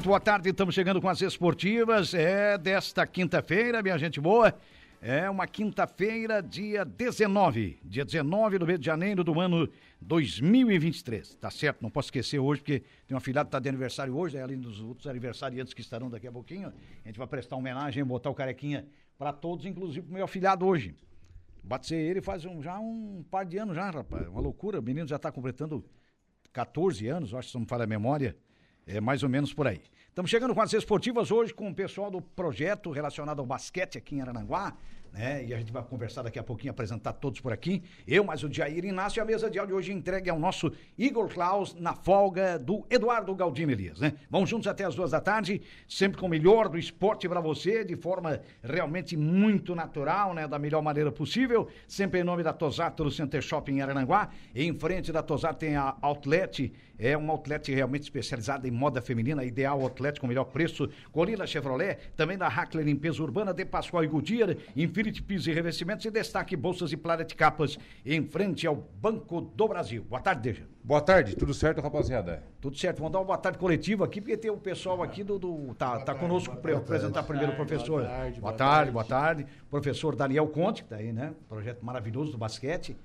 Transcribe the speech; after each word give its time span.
Muito 0.00 0.08
boa 0.08 0.18
tarde. 0.18 0.48
Estamos 0.48 0.74
chegando 0.74 0.98
com 0.98 1.10
as 1.10 1.20
esportivas. 1.20 2.14
É 2.14 2.56
desta 2.56 3.06
quinta-feira, 3.06 3.82
minha 3.82 3.98
gente 3.98 4.18
boa. 4.18 4.58
É 4.98 5.28
uma 5.28 5.46
quinta-feira, 5.46 6.42
dia 6.42 6.86
19. 6.86 7.78
Dia 7.84 8.02
19 8.02 8.58
do 8.58 8.66
mês 8.66 8.80
de 8.80 8.86
janeiro 8.86 9.22
do 9.22 9.38
ano 9.38 9.68
2023. 10.00 11.34
Tá 11.34 11.50
certo? 11.50 11.82
Não 11.82 11.90
posso 11.90 12.06
esquecer 12.06 12.38
hoje, 12.38 12.62
porque 12.62 12.80
tem 13.06 13.14
uma 13.14 13.20
filhada 13.20 13.44
que 13.44 13.48
está 13.48 13.58
de 13.58 13.68
aniversário 13.68 14.16
hoje, 14.16 14.38
né? 14.38 14.42
além 14.42 14.58
dos 14.58 14.80
outros 14.80 15.06
aniversariantes 15.06 15.74
que 15.74 15.82
estarão 15.82 16.08
daqui 16.08 16.26
a 16.26 16.32
pouquinho. 16.32 16.72
A 17.04 17.08
gente 17.08 17.18
vai 17.18 17.26
prestar 17.26 17.56
homenagem, 17.56 18.02
botar 18.02 18.30
o 18.30 18.34
carequinha 18.34 18.88
para 19.18 19.34
todos, 19.34 19.66
inclusive 19.66 20.06
pro 20.06 20.14
meu 20.14 20.24
afilhado 20.24 20.64
hoje. 20.64 20.94
Batei 21.62 21.98
ele 21.98 22.22
faz 22.22 22.46
um, 22.46 22.62
já 22.62 22.78
um 22.78 23.22
par 23.30 23.44
de 23.44 23.58
anos 23.58 23.76
já, 23.76 23.90
rapaz. 23.90 24.26
Uma 24.28 24.40
loucura. 24.40 24.80
O 24.80 24.82
menino 24.82 25.06
já 25.06 25.16
está 25.16 25.30
completando 25.30 25.84
14 26.54 27.06
anos, 27.06 27.34
acho 27.34 27.48
que 27.48 27.52
se 27.52 27.54
não 27.54 27.60
me 27.60 27.68
falha 27.68 27.84
a 27.84 27.86
memória. 27.86 28.34
É 28.86 29.00
mais 29.00 29.22
ou 29.22 29.28
menos 29.28 29.54
por 29.54 29.66
aí. 29.68 29.82
Estamos 30.10 30.28
chegando 30.28 30.52
com 30.52 30.60
as 30.60 30.72
esportivas 30.72 31.30
hoje 31.30 31.54
com 31.54 31.68
o 31.68 31.74
pessoal 31.74 32.10
do 32.10 32.20
projeto 32.20 32.90
relacionado 32.90 33.38
ao 33.38 33.46
basquete 33.46 33.96
aqui 33.96 34.16
em 34.16 34.20
Arananguá, 34.20 34.76
né? 35.12 35.44
E 35.44 35.54
a 35.54 35.58
gente 35.58 35.72
vai 35.72 35.84
conversar 35.84 36.22
daqui 36.22 36.36
a 36.36 36.42
pouquinho, 36.42 36.72
apresentar 36.72 37.12
todos 37.12 37.40
por 37.40 37.52
aqui. 37.52 37.80
Eu, 38.08 38.24
mais 38.24 38.42
o 38.42 38.52
Jair 38.52 38.84
Inácio, 38.84 39.22
a 39.22 39.24
mesa 39.24 39.48
de 39.48 39.56
áudio 39.58 39.76
hoje 39.76 39.92
entregue 39.92 40.28
ao 40.28 40.38
nosso 40.38 40.72
Igor 40.98 41.28
Klaus 41.28 41.74
na 41.74 41.94
folga 41.94 42.58
do 42.58 42.84
Eduardo 42.90 43.32
Galdino 43.36 43.70
Elias, 43.70 44.00
né? 44.00 44.14
Vamos 44.28 44.50
juntos 44.50 44.66
até 44.66 44.84
as 44.84 44.96
duas 44.96 45.12
da 45.12 45.20
tarde, 45.20 45.62
sempre 45.88 46.18
com 46.18 46.26
o 46.26 46.28
melhor 46.28 46.68
do 46.68 46.76
esporte 46.76 47.28
para 47.28 47.40
você, 47.40 47.84
de 47.84 47.94
forma 47.94 48.40
realmente 48.64 49.16
muito 49.16 49.76
natural, 49.76 50.34
né? 50.34 50.48
Da 50.48 50.58
melhor 50.58 50.82
maneira 50.82 51.12
possível, 51.12 51.68
sempre 51.86 52.20
em 52.20 52.24
nome 52.24 52.42
da 52.42 52.52
Tosato 52.52 53.04
do 53.04 53.12
Center 53.12 53.40
Shopping 53.40 53.76
em 53.76 53.82
Arananguá. 53.82 54.30
Em 54.54 54.76
frente 54.76 55.12
da 55.12 55.22
Tosato 55.22 55.60
tem 55.60 55.76
a 55.76 55.96
Outlet, 56.02 56.72
é 57.00 57.16
um 57.16 57.30
outlet 57.30 57.72
realmente 57.72 58.02
especializado 58.02 58.68
em 58.68 58.70
moda 58.70 59.00
feminina, 59.00 59.42
ideal 59.42 59.80
outlet 59.80 60.20
com 60.20 60.26
melhor 60.26 60.44
preço. 60.44 60.88
Gorila 61.12 61.46
Chevrolet, 61.46 61.98
também 62.14 62.36
da 62.36 62.46
Hackler 62.46 62.84
Limpeza 62.84 63.22
Urbana, 63.22 63.54
de 63.54 63.64
Pascoal 63.64 64.04
e 64.04 64.06
Goodyear, 64.06 64.54
Infinity 64.76 65.22
Pisos 65.22 65.46
e 65.46 65.52
Revestimentos 65.52 66.04
e 66.04 66.10
destaque 66.10 66.54
bolsas 66.54 66.92
e 66.92 66.96
Planet 66.96 67.32
Capas 67.34 67.78
em 68.04 68.22
frente 68.22 68.66
ao 68.66 68.76
Banco 68.76 69.40
do 69.40 69.66
Brasil. 69.66 70.04
Boa 70.04 70.20
tarde, 70.20 70.42
Deja. 70.42 70.64
Boa 70.82 71.00
tarde, 71.00 71.36
tudo 71.36 71.52
certo, 71.52 71.80
rapaziada? 71.80 72.42
Tudo 72.58 72.76
certo, 72.76 72.98
vamos 72.98 73.12
dar 73.12 73.18
uma 73.18 73.24
boa 73.26 73.38
tarde 73.38 73.58
coletiva 73.58 74.04
aqui, 74.04 74.20
porque 74.20 74.36
tem 74.36 74.50
o 74.50 74.56
pessoal 74.56 75.02
aqui 75.02 75.22
do. 75.22 75.38
do 75.38 75.74
tá, 75.74 76.00
tá 76.00 76.14
conosco 76.14 76.56
para 76.56 76.76
apresentar 76.76 77.22
primeiro 77.22 77.52
o 77.52 77.56
professor. 77.56 78.02
boa 78.02 78.08
tarde, 78.08 78.40
boa 78.40 78.40
boa 78.40 78.52
tarde, 78.52 78.74
tarde. 78.74 78.90
boa 78.92 79.04
tarde. 79.04 79.46
Professor 79.70 80.16
Daniel 80.16 80.48
Conte, 80.48 80.82
que 80.82 80.88
tá 80.88 80.96
aí, 80.96 81.12
né? 81.12 81.34
Projeto 81.48 81.84
maravilhoso 81.84 82.32
do 82.32 82.38
basquete. 82.38 82.96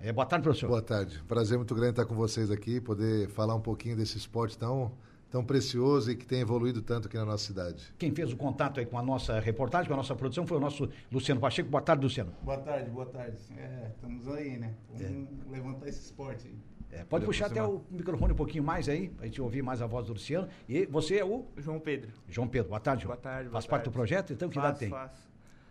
É, 0.00 0.12
boa 0.12 0.26
tarde, 0.26 0.42
professor. 0.44 0.68
Boa 0.68 0.82
tarde. 0.82 1.22
Prazer 1.28 1.58
muito 1.58 1.74
grande 1.74 1.90
estar 1.90 2.06
com 2.06 2.14
vocês 2.14 2.50
aqui, 2.50 2.80
poder 2.80 3.28
falar 3.28 3.54
um 3.54 3.60
pouquinho 3.60 3.94
desse 3.96 4.16
esporte 4.16 4.56
tão, 4.56 4.92
tão 5.30 5.44
precioso 5.44 6.10
e 6.10 6.16
que 6.16 6.26
tem 6.26 6.40
evoluído 6.40 6.80
tanto 6.80 7.06
aqui 7.06 7.18
na 7.18 7.24
nossa 7.26 7.44
cidade. 7.44 7.92
Quem 7.98 8.10
fez 8.14 8.32
o 8.32 8.36
contato 8.36 8.80
aí 8.80 8.86
com 8.86 8.96
a 8.98 9.02
nossa 9.02 9.38
reportagem, 9.38 9.88
com 9.88 9.94
a 9.94 9.98
nossa 9.98 10.14
produção, 10.14 10.46
foi 10.46 10.56
o 10.56 10.60
nosso 10.60 10.88
Luciano 11.12 11.38
Pacheco. 11.40 11.68
Boa 11.68 11.82
tarde, 11.82 12.02
Luciano. 12.04 12.32
Boa 12.42 12.56
tarde, 12.58 12.88
boa 12.90 13.06
tarde. 13.06 13.36
É, 13.58 13.90
estamos 13.94 14.26
aí, 14.28 14.58
né? 14.58 14.74
Vamos 14.88 15.28
levantar 15.50 15.88
esse 15.88 16.00
esporte 16.00 16.48
aí. 16.48 16.58
É, 16.92 17.04
pode 17.04 17.24
puxar 17.24 17.46
até 17.46 17.62
o 17.62 17.82
microfone 17.88 18.32
um 18.32 18.36
pouquinho 18.36 18.64
mais 18.64 18.88
aí, 18.88 19.10
pra 19.10 19.26
gente 19.26 19.40
ouvir 19.40 19.62
mais 19.62 19.80
a 19.80 19.86
voz 19.86 20.06
do 20.06 20.14
Luciano. 20.14 20.48
E 20.68 20.86
você 20.86 21.18
é 21.18 21.24
o 21.24 21.44
João 21.58 21.78
Pedro. 21.78 22.10
João 22.26 22.48
Pedro. 22.48 22.70
Boa 22.70 22.80
tarde, 22.80 23.02
João. 23.04 23.14
Boa 23.14 23.22
tarde, 23.22 23.44
boa 23.44 23.52
Faz 23.52 23.66
parte 23.66 23.82
tarde. 23.84 23.90
do 23.90 23.92
projeto? 23.92 24.32
Então, 24.32 24.48
que 24.48 24.58
idade 24.58 24.72
Faço, 24.72 24.80
tem? 24.80 24.90
faço. 24.90 25.29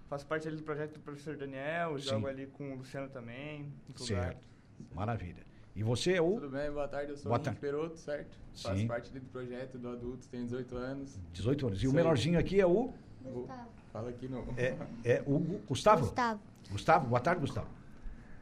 Faço 0.10 0.26
parte 0.26 0.48
ali 0.48 0.58
do 0.58 0.64
projeto 0.64 0.94
do 0.94 1.00
professor 1.02 1.38
Daniel, 1.38 2.00
Sim. 2.00 2.10
jogo 2.10 2.28
ali 2.28 2.48
com 2.48 2.72
o 2.74 2.76
Luciano 2.78 3.08
também. 3.10 3.72
lugar. 3.88 4.24
Certo. 4.26 4.48
Maravilha. 4.96 5.48
E 5.76 5.84
você 5.84 6.14
é 6.14 6.22
o 6.22 6.34
Tudo 6.34 6.50
bem, 6.50 6.72
boa 6.72 6.88
tarde, 6.88 7.12
eu 7.12 7.18
sou 7.18 7.30
Boa 7.30 7.40
o 7.40 7.44
Henrique. 7.46 7.62
Peroto, 7.62 7.98
certo? 8.00 8.36
Sim. 8.54 8.64
Faço 8.70 8.88
parte 8.88 9.12
ali 9.12 9.20
do 9.20 9.28
projeto 9.28 9.78
do 9.78 9.88
adulto, 9.90 10.28
tenho 10.28 10.46
18 10.46 10.76
anos. 10.76 11.20
18 11.32 11.68
anos. 11.68 11.84
E 11.84 11.86
o 11.86 11.90
Isso 11.90 11.98
aí. 11.98 12.04
menorzinho 12.04 12.40
aqui 12.40 12.60
é 12.60 12.66
o. 12.66 12.92
Gustavo. 13.22 13.70
Fala 13.94 14.10
aqui 14.10 14.28
no. 14.28 14.46
É, 14.58 14.76
é 15.06 15.24
o 15.28 15.38
Gu- 15.38 15.62
Gustavo? 15.68 16.02
Gustavo. 16.08 16.42
Gustavo, 16.72 17.08
boa 17.08 17.22
tarde, 17.22 17.42
Gustavo. 17.42 17.68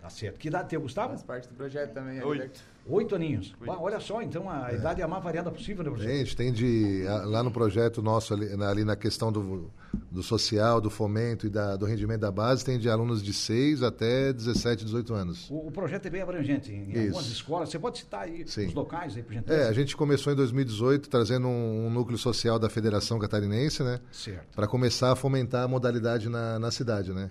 Tá 0.08 0.12
certo. 0.12 0.38
Que 0.40 0.48
idade 0.48 0.70
tem 0.70 0.80
o 0.80 0.82
Gustavo? 0.82 1.10
Faz 1.10 1.24
parte 1.24 1.48
do 1.50 1.54
projeto 1.56 1.94
também. 1.94 2.20
ali, 2.20 2.26
Oito. 2.28 2.78
Oito 2.90 3.16
aninhos. 3.16 3.54
Bah, 3.66 3.76
olha 3.78 4.00
só, 4.00 4.22
então 4.22 4.50
a 4.50 4.72
idade 4.72 5.02
é 5.02 5.04
a 5.04 5.08
mais 5.10 5.22
variada 5.22 5.52
possível, 5.52 5.84
né, 5.84 5.90
professor? 5.90 6.10
gente 6.10 6.38
tem 6.38 6.54
de, 6.54 7.04
lá 7.26 7.44
no 7.44 7.52
projeto 7.52 8.02
nosso, 8.02 8.34
ali 8.34 8.56
na, 8.56 8.70
ali 8.70 8.86
na 8.86 8.96
questão 8.96 9.30
do, 9.30 9.70
do 10.10 10.24
social, 10.24 10.80
do 10.80 10.90
fomento 10.90 11.46
e 11.46 11.50
da- 11.50 11.76
do 11.76 11.86
rendimento 11.86 12.22
da 12.22 12.32
base, 12.32 12.64
tem 12.64 12.80
de 12.80 12.90
alunos 12.90 13.22
de 13.22 13.34
6 13.34 13.84
até 13.84 14.32
17, 14.32 14.86
18 14.86 15.14
anos. 15.14 15.50
O, 15.50 15.68
o 15.68 15.72
projeto 15.72 16.06
é 16.06 16.10
bem 16.10 16.22
abrangente 16.22 16.72
em, 16.72 16.90
Isso. 16.92 17.00
algumas 17.08 17.26
escolas. 17.28 17.68
Você 17.68 17.78
pode 17.78 17.98
citar 17.98 18.22
aí 18.22 18.48
Sim. 18.48 18.68
os 18.68 18.74
locais 18.74 19.18
aí, 19.18 19.22
por 19.22 19.34
É, 19.34 19.36
gentileza? 19.36 19.70
a 19.70 19.74
gente 19.74 19.98
começou 19.98 20.32
em 20.32 20.36
2018 20.38 21.10
trazendo 21.10 21.46
um, 21.50 21.88
um 21.88 21.90
núcleo 21.90 22.18
social 22.18 22.58
da 22.58 22.70
Federação 22.70 23.20
Catarinense, 23.20 23.84
né? 23.84 24.00
Certo. 24.14 24.56
para 24.56 24.66
começar 24.66 25.12
a 25.12 25.16
fomentar 25.18 25.66
a 25.66 25.68
modalidade 25.68 26.30
na, 26.30 26.58
na 26.58 26.72
cidade, 26.72 27.12
né? 27.12 27.30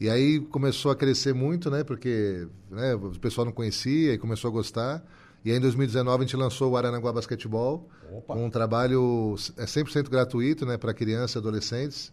E 0.00 0.08
aí 0.08 0.40
começou 0.40 0.90
a 0.90 0.96
crescer 0.96 1.34
muito, 1.34 1.70
né? 1.70 1.84
Porque 1.84 2.48
né, 2.70 2.94
o 2.94 3.10
pessoal 3.20 3.44
não 3.44 3.52
conhecia 3.52 4.14
e 4.14 4.18
começou 4.18 4.48
a 4.48 4.52
gostar. 4.52 5.04
E 5.44 5.50
aí 5.50 5.58
em 5.58 5.60
2019 5.60 6.16
a 6.16 6.26
gente 6.26 6.36
lançou 6.36 6.72
o 6.72 6.76
Aranaguá 6.76 7.12
Basquetebol, 7.12 7.86
Opa. 8.10 8.34
um 8.34 8.48
trabalho 8.48 9.36
é 9.56 9.64
100% 9.64 10.08
gratuito, 10.08 10.66
né, 10.66 10.76
para 10.76 10.92
crianças 10.94 11.34
e 11.34 11.38
adolescentes. 11.38 12.12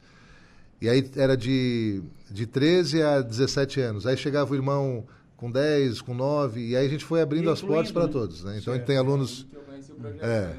E 0.82 0.88
aí 0.88 1.10
era 1.16 1.36
de, 1.36 2.02
de 2.30 2.46
13 2.46 3.02
a 3.02 3.22
17 3.22 3.82
anos. 3.82 4.06
Aí 4.06 4.16
chegava 4.16 4.52
o 4.52 4.56
irmão 4.56 5.06
com 5.36 5.52
10, 5.52 6.02
com 6.02 6.14
9, 6.14 6.68
e 6.68 6.76
aí 6.76 6.86
a 6.86 6.90
gente 6.90 7.06
foi 7.06 7.22
abrindo 7.22 7.50
as 7.50 7.62
portas 7.62 7.92
para 7.92 8.06
né? 8.06 8.12
todos, 8.12 8.44
né? 8.44 8.58
Então 8.60 8.74
a 8.74 8.78
gente 8.78 8.86
tem 8.86 8.98
alunos... 8.98 9.46
Que 9.50 9.56
eu 9.56 9.62
conheci 9.62 9.92
o 9.92 9.96
projeto, 9.96 10.24
É. 10.24 10.56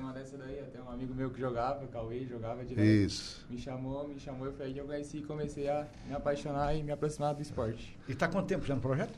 amigo 0.98 1.14
meu 1.14 1.30
que 1.30 1.40
jogava, 1.40 1.84
o 1.84 1.88
Cauê, 1.88 2.26
jogava 2.26 2.64
direto. 2.64 2.84
Isso. 2.84 3.46
Me 3.48 3.56
chamou, 3.58 4.08
me 4.08 4.18
chamou, 4.18 4.46
eu 4.46 4.52
foi 4.52 4.66
aí 4.66 4.72
que 4.74 4.80
eu 4.80 4.84
conheci 4.84 5.18
e 5.18 5.22
comecei 5.22 5.68
a 5.68 5.86
me 6.08 6.14
apaixonar 6.14 6.74
e 6.74 6.82
me 6.82 6.90
aproximar 6.90 7.34
do 7.34 7.40
esporte. 7.42 7.96
E 8.08 8.12
está 8.12 8.26
quanto 8.26 8.46
tempo 8.46 8.66
já 8.66 8.74
no 8.74 8.80
projeto? 8.80 9.16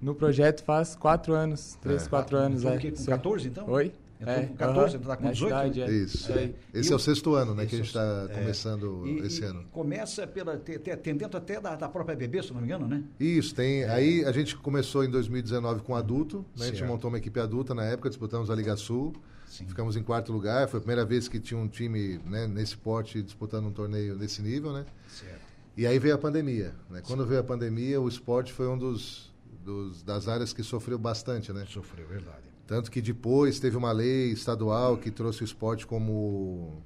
No 0.00 0.14
projeto 0.14 0.64
faz 0.64 0.94
4 0.96 1.32
anos, 1.34 1.76
3, 1.80 2.08
4 2.08 2.36
anos, 2.36 2.60
Entrou 2.62 2.74
é. 2.74 2.76
o 2.76 2.80
quê, 2.80 2.90
com 2.90 2.96
Sim. 2.96 3.06
14, 3.06 3.48
então? 3.48 3.68
Oi? 3.70 3.92
Entrou 4.20 4.46
com 4.48 4.54
14, 4.56 4.80
aham. 4.80 4.96
então 5.02 5.10
tá 5.10 5.16
com 5.16 5.24
Na 5.24 5.30
18, 5.32 5.48
cidade, 5.54 5.82
é. 5.82 5.90
Isso. 5.90 6.32
É. 6.32 6.50
Esse 6.74 6.90
E 6.90 6.92
é 6.92 6.96
o- 6.96 6.98
sexto 6.98 7.34
ano, 7.34 7.54
né, 7.54 7.64
que 7.66 7.74
a 7.74 7.78
gente 7.78 7.86
é 7.86 8.00
está 8.00 8.26
é. 8.30 8.34
começando 8.34 9.06
E- 9.06 9.18
esse 9.20 9.40
e 9.42 9.44
ano. 9.44 9.64
Começa 9.72 10.26
pela, 10.26 10.56
te- 10.58 10.78
te- 10.78 10.90
atendendo 10.90 11.36
até 11.36 11.60
da, 11.60 11.74
da 11.76 11.88
própria 11.88 12.16
bebê, 12.16 12.42
se 12.42 12.52
não 12.52 12.60
me 12.60 12.66
engano, 12.66 12.86
né? 12.88 13.02
Isso, 13.20 13.54
tem. 13.54 13.84
Aí 13.84 14.24
a 14.24 14.32
gente 14.32 14.56
começou 14.56 15.04
em 15.04 15.10
2019 15.10 15.82
com 15.82 15.94
adulto, 15.94 16.44
né? 16.56 16.64
A 16.66 16.68
gente 16.68 16.82
montou 16.84 17.08
uma 17.08 17.18
equipe 17.18 17.38
adulta 17.38 17.74
na 17.74 17.84
época, 17.84 18.08
disputamos 18.08 18.50
a 18.50 18.54
Liga 18.54 18.74
Sul. 18.76 19.14
Sim. 19.50 19.66
Ficamos 19.66 19.96
em 19.96 20.02
quarto 20.02 20.32
lugar. 20.32 20.68
Foi 20.68 20.78
a 20.78 20.80
primeira 20.80 21.04
vez 21.04 21.26
que 21.28 21.38
tinha 21.40 21.58
um 21.58 21.66
time 21.68 22.18
né, 22.24 22.46
nesse 22.46 22.76
porte 22.76 23.20
disputando 23.22 23.66
um 23.66 23.72
torneio 23.72 24.14
nesse 24.16 24.40
nível, 24.40 24.72
né? 24.72 24.86
Certo. 25.08 25.40
E 25.76 25.86
aí 25.86 25.98
veio 25.98 26.14
a 26.14 26.18
pandemia. 26.18 26.72
Né? 26.88 27.02
Quando 27.04 27.26
veio 27.26 27.40
a 27.40 27.44
pandemia, 27.44 28.00
o 28.00 28.08
esporte 28.08 28.52
foi 28.52 28.68
um 28.68 28.78
dos, 28.78 29.32
dos- 29.64 30.02
das 30.04 30.28
áreas 30.28 30.52
que 30.52 30.62
sofreu 30.62 30.98
bastante, 30.98 31.52
né? 31.52 31.66
Sofreu, 31.68 32.06
verdade. 32.06 32.48
Tanto 32.66 32.90
que 32.90 33.02
depois 33.02 33.58
teve 33.58 33.76
uma 33.76 33.90
lei 33.90 34.30
estadual 34.30 34.96
que 34.96 35.10
trouxe 35.10 35.42
o 35.42 35.44
esporte 35.44 35.84
como. 35.86 36.80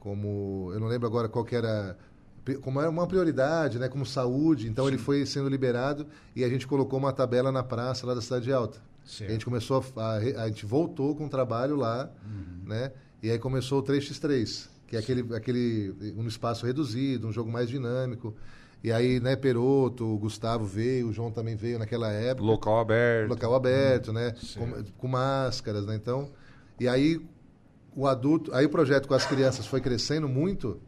como 0.00 0.70
eu 0.72 0.80
não 0.80 0.86
lembro 0.86 1.06
agora 1.06 1.28
qual 1.28 1.44
que 1.44 1.54
era. 1.54 1.96
Como 2.60 2.80
era 2.80 2.88
uma 2.88 3.06
prioridade, 3.06 3.78
né? 3.78 3.88
Como 3.88 4.06
saúde. 4.06 4.68
Então 4.68 4.86
ele 4.86 4.98
foi 4.98 5.24
sendo 5.26 5.48
liberado 5.48 6.06
e 6.34 6.44
a 6.44 6.48
gente 6.48 6.66
colocou 6.66 6.98
uma 6.98 7.12
tabela 7.12 7.50
na 7.50 7.62
praça 7.62 8.06
lá 8.06 8.14
da 8.14 8.20
Cidade 8.20 8.52
Alta. 8.52 8.78
Certo. 9.04 9.30
A 9.30 9.32
gente 9.32 9.44
começou 9.44 9.84
a, 9.96 10.02
a, 10.02 10.16
a 10.16 10.48
gente 10.48 10.66
voltou 10.66 11.14
com 11.14 11.26
o 11.26 11.28
trabalho 11.28 11.76
lá, 11.76 12.10
né? 12.64 12.92
E 13.22 13.30
aí 13.30 13.38
começou 13.38 13.80
o 13.80 13.82
3x3, 13.82 14.68
que 14.86 14.96
é 14.96 14.98
aquele, 14.98 15.34
aquele 15.34 15.94
um 16.16 16.26
espaço 16.26 16.66
reduzido, 16.66 17.26
um 17.26 17.32
jogo 17.32 17.50
mais 17.50 17.68
dinâmico. 17.68 18.34
E 18.84 18.92
aí, 18.92 19.18
né, 19.18 19.34
Peroto, 19.34 20.04
o 20.04 20.18
Gustavo 20.18 20.64
veio, 20.64 21.08
o 21.08 21.12
João 21.12 21.30
também 21.30 21.56
veio 21.56 21.78
naquela 21.78 22.12
época. 22.12 22.46
Local 22.46 22.78
aberto. 22.78 23.30
Local 23.30 23.54
aberto, 23.54 24.12
né? 24.12 24.34
Com, 24.56 24.84
com 24.98 25.08
máscaras, 25.08 25.86
né? 25.86 25.96
Então, 25.96 26.30
e 26.78 26.86
aí 26.86 27.20
o 27.96 28.06
adulto, 28.06 28.54
aí 28.54 28.66
o 28.66 28.68
projeto 28.68 29.08
com 29.08 29.14
as 29.14 29.24
crianças 29.24 29.66
foi 29.66 29.80
crescendo 29.80 30.28
muito. 30.28 30.80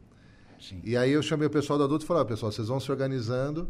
Sim. 0.60 0.80
E 0.84 0.96
aí 0.96 1.10
eu 1.12 1.22
chamei 1.22 1.46
o 1.46 1.50
pessoal 1.50 1.78
do 1.78 1.84
adulto 1.84 2.04
e 2.04 2.06
falei, 2.08 2.22
ó, 2.22 2.26
pessoal, 2.26 2.50
vocês 2.52 2.68
vão 2.68 2.80
se 2.80 2.90
organizando 2.90 3.68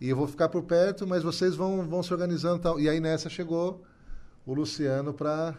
e 0.00 0.08
eu 0.08 0.16
vou 0.16 0.26
ficar 0.26 0.48
por 0.48 0.62
perto, 0.62 1.06
mas 1.06 1.22
vocês 1.22 1.54
vão, 1.54 1.86
vão 1.88 2.02
se 2.02 2.12
organizando 2.12 2.56
e 2.56 2.60
tal. 2.60 2.80
E 2.80 2.88
aí 2.88 3.00
nessa 3.00 3.28
chegou 3.28 3.82
o 4.46 4.54
Luciano 4.54 5.12
para 5.12 5.54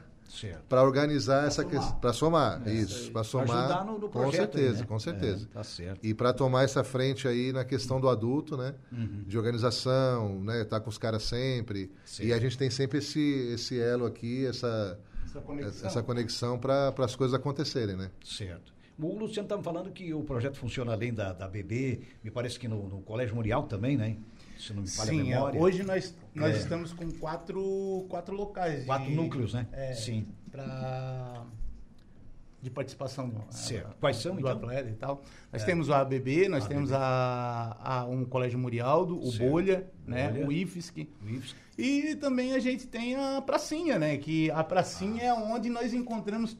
para 0.67 0.81
organizar 0.81 1.45
essa 1.45 1.63
questão, 1.63 1.95
para 1.99 2.11
somar, 2.11 2.61
É, 2.65 2.73
isso, 2.73 3.03
para 3.11 3.21
Pra 3.21 3.23
somar, 3.23 3.49
ajudar 3.57 3.85
no, 3.85 3.99
no 3.99 4.09
com 4.09 4.19
projeto 4.21 4.57
aí, 4.57 4.63
certeza, 4.63 4.79
né? 4.79 4.85
com 4.87 4.99
certeza. 4.99 5.47
É, 5.51 5.53
tá 5.53 5.63
certo. 5.63 5.99
E 6.03 6.13
para 6.13 6.33
tomar 6.33 6.63
essa 6.63 6.83
frente 6.83 7.27
aí 7.27 7.53
na 7.53 7.63
questão 7.63 8.01
do 8.01 8.09
adulto, 8.09 8.57
né? 8.57 8.73
Uhum. 8.91 9.23
De 9.27 9.37
organização, 9.37 10.41
né? 10.41 10.63
Tá 10.63 10.79
com 10.79 10.89
os 10.89 10.97
caras 10.97 11.23
sempre. 11.23 11.91
Sim. 12.03 12.25
E 12.25 12.33
a 12.33 12.39
gente 12.39 12.57
tem 12.57 12.69
sempre 12.71 12.97
esse, 12.97 13.19
esse 13.53 13.79
elo 13.79 14.05
aqui, 14.07 14.45
essa, 14.47 14.97
Essa 15.25 15.41
conexão. 15.41 15.87
essa 15.87 16.01
conexão 16.03 16.57
para 16.57 16.93
as 16.97 17.15
coisas 17.15 17.35
acontecerem, 17.35 17.95
né? 17.95 18.09
Certo. 18.25 18.73
O 18.99 19.17
Luciano 19.17 19.45
estava 19.45 19.61
falando 19.63 19.91
que 19.91 20.13
o 20.13 20.23
projeto 20.23 20.57
funciona 20.57 20.93
além 20.93 21.13
da, 21.13 21.33
da 21.33 21.47
BB, 21.47 22.01
me 22.23 22.29
parece 22.29 22.59
que 22.59 22.67
no, 22.67 22.87
no 22.87 23.01
Colégio 23.01 23.35
Murial 23.35 23.63
também, 23.63 23.97
né? 23.97 24.15
Se 24.57 24.71
não 24.71 24.83
me 24.83 24.87
falha 24.89 25.09
a 25.09 25.13
Sim, 25.13 25.19
é, 25.21 25.33
memória. 25.35 25.59
hoje 25.59 25.83
nós, 25.83 26.15
nós 26.33 26.55
É. 26.55 26.59
estamos 26.59 26.93
com 26.93 27.09
quatro, 27.13 28.05
quatro 28.07 28.35
locais. 28.35 28.81
de- 28.81 28.85
Quatro 28.85 29.09
núcleos, 29.11 29.53
né? 29.53 29.67
É, 29.73 29.93
Sim. 29.93 30.27
Pra, 30.51 31.43
de 32.61 32.69
participação 32.69 33.27
do, 33.27 33.43
Certo. 33.49 33.95
Quais 33.99 34.17
são, 34.17 34.35
do 34.35 34.39
então? 34.41 34.51
atleta 34.53 34.89
e 34.89 34.93
tal. 34.93 35.21
Nós 35.51 35.63
É. 35.63 35.65
temos 35.65 35.89
o 35.89 35.93
ABB, 35.93 36.47
nós 36.47 36.63
ABB. 36.63 36.73
temos 36.75 36.91
a, 36.93 37.77
a- 37.83 38.05
um 38.05 38.23
Colégio 38.23 38.57
Murialdo, 38.59 39.19
o 39.19 39.31
Certo. 39.31 39.49
Bolha, 39.49 39.87
né? 40.07 40.29
Bolha. 40.29 40.47
o 40.47 40.51
IFSC. 40.51 41.09
O 41.21 41.29
Ives. 41.29 41.55
E 41.77 42.15
também 42.15 42.53
a 42.53 42.59
gente 42.59 42.87
tem 42.87 43.15
a 43.15 43.41
pracinha, 43.41 43.97
né? 43.99 44.17
Que 44.17 44.49
a 44.51 44.63
pracinha 44.63 45.23
é 45.23 45.33
onde 45.33 45.69
nós 45.69 45.93
encontramos 45.93 46.55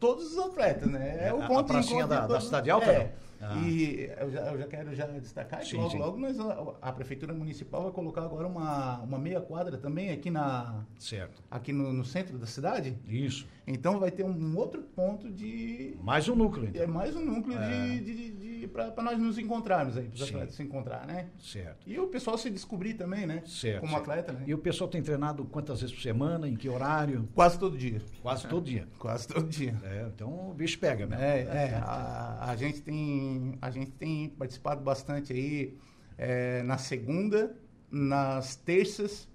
todos 0.00 0.32
os 0.32 0.38
atletas, 0.38 0.90
né? 0.90 1.28
É 1.28 1.32
o 1.32 1.40
A- 1.42 1.44
a 1.44 1.48
ponto 1.48 1.66
de 1.66 1.72
pracinha 1.72 2.06
da- 2.06 2.22
todos- 2.22 2.34
da 2.36 2.40
Cidade 2.40 2.70
Alta, 2.70 2.90
É. 2.90 3.12
Ah. 3.42 3.56
E 3.56 4.10
eu 4.20 4.30
já, 4.30 4.40
eu 4.52 4.58
já 4.58 4.66
quero 4.66 4.94
já 4.94 5.06
destacar 5.06 5.60
que 5.60 5.66
Sim, 5.68 5.78
logo, 5.78 5.88
sim. 5.90 5.98
logo 5.98 6.18
nós, 6.18 6.38
a, 6.38 6.74
a 6.82 6.92
Prefeitura 6.92 7.32
Municipal 7.32 7.84
vai 7.84 7.90
colocar 7.92 8.20
agora 8.22 8.46
uma, 8.46 8.98
uma 9.00 9.18
meia 9.18 9.40
quadra 9.40 9.78
também 9.78 10.10
aqui, 10.12 10.28
na, 10.30 10.84
Certo. 10.98 11.42
aqui 11.50 11.72
no, 11.72 11.90
no 11.90 12.04
centro 12.04 12.36
da 12.36 12.44
cidade. 12.46 12.98
Isso. 13.08 13.46
Então 13.72 14.00
vai 14.00 14.10
ter 14.10 14.24
um 14.24 14.56
outro 14.56 14.82
ponto 14.82 15.30
de... 15.30 15.96
Mais 16.02 16.28
um 16.28 16.34
núcleo, 16.34 16.68
então. 16.68 16.82
É 16.82 16.86
mais 16.86 17.14
um 17.14 17.24
núcleo 17.24 17.56
É. 17.56 17.98
de, 17.98 18.00
de, 18.00 18.30
de, 18.60 18.66
para 18.66 19.02
nós 19.02 19.16
nos 19.16 19.38
encontrarmos 19.38 19.96
aí, 19.96 20.08
para 20.08 20.16
os 20.16 20.22
atletas 20.22 20.54
se 20.56 20.62
encontrar, 20.62 21.06
né? 21.06 21.28
Certo. 21.38 21.88
E 21.88 21.98
o 21.98 22.08
pessoal 22.08 22.36
se 22.36 22.50
descobrir 22.50 22.94
também, 22.94 23.26
né? 23.26 23.42
Certo. 23.46 23.80
Como 23.80 23.92
certo. 23.92 24.10
atleta, 24.10 24.32
né? 24.32 24.42
E 24.44 24.52
o 24.52 24.58
pessoal 24.58 24.90
tem 24.90 25.00
treinado 25.00 25.44
quantas 25.44 25.80
vezes 25.80 25.94
por 25.94 26.02
semana? 26.02 26.48
Em 26.48 26.56
que 26.56 26.68
horário? 26.68 27.28
Quase 27.32 27.58
todo 27.58 27.78
dia. 27.78 28.02
Quase 28.20 28.48
todo 28.48 28.64
dia. 28.64 28.88
Quase 28.98 29.28
todo 29.28 29.48
dia. 29.48 29.76
É, 29.84 30.10
então 30.12 30.50
o 30.50 30.54
bicho 30.54 30.78
pega, 30.78 31.06
né? 31.06 31.16
É, 31.20 31.40
é 31.42 31.74
a, 31.80 32.50
a 32.50 32.56
gente 32.56 32.82
tem, 32.82 33.56
a 33.62 33.70
gente 33.70 33.92
tem 33.92 34.28
participado 34.30 34.82
bastante 34.82 35.32
aí 35.32 35.78
é, 36.18 36.62
na 36.64 36.76
segunda, 36.76 37.56
nas 37.88 38.56
terças, 38.56 39.28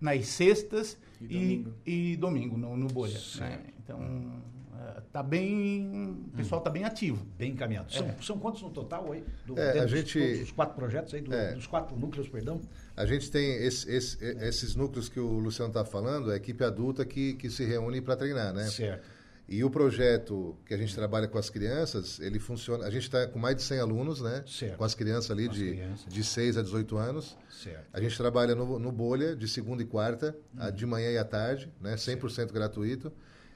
nas 0.00 0.26
sextas 0.26 0.96
E 1.20 1.24
e, 1.24 1.28
domingo. 1.56 1.74
e 1.86 2.16
domingo 2.16 2.56
no, 2.58 2.76
no 2.76 2.86
Bolha. 2.88 3.18
né? 3.40 3.60
Então, 3.82 4.00
é, 4.80 5.00
tá 5.12 5.22
bem, 5.22 6.16
o 6.32 6.36
pessoal 6.36 6.60
tá 6.60 6.70
bem 6.70 6.84
ativo. 6.84 7.26
Bem 7.36 7.52
encaminhado. 7.52 7.92
São, 7.92 8.06
É. 8.06 8.14
são 8.20 8.38
quantos 8.38 8.62
no 8.62 8.70
total 8.70 9.10
aí? 9.12 9.24
Do, 9.46 9.58
É, 9.58 9.78
a 9.78 9.82
dos- 9.82 9.90
gente- 9.90 10.18
todos 10.20 10.42
os 10.42 10.52
quatro 10.52 10.74
projetos 10.76 11.14
aí, 11.14 11.20
do- 11.20 11.34
É. 11.34 11.52
dos 11.54 11.66
quatro 11.66 11.96
núcleos, 11.96 12.28
perdão? 12.28 12.60
A 12.96 13.04
gente 13.04 13.30
tem 13.30 13.54
esse- 13.64 13.90
esse- 13.90 14.24
esses 14.40 14.74
núcleos 14.76 15.08
que 15.08 15.18
o 15.18 15.38
Luciano 15.38 15.70
está 15.70 15.84
falando, 15.84 16.30
é 16.30 16.34
a 16.34 16.36
equipe 16.36 16.62
adulta 16.62 17.04
que, 17.04 17.34
que 17.34 17.50
se 17.50 17.64
reúne 17.64 18.00
para 18.00 18.16
treinar, 18.16 18.52
né? 18.54 18.64
Certo. 18.64 19.17
E 19.48 19.64
o 19.64 19.70
projeto 19.70 20.54
que 20.66 20.74
a 20.74 20.76
gente 20.76 20.94
trabalha 20.94 21.26
com 21.26 21.38
as 21.38 21.48
crianças, 21.48 22.20
ele 22.20 22.38
funciona. 22.38 22.84
A 22.84 22.90
gente 22.90 23.04
está 23.04 23.26
com 23.26 23.38
mais 23.38 23.56
de 23.56 23.62
100 23.62 23.78
alunos, 23.80 24.20
né? 24.20 24.44
Certo. 24.46 24.76
Com 24.76 24.84
as 24.84 24.94
crianças 24.94 25.30
ali 25.30 25.48
as 25.48 25.54
de, 25.54 25.70
crianças. 25.70 26.12
de 26.12 26.22
6 26.24 26.58
a 26.58 26.62
18 26.62 26.96
anos. 26.98 27.36
Certo. 27.50 27.86
A 27.92 27.98
gente 28.00 28.14
trabalha 28.16 28.54
no, 28.54 28.78
no 28.78 28.92
Bolha, 28.92 29.34
de 29.34 29.48
segunda 29.48 29.82
e 29.82 29.86
quarta, 29.86 30.36
Uhum. 30.58 30.70
de 30.70 30.84
manhã 30.84 31.10
e 31.10 31.16
à 31.18 31.24
tarde, 31.24 31.72
né? 31.80 31.94
100% 31.96 32.52
gratuito. 32.52 33.10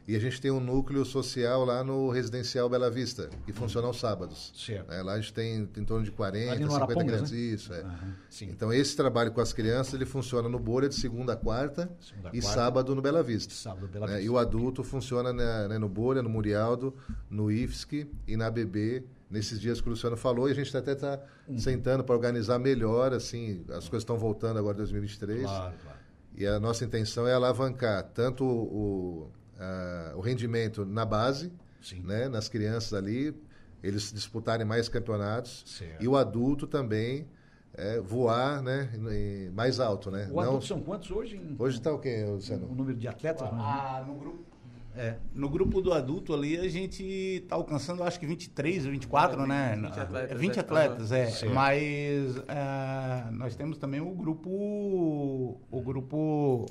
E 0.06 0.16
a 0.16 0.18
gente 0.18 0.40
tem 0.40 0.50
um 0.50 0.58
núcleo 0.58 1.04
social 1.04 1.64
lá 1.64 1.84
no 1.84 2.10
Residencial 2.10 2.68
Bela 2.68 2.90
Vista, 2.90 3.30
que 3.46 3.52
funciona 3.52 3.86
aos 3.86 4.00
sábados. 4.00 4.52
Certo. 4.56 4.88
né? 4.90 5.00
Lá 5.00 5.12
a 5.12 5.20
gente 5.20 5.32
tem 5.32 5.68
em 5.76 5.84
torno 5.84 6.04
de 6.04 6.10
40, 6.10 6.50
Ali 6.52 6.64
no 6.64 6.70
50 6.72 6.84
Arapongas, 6.84 7.06
crianças. 7.30 7.30
né? 7.30 7.38
Isso, 7.38 7.72
é. 7.72 7.84
Sim. 8.28 8.46
Então 8.50 8.72
esse 8.72 8.96
trabalho 8.96 9.30
com 9.30 9.40
as 9.40 9.52
crianças, 9.52 9.94
ele 9.94 10.04
funciona 10.04 10.48
no 10.48 10.58
Bolha 10.58 10.88
de 10.88 10.96
segunda 10.96 11.34
a 11.34 11.36
quarta 11.36 11.88
Segunda 12.00 12.30
e 12.32 12.40
quarta. 12.40 12.54
sábado 12.60 12.94
no 12.96 13.00
Bela 13.00 13.22
Vista. 13.22 13.54
Sábado, 13.54 13.86
Bela 13.86 14.06
né? 14.06 14.12
Vista. 14.14 14.26
E 14.26 14.30
o 14.30 14.38
adulto 14.38 14.82
funciona 14.82 15.32
né, 15.32 15.68
né, 15.68 15.78
no 15.78 15.88
Bolha, 15.88 16.20
no 16.20 16.28
Murialdo, 16.28 16.92
no 17.30 17.48
IFSC 17.50 18.08
e 18.26 18.36
na 18.36 18.50
BB, 18.50 19.04
nesses 19.30 19.60
dias 19.60 19.80
que 19.80 19.86
o 19.86 19.90
Luciano 19.90 20.16
falou, 20.16 20.48
e 20.48 20.52
a 20.52 20.54
gente 20.54 20.76
até 20.76 20.92
está 20.92 21.20
Uhum. 21.48 21.58
sentando 21.58 22.04
para 22.04 22.14
organizar 22.14 22.58
melhor, 22.58 23.12
assim, 23.12 23.64
as 23.70 23.88
coisas 23.88 24.02
estão 24.02 24.16
voltando 24.16 24.58
agora 24.58 24.74
em 24.74 24.78
2023. 24.78 25.42
Claro, 25.42 25.74
claro. 25.82 25.98
E 26.36 26.46
a 26.46 26.58
nossa 26.60 26.84
intenção 26.84 27.26
é 27.26 27.34
alavancar 27.34 28.04
tanto 28.14 28.44
o, 28.44 29.28
a- 29.62 30.12
o 30.16 30.20
rendimento 30.20 30.84
na 30.84 31.04
base, 31.04 31.52
Sim. 31.80 32.00
né, 32.02 32.28
nas 32.28 32.48
crianças 32.48 32.92
ali, 32.92 33.34
eles 33.82 34.12
disputarem 34.12 34.66
mais 34.66 34.88
campeonatos, 34.88 35.62
Certo. 35.66 36.02
e 36.02 36.08
o 36.08 36.16
adulto 36.16 36.66
também 36.66 37.26
é, 37.74 37.98
voar 38.00 38.60
né, 38.62 38.90
mais 39.54 39.80
alto. 39.80 40.10
Né? 40.10 40.28
O 40.30 40.34
Não- 40.34 40.42
adulto 40.42 40.66
são 40.66 40.78
quantos 40.80 41.10
hoje? 41.10 41.36
em- 41.36 41.56
Hoje 41.58 41.78
está 41.78 41.90
o 41.90 41.98
quê, 41.98 42.22
o 42.28 42.32
Luciano? 42.34 42.66
número 42.68 42.98
de 42.98 43.08
atletas? 43.08 43.50
né? 43.50 43.58
Ah, 43.58 44.04
no 44.06 44.14
grupo. 44.14 44.44
É. 44.94 45.16
No 45.34 45.48
grupo 45.48 45.80
do 45.80 45.90
adulto 45.90 46.34
ali, 46.34 46.58
a 46.58 46.68
gente 46.68 47.42
tá 47.48 47.56
alcançando, 47.56 48.02
acho 48.04 48.20
que 48.20 48.26
23, 48.26 48.84
24, 48.84 49.46
né? 49.46 49.74
20 49.74 49.98
atletas, 50.00 50.30
É, 50.30 50.34
20 50.34 50.56
é. 50.58 50.60
atletas, 50.60 51.12
é. 51.12 51.30
Certo. 51.30 51.54
Mas 51.54 52.36
é, 52.46 53.30
nós 53.30 53.56
temos 53.56 53.78
também 53.78 54.02
o 54.02 54.10
grupo, 54.10 54.50
o 55.70 55.80
grupo 55.82 56.66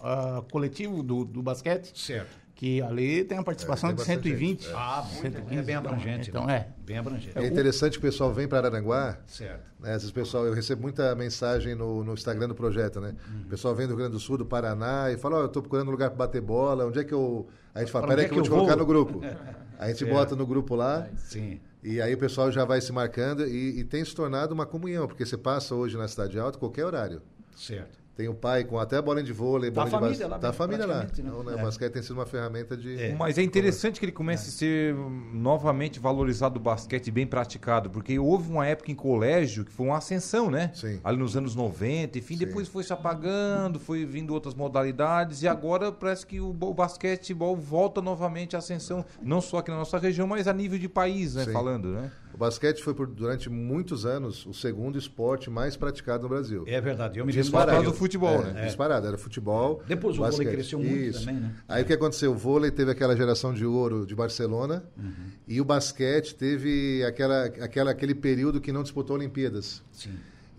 ah, 0.00 0.42
coletivo 0.50 1.02
do, 1.02 1.24
do 1.24 1.42
basquete, 1.42 1.92
Certo. 1.98 2.28
que 2.54 2.80
ali 2.82 3.24
tem 3.24 3.38
a 3.38 3.42
participação 3.42 3.90
É, 3.90 3.92
tem 3.94 4.04
de 4.04 4.08
bastante 4.08 4.28
120. 4.28 4.62
gente, 4.62 4.70
é. 4.70 4.74
Ah, 4.76 5.02
muito. 5.06 5.20
115, 5.22 5.56
É 5.58 5.62
bem 5.62 5.74
abrangente. 5.76 6.30
Então, 6.30 6.46
né? 6.46 6.56
é. 6.56 6.82
Bem 6.84 6.98
abrangente. 6.98 7.38
É 7.38 7.46
interessante 7.46 7.92
que 7.92 7.98
o 7.98 8.10
pessoal 8.10 8.32
vem 8.32 8.48
para 8.48 8.58
Araranguá, 8.58 9.18
Certo. 9.26 9.62
né, 9.80 9.94
esses 9.96 10.10
pessoal, 10.10 10.46
eu 10.46 10.52
recebo 10.54 10.82
muita 10.82 11.14
mensagem 11.14 11.74
no, 11.74 12.02
no 12.02 12.14
Instagram 12.14 12.48
do 12.48 12.54
projeto, 12.54 13.00
né? 13.00 13.14
Uhum. 13.28 13.42
O 13.42 13.48
pessoal 13.48 13.74
vem 13.74 13.86
do 13.86 13.90
Rio 13.90 13.98
Grande 13.98 14.12
do 14.12 14.20
Sul, 14.20 14.38
do 14.38 14.46
Paraná, 14.46 15.10
e 15.12 15.16
fala, 15.16 15.36
ó, 15.36 15.40
eu 15.42 15.46
estou 15.46 15.62
procurando 15.62 15.88
um 15.88 15.92
lugar 15.92 16.10
para 16.10 16.18
bater 16.18 16.40
bola, 16.40 16.86
onde 16.86 16.98
é 16.98 17.04
que 17.04 17.12
eu... 17.14 17.46
A 17.74 17.80
gente 17.80 17.92
fala, 17.92 18.06
peraí 18.08 18.24
é 18.24 18.28
que 18.28 18.32
eu 18.34 18.36
vou 18.36 18.44
te 18.44 18.48
que 18.50 18.54
colocar 18.54 18.72
vou?" 18.76 18.80
no 18.80 18.86
grupo. 18.86 19.20
A 19.78 19.86
gente 19.86 19.98
Certo. 20.00 20.10
bota 20.12 20.34
no 20.34 20.44
grupo 20.44 20.74
lá, 20.74 21.06
Sim. 21.16 21.60
e 21.84 22.00
aí 22.00 22.12
o 22.12 22.18
pessoal 22.18 22.50
já 22.50 22.64
vai 22.64 22.80
se 22.80 22.90
marcando, 22.92 23.46
e, 23.46 23.78
e 23.78 23.84
tem 23.84 24.04
se 24.04 24.12
tornado 24.12 24.52
uma 24.52 24.66
comunhão, 24.66 25.06
porque 25.06 25.24
você 25.24 25.36
passa 25.38 25.72
hoje 25.72 25.96
na 25.96 26.08
Cidade 26.08 26.36
Alta, 26.36 26.58
qualquer 26.58 26.84
horário. 26.84 27.22
Certo. 27.56 27.97
Tem 28.18 28.28
o 28.28 28.34
pai 28.34 28.64
com 28.64 28.76
até 28.80 29.00
bola 29.00 29.22
de 29.22 29.32
vôlei, 29.32 29.70
Tá 29.70 29.74
bola 29.84 29.86
a 29.86 29.86
de 29.86 29.90
família 29.92 30.10
basquete. 30.10 30.30
lá, 30.32 30.38
Tá 30.40 30.48
a 30.48 30.52
família 30.52 30.86
lá. 30.86 30.94
praticamente, 31.04 31.22
né? 31.22 31.28
Então, 31.40 31.52
né, 31.52 31.56
É. 31.56 31.62
O 31.62 31.64
basquete 31.64 31.92
tem 31.92 32.02
sido 32.02 32.14
uma 32.14 32.26
ferramenta 32.26 32.76
de... 32.76 33.00
É. 33.00 33.14
Mas 33.14 33.38
é 33.38 33.42
interessante 33.44 34.00
que 34.00 34.04
ele 34.06 34.10
comece 34.10 34.48
a 34.48 34.52
ser 34.52 34.92
novamente 35.32 36.00
valorizado 36.00 36.58
o 36.58 36.60
basquete 36.60 37.12
bem 37.12 37.28
praticado, 37.28 37.88
porque 37.90 38.18
houve 38.18 38.50
uma 38.50 38.66
época 38.66 38.90
em 38.90 38.94
colégio 38.96 39.64
que 39.64 39.70
foi 39.70 39.86
uma 39.86 39.98
ascensão, 39.98 40.50
né? 40.50 40.72
Sim. 40.74 40.98
Ali 41.04 41.16
nos 41.16 41.36
anos 41.36 41.54
90, 41.54 42.18
enfim, 42.18 42.36
Sim. 42.36 42.44
depois 42.44 42.66
foi 42.66 42.82
se 42.82 42.92
apagando, 42.92 43.78
foi 43.78 44.04
vindo 44.04 44.34
outras 44.34 44.52
modalidades, 44.52 45.42
e 45.44 45.46
agora 45.46 45.92
parece 45.92 46.26
que 46.26 46.40
o, 46.40 46.48
o 46.50 46.74
basquetebol 46.74 47.54
volta 47.56 48.02
novamente 48.02 48.56
à 48.56 48.58
ascensão, 48.58 49.04
não 49.22 49.40
só 49.40 49.58
aqui 49.58 49.70
na 49.70 49.76
nossa 49.76 49.96
região, 49.96 50.26
mas 50.26 50.48
a 50.48 50.52
nível 50.52 50.76
de 50.76 50.88
país, 50.88 51.36
né? 51.36 51.44
Sim. 51.44 51.52
Falando, 51.52 51.90
né? 51.90 52.10
O 52.34 52.38
basquete 52.38 52.82
foi, 52.82 52.94
por, 52.94 53.06
durante 53.06 53.48
muitos 53.50 54.06
anos, 54.06 54.46
o 54.46 54.52
segundo 54.54 54.96
esporte 54.98 55.50
mais 55.50 55.76
praticado 55.76 56.22
no 56.24 56.28
Brasil. 56.28 56.64
É 56.66 56.80
verdade. 56.80 57.18
Eu 57.18 57.26
me 57.26 57.32
Disparado. 57.32 57.82
Do 57.82 57.92
futebol, 57.92 58.42
É, 58.42 58.52
né? 58.52 58.64
Disparado, 58.66 59.06
era 59.08 59.18
futebol. 59.18 59.82
Depois 59.88 60.14
o 60.16 60.18
vôlei 60.18 60.30
basquete. 60.36 60.52
cresceu 60.52 60.78
muito 60.78 60.94
Isso. 60.96 61.20
também, 61.26 61.40
né? 61.40 61.52
Aí 61.66 61.82
o 61.82 61.86
que 61.86 61.92
aconteceu? 61.92 62.30
O 62.32 62.36
vôlei 62.36 62.70
teve 62.70 62.90
aquela 62.90 63.16
geração 63.16 63.52
de 63.52 63.64
ouro 63.66 64.06
de 64.06 64.14
Barcelona 64.14 64.84
Uhum. 64.96 65.12
e 65.48 65.60
o 65.60 65.64
basquete 65.64 66.34
teve 66.34 67.02
aquela, 67.04 67.46
aquela, 67.46 67.90
aquele 67.90 68.14
período 68.14 68.60
que 68.60 68.70
não 68.72 68.82
disputou 68.82 69.16
Olimpíadas. 69.16 69.82
Sim. 69.90 70.10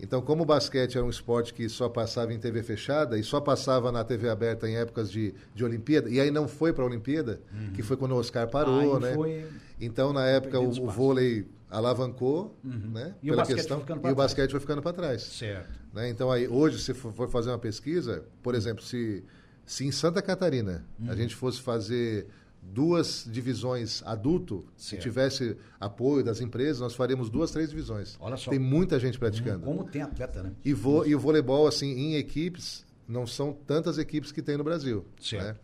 Então, 0.02 0.22
como 0.22 0.42
o 0.44 0.46
basquete 0.46 0.96
era 0.96 1.04
um 1.04 1.10
esporte 1.10 1.52
que 1.52 1.68
só 1.68 1.86
passava 1.88 2.32
em 2.32 2.38
TV 2.38 2.62
fechada 2.62 3.18
e 3.18 3.22
só 3.22 3.38
passava 3.38 3.92
na 3.92 4.02
TV 4.02 4.30
aberta 4.30 4.66
em 4.68 4.74
épocas 4.76 5.10
de, 5.12 5.34
de 5.54 5.62
Olimpíada, 5.62 6.08
e 6.08 6.18
aí 6.18 6.30
não 6.30 6.48
foi 6.48 6.72
para 6.72 6.82
a 6.84 6.86
Olimpíada, 6.86 7.38
que 7.74 7.82
foi 7.82 7.98
quando 7.98 8.12
o 8.12 8.16
Oscar 8.16 8.48
parou, 8.48 8.96
Aí 8.96 9.02
né? 9.02 9.14
foi- 9.14 9.44
Então, 9.78 10.10
na 10.12 10.24
época, 10.26 10.58
o, 10.58 10.68
o 10.68 10.88
vôlei 10.90 11.46
alavancou, 11.70 12.58
né? 12.64 13.14
E 13.22 13.30
o 13.32 13.36
basquete 13.36 13.66
foi 13.68 13.78
ficando 13.80 14.00
pra 14.00 14.10
e 14.10 14.12
o 14.12 14.16
basquete 14.16 14.50
foi 14.50 14.60
ficando 14.60 14.82
para 14.82 14.92
trás. 14.92 15.22
Certo. 15.22 15.68
né? 15.94 16.08
Então, 16.10 16.30
aí, 16.30 16.46
hoje, 16.48 16.78
se 16.80 16.92
for 16.94 17.28
fazer 17.28 17.50
uma 17.50 17.58
pesquisa, 17.58 18.24
por 18.42 18.54
exemplo, 18.54 18.82
se, 18.84 19.24
se 19.64 19.84
em 19.86 19.90
Santa 19.92 20.20
Catarina 20.20 20.84
Uhum. 20.98 21.10
a 21.10 21.14
gente 21.16 21.34
fosse 21.34 21.60
fazer 21.60 22.26
duas 22.62 23.26
divisões 23.30 24.02
adulto, 24.04 24.66
se 24.76 24.90
Certo. 24.90 25.02
tivesse 25.02 25.56
apoio 25.78 26.22
das 26.22 26.40
empresas, 26.40 26.80
nós 26.80 26.94
faríamos 26.94 27.30
duas, 27.30 27.50
três 27.50 27.70
divisões. 27.70 28.16
Olha 28.20 28.36
só. 28.36 28.50
Tem 28.50 28.58
muita 28.58 28.98
gente 28.98 29.18
praticando. 29.18 29.64
Como 29.64 29.84
tem 29.84 30.02
atleta, 30.02 30.42
né? 30.42 30.52
E, 30.64 30.74
vo, 30.74 31.06
e 31.06 31.14
o 31.14 31.18
voleibol, 31.18 31.66
assim, 31.66 31.86
em 31.92 32.16
equipes, 32.16 32.84
não 33.08 33.26
são 33.26 33.52
tantas 33.52 33.96
equipes 33.98 34.30
que 34.30 34.42
tem 34.42 34.56
no 34.58 34.64
Brasil. 34.64 35.04
Certo. 35.20 35.44
né? 35.44 35.56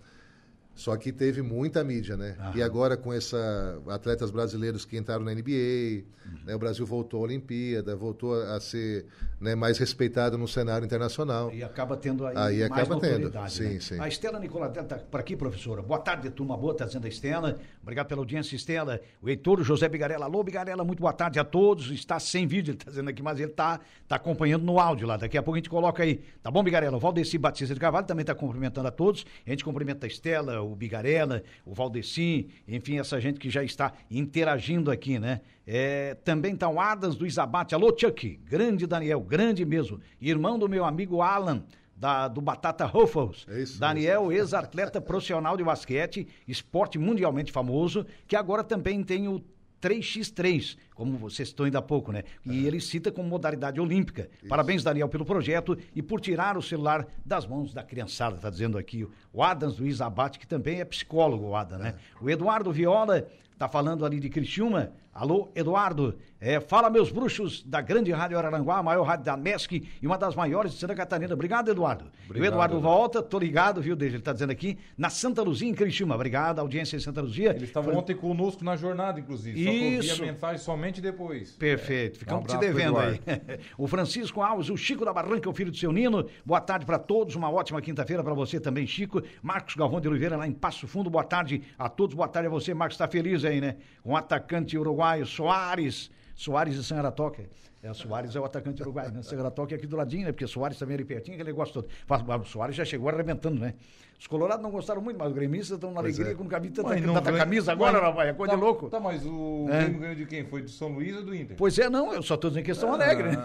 Só 0.76 0.94
que 0.96 1.10
teve 1.10 1.40
muita 1.42 1.82
mídia, 1.82 2.16
né? 2.16 2.36
Aham. 2.38 2.52
E 2.54 2.62
agora 2.62 2.96
com 2.96 3.12
essa 3.12 3.80
atletas 3.88 4.30
brasileiros 4.30 4.84
que 4.84 4.96
entraram 4.96 5.24
na 5.24 5.32
NBA, 5.34 6.04
Uhum. 6.26 6.38
né? 6.44 6.54
o 6.54 6.58
Brasil 6.58 6.84
voltou 6.84 7.20
à 7.20 7.22
Olimpíada, 7.24 7.94
voltou 7.96 8.34
a 8.34 8.58
ser 8.60 9.06
né, 9.40 9.54
mais 9.54 9.78
respeitado 9.78 10.36
no 10.36 10.46
cenário 10.48 10.84
internacional. 10.84 11.52
E 11.52 11.62
acaba 11.62 11.96
tendo 11.96 12.26
aí, 12.26 12.36
Aí 12.36 12.68
mais 12.68 12.82
acaba 12.82 13.00
tendo, 13.00 13.30
sim, 13.48 13.62
né? 13.74 13.80
sim. 13.80 14.00
A 14.00 14.08
Estela 14.08 14.38
Nicoladel 14.38 14.82
está 14.82 14.96
por 14.96 15.20
aqui, 15.20 15.36
professora. 15.36 15.80
Boa 15.82 16.00
tarde, 16.00 16.28
turma 16.30 16.56
boa, 16.56 16.72
está 16.72 16.84
dizendo 16.84 17.04
a 17.04 17.08
Estela. 17.08 17.58
Obrigado 17.82 18.06
pela 18.08 18.20
audiência, 18.20 18.56
Estela. 18.56 19.00
O 19.22 19.28
Heitor 19.28 19.62
José 19.62 19.88
Bigarella. 19.88 20.24
Alô, 20.24 20.42
Bigarella, 20.42 20.84
muito 20.84 21.00
boa 21.00 21.12
tarde 21.12 21.38
a 21.38 21.44
todos. 21.44 21.90
Está 21.90 22.18
sem 22.18 22.46
vídeo, 22.46 22.72
ele 22.72 22.78
está 22.78 22.90
dizendo 22.90 23.08
aqui, 23.08 23.22
mas 23.22 23.38
ele 23.38 23.50
está 23.52 23.80
tá 24.08 24.16
acompanhando 24.16 24.64
no 24.64 24.78
áudio 24.80 25.06
lá. 25.06 25.16
Daqui 25.16 25.38
a 25.38 25.42
pouco 25.42 25.54
a 25.56 25.58
gente 25.58 25.70
coloca 25.70 26.02
aí. 26.02 26.20
Tá 26.42 26.50
bom, 26.50 26.62
Bigarella? 26.62 26.96
O 26.96 27.00
Valdeci 27.00 27.38
Batista 27.38 27.72
de 27.72 27.80
Carvalho 27.80 28.06
também 28.06 28.22
está 28.22 28.34
cumprimentando 28.34 28.88
a 28.88 28.90
todos. 28.90 29.24
A 29.46 29.50
gente 29.50 29.64
cumprimenta 29.64 30.06
a 30.06 30.08
Estela, 30.08 30.60
o 30.70 30.76
Bigarella, 30.76 31.42
o 31.64 31.72
Valdeci, 31.72 32.48
enfim, 32.66 32.98
essa 32.98 33.20
gente 33.20 33.38
que 33.38 33.50
já 33.50 33.62
está 33.62 33.92
interagindo 34.10 34.90
aqui, 34.90 35.18
né? 35.18 35.40
É, 35.66 36.14
também 36.24 36.54
está 36.54 36.68
o 36.68 36.80
Adams 36.80 37.16
do 37.16 37.26
Isabate. 37.26 37.74
Alô, 37.74 37.94
Chuck. 37.96 38.36
Grande 38.44 38.86
Daniel, 38.86 39.20
grande 39.20 39.64
mesmo. 39.64 40.00
Irmão 40.20 40.58
do 40.58 40.68
meu 40.68 40.84
amigo 40.84 41.20
Alan. 41.20 41.64
Da, 41.96 42.28
do 42.28 42.42
Batata 42.42 42.84
Ruffles. 42.84 43.46
É 43.48 43.62
isso 43.62 43.80
Daniel, 43.80 44.30
ex-atleta 44.30 45.00
profissional 45.00 45.56
de 45.56 45.64
basquete, 45.64 46.28
esporte 46.46 46.98
mundialmente 46.98 47.50
famoso, 47.50 48.04
que 48.28 48.36
agora 48.36 48.62
também 48.62 49.02
tem 49.02 49.28
o 49.28 49.42
3x3, 49.80 50.76
como 50.96 51.16
você 51.18 51.44
citou 51.44 51.64
ainda 51.66 51.78
há 51.78 51.82
pouco, 51.82 52.10
né? 52.10 52.24
E 52.44 52.66
ele 52.66 52.80
cita 52.80 53.12
como 53.12 53.28
modalidade 53.28 53.78
olímpica. 53.80 54.28
Parabéns, 54.48 54.82
Daniel, 54.82 55.08
pelo 55.08 55.24
projeto 55.24 55.78
e 55.94 56.02
por 56.02 56.20
tirar 56.20 56.56
o 56.56 56.62
celular 56.62 57.06
das 57.24 57.46
mãos 57.46 57.72
da 57.72 57.82
criançada, 57.84 58.36
tá 58.38 58.50
dizendo 58.50 58.76
aqui 58.78 59.06
o 59.32 59.42
Adams 59.42 59.78
Luiz 59.78 60.00
Abate, 60.00 60.38
que 60.38 60.46
também 60.46 60.80
é 60.80 60.84
psicólogo, 60.84 61.44
o 61.50 61.54
Adam, 61.54 61.78
né? 61.78 61.94
O 62.20 62.28
Eduardo 62.28 62.72
Viola 62.72 63.26
tá 63.58 63.68
falando 63.68 64.04
ali 64.04 64.18
de 64.18 64.28
Criciúma. 64.28 64.90
Alô, 65.14 65.48
Eduardo. 65.54 66.14
É, 66.38 66.60
fala, 66.60 66.90
meus 66.90 67.10
bruxos 67.10 67.62
da 67.62 67.80
grande 67.80 68.12
Rádio 68.12 68.36
Araranguá, 68.36 68.76
a 68.76 68.82
maior 68.82 69.02
rádio 69.02 69.24
da 69.24 69.34
MESC 69.34 69.88
e 70.02 70.06
uma 70.06 70.18
das 70.18 70.34
maiores 70.34 70.72
de 70.72 70.78
Santa 70.78 70.94
Catarina. 70.94 71.32
Obrigado, 71.32 71.70
Eduardo. 71.70 72.04
e 72.04 72.06
o 72.06 72.24
Obrigado, 72.26 72.48
Eduardo 72.52 72.76
Eduardo. 72.76 72.98
volta, 73.00 73.22
tô 73.22 73.38
ligado, 73.38 73.80
viu, 73.80 73.96
desde 73.96 74.16
ele 74.18 74.22
tá 74.22 74.34
dizendo 74.34 74.50
aqui, 74.50 74.76
na 74.98 75.08
Santa 75.08 75.40
Luzia, 75.42 75.66
em 75.70 75.72
Criciúma. 75.74 76.14
Obrigado, 76.14 76.58
audiência 76.58 76.98
em 76.98 77.00
Santa 77.00 77.22
Luzia. 77.22 77.52
Eles 77.52 77.62
estavam 77.62 77.92
Foi- 77.92 77.98
ontem 78.02 78.14
conosco 78.14 78.62
na 78.62 78.76
jornada, 78.76 79.18
inclusive. 79.18 79.64
Só 79.64 79.70
que 79.70 79.76
eu 79.76 79.90
vi 80.02 80.06
Isso. 80.06 80.22
a 80.22 80.26
mensagem 80.26 80.58
somente 80.58 80.85
depois. 81.00 81.52
Perfeito, 81.52 82.18
ficamos 82.18 82.44
Um 82.44 82.46
te 82.46 82.58
devendo 82.58 82.98
aí. 82.98 83.20
o 83.76 83.86
Francisco 83.86 84.40
Alves, 84.40 84.68
o 84.70 84.76
Chico 84.76 85.04
da 85.04 85.12
Barranca, 85.12 85.48
o 85.48 85.52
filho 85.52 85.70
do 85.70 85.76
seu 85.76 85.92
Nino. 85.92 86.28
Boa 86.44 86.60
tarde 86.60 86.86
para 86.86 86.98
todos, 86.98 87.34
uma 87.34 87.50
ótima 87.50 87.80
quinta-feira 87.80 88.22
para 88.22 88.34
você 88.34 88.60
também, 88.60 88.86
Chico. 88.86 89.22
Marcos 89.42 89.74
Galvão 89.74 90.00
de 90.00 90.08
Oliveira, 90.08 90.36
lá 90.36 90.46
em 90.46 90.52
Passo 90.52 90.86
Fundo. 90.86 91.10
Boa 91.10 91.24
tarde 91.24 91.62
a 91.78 91.88
todos, 91.88 92.14
boa 92.14 92.28
tarde 92.28 92.46
a 92.46 92.50
você. 92.50 92.74
Marcos 92.74 92.94
está 92.94 93.08
feliz 93.08 93.44
aí, 93.44 93.60
né? 93.60 93.76
Um 94.04 94.16
atacante 94.16 94.76
uruguaio, 94.78 95.26
Soares. 95.26 96.10
Soares 96.36 96.74
de 96.74 96.84
Sangaratoca. 96.84 97.44
É, 97.82 97.92
Soares 97.94 98.34
é 98.36 98.40
o 98.40 98.44
atacante 98.44 98.82
uruguaio, 98.82 99.10
né? 99.12 99.22
Sangaratoca 99.22 99.74
é 99.74 99.76
aqui 99.76 99.86
do 99.86 99.96
ladinho, 99.96 100.24
né? 100.26 100.32
Porque 100.32 100.46
Soares 100.46 100.78
também 100.78 100.94
é 100.94 100.96
ali 100.98 101.04
pertinho, 101.04 101.34
aquele 101.36 101.50
negócio 101.50 101.72
todo. 101.74 101.88
Faz- 102.06 102.22
O 102.22 102.44
Soares 102.44 102.76
já 102.76 102.84
chegou 102.84 103.08
arrebentando, 103.08 103.58
né? 103.60 103.74
Os 104.18 104.26
colorados 104.26 104.62
não 104.62 104.70
gostaram 104.70 105.00
muito, 105.00 105.16
mas 105.18 105.28
os 105.28 105.34
gremistas 105.34 105.70
estão 105.76 105.90
na 105.92 106.00
Pois 106.00 106.14
alegria 106.16 106.32
é. 106.32 106.36
com 106.36 106.48
tanta, 106.48 106.82
Mas 106.82 107.02
não 107.02 107.14
tanta 107.14 107.30
ganha- 107.30 107.44
camisa 107.44 107.72
agora, 107.72 107.92
mas- 107.94 108.02
rapaz. 108.02 108.28
É 108.28 108.32
coisa 108.32 108.50
tá, 108.52 108.56
de 108.58 108.62
louco. 108.64 108.88
Tá, 108.90 108.98
mas 109.00 109.24
o 109.26 109.66
É. 109.70 109.80
Grêmio 109.84 110.00
ganhou 110.00 110.14
de 110.14 110.26
quem? 110.26 110.44
Foi 110.44 110.62
do 110.62 110.68
São 110.70 110.88
Luís 110.88 111.14
ou 111.16 111.22
do 111.22 111.34
Inter? 111.34 111.56
Pois 111.56 111.78
é, 111.78 111.88
não, 111.88 112.12
eu 112.12 112.22
só 112.22 112.36
tô 112.36 112.48
dizendo 112.48 112.64
que 112.64 112.70
eles 112.70 112.78
estão 112.78 112.92
alegres, 112.94 113.36
né? 113.36 113.44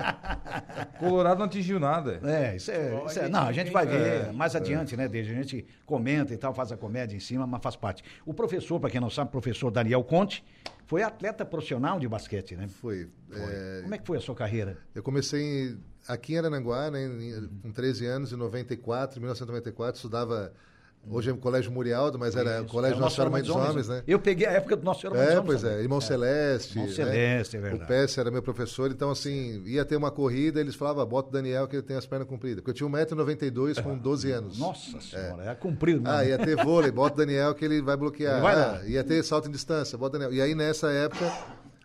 Ah, 0.00 0.86
Colorado 0.98 1.38
não 1.38 1.46
atingiu 1.46 1.78
nada. 1.78 2.20
É, 2.24 2.56
isso 2.56 2.70
é. 2.70 3.02
Isso 3.06 3.18
é- 3.20 3.28
não, 3.28 3.42
a 3.42 3.52
gente 3.52 3.70
vai 3.70 3.86
que- 3.86 3.92
ver 3.92 4.28
É, 4.28 4.32
mais 4.32 4.56
adiante, 4.56 4.96
né, 4.96 5.08
desde 5.08 5.32
a 5.32 5.34
gente 5.36 5.66
comenta 5.84 6.32
e 6.34 6.36
tal, 6.36 6.52
faz 6.54 6.72
a 6.72 6.76
comédia 6.76 7.16
em 7.16 7.20
cima, 7.20 7.46
mas 7.46 7.62
faz 7.62 7.76
parte. 7.76 8.02
O 8.24 8.32
professor, 8.34 8.80
para 8.80 8.90
quem 8.90 9.00
não 9.00 9.10
sabe, 9.10 9.28
o 9.28 9.32
professor 9.32 9.70
Daniel 9.70 10.02
Conte, 10.02 10.42
foi 10.86 11.02
atleta 11.02 11.44
profissional 11.44 11.98
de 11.98 12.08
basquete, 12.08 12.56
né? 12.56 12.68
Foi. 12.68 13.08
é, 13.32 13.80
Como 13.82 13.94
é 13.94 13.98
que 13.98 14.06
foi 14.06 14.18
a 14.18 14.20
sua 14.20 14.34
carreira? 14.34 14.78
Eu 14.94 15.02
comecei 15.02 15.76
aqui 16.06 16.34
em 16.34 16.38
Arananguá, 16.38 16.90
né, 16.90 17.08
com 17.62 17.72
13 17.72 18.06
anos, 18.06 18.32
em 18.32 18.36
94, 18.36 19.20
1994, 19.20 19.96
estudava. 19.96 20.52
Hoje 21.08 21.30
é 21.30 21.32
o 21.32 21.36
Colégio 21.36 21.70
Murialdo, 21.70 22.18
mas 22.18 22.34
era 22.34 22.60
o 22.60 22.64
Isso, 22.64 22.72
Colégio 22.72 22.96
é 22.96 23.00
Nossa 23.00 23.14
Senhora 23.14 23.30
Mãe 23.30 23.42
dos 23.42 23.50
Homens, 23.50 23.70
Homens, 23.70 23.88
né? 23.88 24.02
Eu 24.08 24.18
peguei 24.18 24.46
a 24.46 24.52
época 24.52 24.76
do 24.76 24.84
Nosso 24.84 25.02
Senhor 25.02 25.12
Mãe 25.14 25.22
dos 25.24 25.28
É, 25.34 25.38
Homens 25.38 25.46
pois 25.46 25.62
também. 25.62 25.76
é, 25.78 25.82
Irmão 25.82 26.00
Celeste. 26.00 26.70
Irmão 26.72 26.86
né? 26.86 26.92
Celeste, 26.94 27.56
é 27.56 27.60
verdade. 27.60 27.84
O 27.84 27.86
Pesce 27.86 28.20
era 28.20 28.30
meu 28.30 28.42
professor, 28.42 28.90
então 28.90 29.10
assim, 29.10 29.62
ia 29.66 29.84
ter 29.84 29.94
uma 29.96 30.10
corrida, 30.10 30.60
eles 30.60 30.74
falavam, 30.74 31.06
bota 31.06 31.28
o 31.28 31.32
Daniel 31.32 31.68
que 31.68 31.76
ele 31.76 31.82
tem 31.82 31.96
as 31.96 32.04
pernas 32.06 32.26
compridas. 32.26 32.56
Porque 32.62 32.70
eu 32.70 32.74
tinha 32.74 32.88
1,92m 33.06 33.82
com 33.82 33.96
12 33.96 34.30
anos. 34.32 34.58
Nossa 34.58 35.00
senhora, 35.00 35.44
é, 35.50 35.54
comprido 35.54 36.00
mesmo. 36.00 36.16
Ah, 36.16 36.24
ia 36.24 36.38
ter 36.38 36.56
vôlei, 36.56 36.90
bota 36.90 37.14
o 37.14 37.18
Daniel 37.18 37.54
que 37.54 37.64
ele 37.64 37.80
vai 37.80 37.96
bloquear. 37.96 38.34
Ele 38.34 38.42
vai 38.42 38.54
Ah, 38.56 38.82
ia 38.86 39.04
ter 39.04 39.22
salto 39.22 39.48
em 39.48 39.52
distância, 39.52 39.96
bota 39.96 40.16
o 40.16 40.18
Daniel. 40.20 40.36
E 40.36 40.42
aí 40.42 40.54
nessa 40.54 40.90
época, 40.90 41.30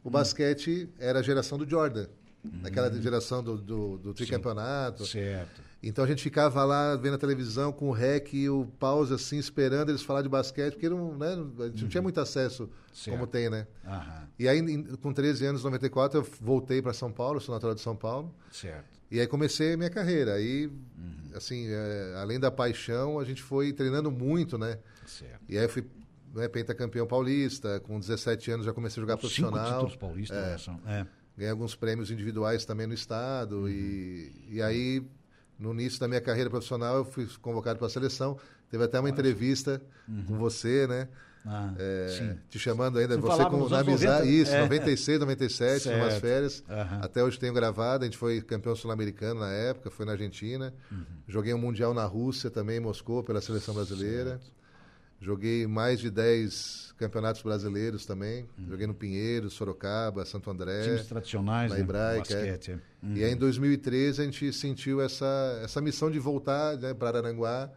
o 0.03 0.09
basquete 0.09 0.89
era 0.99 1.19
a 1.19 1.21
geração 1.21 1.57
do 1.57 1.69
Jordan. 1.69 2.07
Naquela 2.43 2.91
geração 2.99 3.43
do, 3.43 3.55
do, 3.55 3.97
do 3.99 4.13
tricampeonato. 4.15 5.05
Certo. 5.05 5.61
Então 5.83 6.03
a 6.03 6.07
gente 6.07 6.21
ficava 6.21 6.63
lá 6.63 6.95
vendo 6.95 7.15
a 7.15 7.17
televisão 7.17 7.71
com 7.71 7.89
o 7.89 7.91
rec 7.91 8.33
e 8.33 8.47
o 8.49 8.65
pause 8.79 9.13
assim, 9.13 9.37
esperando 9.39 9.89
eles 9.89 10.03
falar 10.03 10.21
de 10.21 10.29
basquete, 10.29 10.73
porque 10.73 10.87
não, 10.87 11.17
né, 11.17 11.33
a 11.59 11.67
gente 11.69 11.81
não 11.83 11.89
tinha 11.89 12.03
muito 12.03 12.19
acesso 12.21 12.69
Certo. 12.93 13.15
como 13.17 13.25
tem, 13.25 13.49
né? 13.49 13.65
Aham, 13.85 14.27
E 14.37 14.47
aí, 14.47 14.59
em- 14.59 14.83
com 14.97 15.11
13 15.11 15.45
anos, 15.45 15.63
94, 15.63 16.19
eu 16.19 16.27
voltei 16.39 16.81
para 16.81 16.93
São 16.93 17.11
Paulo, 17.11 17.39
sou 17.41 17.53
natural 17.55 17.73
de 17.73 17.81
São 17.81 17.95
Paulo. 17.95 18.33
certo. 18.51 19.01
E 19.09 19.19
aí 19.19 19.27
comecei 19.27 19.73
a 19.73 19.77
minha 19.77 19.89
carreira. 19.89 20.35
Aí, 20.35 20.71
assim, 21.35 21.65
é, 21.69 22.13
além 22.21 22.39
da 22.39 22.49
paixão, 22.49 23.19
a 23.19 23.25
gente 23.25 23.41
foi 23.43 23.73
treinando 23.73 24.09
muito, 24.09 24.57
né? 24.57 24.79
Certo. 25.05 25.41
E 25.49 25.57
aí 25.57 25.65
eu 25.65 25.69
fui 25.69 25.85
né, 26.33 26.47
pentacampeão 26.47 27.05
paulista. 27.05 27.79
Com 27.81 27.99
17 27.99 28.51
anos 28.51 28.65
já 28.65 28.71
comecei 28.71 29.01
a 29.01 29.03
jogar 29.03 29.15
Cinco 29.15 29.21
profissional. 29.21 29.65
títulos 29.73 29.95
paulistas, 29.97 30.37
né, 30.37 30.57
são- 30.57 30.79
é. 30.85 31.05
Ganhei 31.35 31.51
alguns 31.51 31.75
prêmios 31.75 32.09
individuais 32.09 32.63
também 32.63 32.87
no 32.87 32.93
estado. 32.93 33.69
E, 33.69 34.31
e 34.49 34.61
aí, 34.61 35.03
no 35.61 35.71
início 35.73 35.99
da 35.99 36.07
minha 36.07 36.19
carreira 36.19 36.49
profissional, 36.49 36.97
eu 36.97 37.05
fui 37.05 37.27
convocado 37.41 37.77
para 37.77 37.87
a 37.87 37.89
seleção. 37.89 38.37
Teve 38.69 38.83
até 38.83 38.99
uma 38.99 39.09
entrevista 39.09 39.81
com 40.27 40.37
você, 40.37 40.87
né? 40.87 41.07
Ah, 41.45 41.73
É, 41.77 42.35
te 42.49 42.59
chamando 42.59 42.99
ainda, 42.99 43.17
Você 43.17 43.45
com 43.45 43.67
na 43.69 43.79
amizade, 43.79 44.25
90, 44.25 44.25
isso, 44.25 44.51
é. 44.53 44.61
96, 44.61 45.19
97, 45.19 45.83
Certo. 45.83 45.97
umas 46.03 46.19
férias. 46.19 46.63
Aham. 46.69 46.99
Até 47.01 47.23
hoje 47.23 47.39
tenho 47.39 47.53
gravado, 47.53 48.03
a 48.03 48.05
gente 48.05 48.17
foi 48.17 48.41
campeão 48.41 48.75
sul-americano 48.75 49.39
na 49.39 49.51
época, 49.51 49.89
foi 49.89 50.05
na 50.05 50.11
Argentina. 50.11 50.73
Joguei 51.27 51.53
um 51.53 51.57
mundial 51.57 51.93
na 51.93 52.05
Rússia 52.05 52.49
também, 52.51 52.77
em 52.77 52.79
Moscou, 52.79 53.23
pela 53.23 53.41
seleção 53.41 53.73
brasileira. 53.73 54.39
Joguei 55.21 55.67
mais 55.67 55.99
de 55.99 56.09
10 56.09 56.95
campeonatos 56.97 57.43
brasileiros 57.43 58.07
também. 58.07 58.47
Joguei 58.67 58.87
no 58.87 58.93
Pinheiro, 58.95 59.51
Sorocaba, 59.51 60.25
Santo 60.25 60.49
André. 60.49 60.81
Times 60.81 61.05
tradicionais, 61.05 61.69
na 61.69 61.75
né? 61.75 61.81
Hebraica. 61.81 62.35
Basquete, 62.35 62.71
é. 62.71 63.07
E 63.15 63.23
aí 63.23 63.31
em 63.31 63.37
2013 63.37 64.21
a 64.21 64.25
gente 64.25 64.51
sentiu 64.51 64.99
essa, 64.99 65.61
essa 65.63 65.79
missão 65.79 66.09
de 66.09 66.17
voltar 66.17 66.75
né, 66.77 66.93
para 66.95 67.19
Araranguá. 67.19 67.69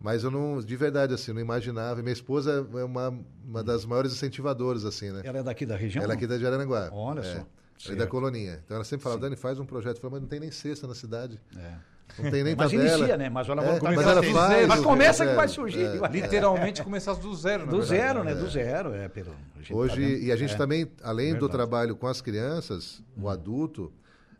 Mas 0.00 0.24
eu 0.24 0.30
não, 0.30 0.60
de 0.60 0.76
verdade, 0.76 1.12
assim, 1.12 1.32
não 1.32 1.40
imaginava. 1.40 2.00
E 2.00 2.02
minha 2.02 2.12
esposa 2.12 2.66
é 2.74 2.84
uma, 2.84 3.08
uma 3.44 3.62
das 3.62 3.84
maiores 3.84 4.12
incentivadoras, 4.12 4.84
assim, 4.86 5.10
né? 5.10 5.20
Ela 5.22 5.38
é 5.38 5.42
daqui 5.42 5.66
da 5.66 5.76
região? 5.76 6.02
Ela 6.02 6.14
é 6.14 6.16
aqui 6.16 6.26
da 6.26 6.36
de 6.38 6.46
Araranguá. 6.46 6.88
Olha 6.92 7.20
é. 7.20 7.22
só. 7.22 7.40
É 7.40 7.46
Certo. 7.76 7.98
da 7.98 8.06
Coloninha. 8.06 8.60
Então 8.64 8.76
ela 8.76 8.84
sempre 8.84 9.02
falava, 9.02 9.20
Dani, 9.20 9.36
faz 9.36 9.58
um 9.58 9.66
projeto. 9.66 9.96
Eu 9.96 10.00
falei, 10.00 10.12
mas 10.14 10.22
não 10.22 10.28
tem 10.28 10.40
nem 10.40 10.50
cesta 10.50 10.86
na 10.86 10.94
cidade. 10.94 11.38
É. 11.56 11.74
Não 12.18 12.30
tem 12.30 12.44
nem 12.44 12.54
Mas 12.54 12.70
tabela. 12.70 12.96
inicia, 12.96 13.16
né? 13.16 13.28
Mas 13.28 13.48
ela 13.48 13.62
É, 13.64 13.70
voltar 13.70 13.92
mas 13.94 14.06
a 14.06 14.10
ela 14.12 14.20
ter- 14.20 14.32
faz. 14.32 14.66
Mas 14.68 14.80
o- 14.80 14.82
começa 14.84 15.24
é, 15.24 15.28
que 15.28 15.34
vai 15.34 15.48
surgir. 15.48 15.82
é. 15.84 16.08
Literalmente 16.08 16.82
começasse 16.82 17.20
do 17.20 17.34
zero, 17.34 17.64
Do 17.66 17.80
verdade. 17.82 17.88
zero, 17.88 18.24
né? 18.24 18.32
É. 18.32 18.34
Do 18.34 18.48
zero, 18.50 18.94
é, 18.94 19.08
pelo. 19.08 19.30
a 19.32 19.66
tá 19.68 19.74
Hoje, 19.74 19.96
vendo. 19.96 20.22
e 20.22 20.30
a 20.30 20.36
gente 20.36 20.54
É. 20.54 20.56
também, 20.56 20.88
além 21.02 21.26
do 21.28 21.32
Verdade. 21.32 21.42
Uhum. 21.44 21.48
trabalho 21.50 21.96
com 21.96 22.06
as 22.06 22.20
crianças, 22.20 23.02
o 23.16 23.28
adulto, 23.28 23.92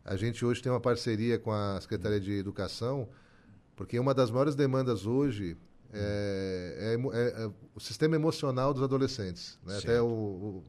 a 0.05 0.15
gente 0.15 0.45
hoje 0.45 0.61
tem 0.61 0.71
uma 0.71 0.79
parceria 0.79 1.37
com 1.37 1.51
a 1.51 1.79
Secretaria 1.81 2.19
de 2.19 2.31
Educação, 2.37 3.09
porque 3.75 3.99
uma 3.99 4.13
das 4.13 4.31
maiores 4.31 4.55
demandas 4.55 5.05
hoje 5.05 5.57
é, 5.93 6.95
é 6.95 7.17
é- 7.17 7.43
é 7.45 7.49
o 7.73 7.79
sistema 7.79 8.15
emocional 8.15 8.73
dos 8.73 8.83
adolescentes. 8.83 9.57
né? 9.65 9.77
Até 9.77 10.01
o, 10.01 10.05
o, 10.05 10.63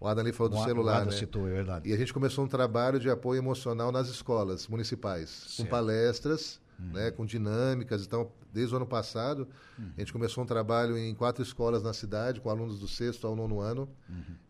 o 0.00 0.06
Adam 0.06 0.22
ali 0.24 0.32
falou 0.32 0.50
do 0.50 0.58
O 0.58 0.64
celular, 0.64 0.96
Ada 1.02 1.06
né? 1.06 1.12
citou, 1.12 1.48
é 1.48 1.52
verdade. 1.52 1.88
E 1.88 1.92
a 1.92 1.96
gente 1.96 2.12
começou 2.12 2.44
um 2.44 2.48
trabalho 2.48 2.98
de 3.00 3.10
apoio 3.10 3.38
emocional 3.38 3.90
nas 3.92 4.08
escolas 4.08 4.66
municipais, 4.68 5.28
Certo. 5.28 5.58
Uhum. 5.60 5.64
com 5.64 5.70
palestras, 5.70 6.60
né, 6.78 7.10
com 7.10 7.26
dinâmicas. 7.26 8.06
Então, 8.06 8.30
desde 8.52 8.72
o 8.72 8.76
ano 8.76 8.86
passado, 8.86 9.48
a 9.96 10.00
gente 10.00 10.12
começou 10.12 10.44
um 10.44 10.46
trabalho 10.46 10.96
em 10.96 11.12
quatro 11.14 11.42
escolas 11.42 11.82
na 11.82 11.92
cidade, 11.92 12.40
com 12.40 12.48
alunos 12.50 12.78
do 12.78 12.86
sexto 12.86 13.26
ao 13.26 13.34
nono 13.34 13.60
ano, 13.60 13.88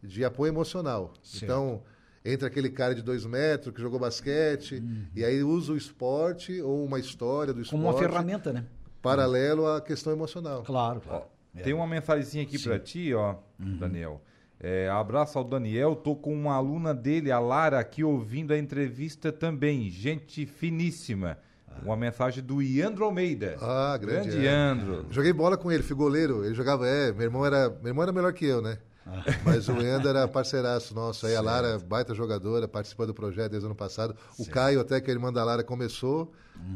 de 0.02 0.24
apoio 0.24 0.50
emocional. 0.50 1.04
Uhum. 1.04 1.14
Certo. 1.22 1.44
Então, 1.44 1.82
entra 2.24 2.48
aquele 2.48 2.68
cara 2.68 2.94
de 2.94 3.00
dois 3.02 3.24
metros 3.24 3.74
que 3.74 3.80
jogou 3.80 3.98
basquete, 3.98 4.82
e 5.16 5.24
aí 5.24 5.42
usa 5.42 5.72
o 5.72 5.76
esporte 5.76 6.60
ou 6.60 6.84
uma 6.84 6.98
história 6.98 7.54
do 7.54 7.62
esporte 7.62 7.80
Como 7.82 7.90
uma 7.90 7.98
ferramenta, 7.98 8.52
né? 8.52 8.66
paralelo 9.00 9.66
à 9.66 9.80
questão 9.80 10.12
emocional. 10.12 10.62
Claro, 10.64 11.00
claro. 11.00 11.24
Tem 11.64 11.72
uma 11.72 11.86
mensagenzinha 11.86 12.44
aqui 12.44 12.58
pra 12.62 12.78
ti, 12.78 13.14
ó, 13.14 13.36
Daniel. 13.58 14.20
É, 14.60 14.88
abraço 14.88 15.38
ao 15.38 15.44
Daniel, 15.44 15.94
tô 15.94 16.16
com 16.16 16.34
uma 16.34 16.54
aluna 16.54 16.92
dele, 16.92 17.30
a 17.30 17.38
Lara, 17.38 17.78
aqui 17.78 18.02
ouvindo 18.02 18.52
a 18.52 18.58
entrevista 18.58 19.30
também. 19.30 19.88
Gente 19.90 20.46
finíssima. 20.46 21.38
Uma 21.82 21.96
mensagem 21.96 22.42
do 22.42 22.60
Iandro 22.60 23.04
Almeida. 23.04 23.56
Ah, 23.60 23.96
grande. 23.96 24.30
Grande 24.30 24.46
é. 24.46 24.50
Iandro. 24.50 25.06
Joguei 25.10 25.32
bola 25.32 25.56
com 25.56 25.70
ele, 25.70 25.82
fui 25.82 25.94
goleiro. 25.94 26.44
Ele 26.44 26.54
jogava, 26.54 26.88
é, 26.88 27.12
meu 27.12 27.22
irmão 27.22 27.46
era, 27.46 27.70
meu 27.70 27.88
irmão 27.88 28.02
era 28.02 28.12
melhor 28.12 28.32
que 28.32 28.44
eu, 28.44 28.60
né? 28.60 28.78
Ah. 29.06 29.22
Mas 29.44 29.68
o 29.68 29.72
Leandro 29.74 30.08
era 30.08 30.26
parceiraço 30.28 30.94
nosso. 30.94 31.26
Aí 31.26 31.34
a 31.34 31.40
Lara, 31.40 31.78
baita 31.78 32.14
jogadora, 32.14 32.68
participou 32.68 33.06
do 33.06 33.14
projeto 33.14 33.52
desde 33.52 33.64
o 33.64 33.68
ano 33.68 33.76
passado. 33.76 34.14
O 34.38 34.44
Caio, 34.46 34.80
até 34.80 35.00
que 35.00 35.10
a 35.10 35.14
irmã 35.14 35.32
da 35.32 35.44
Lara 35.44 35.62
começou, 35.62 36.32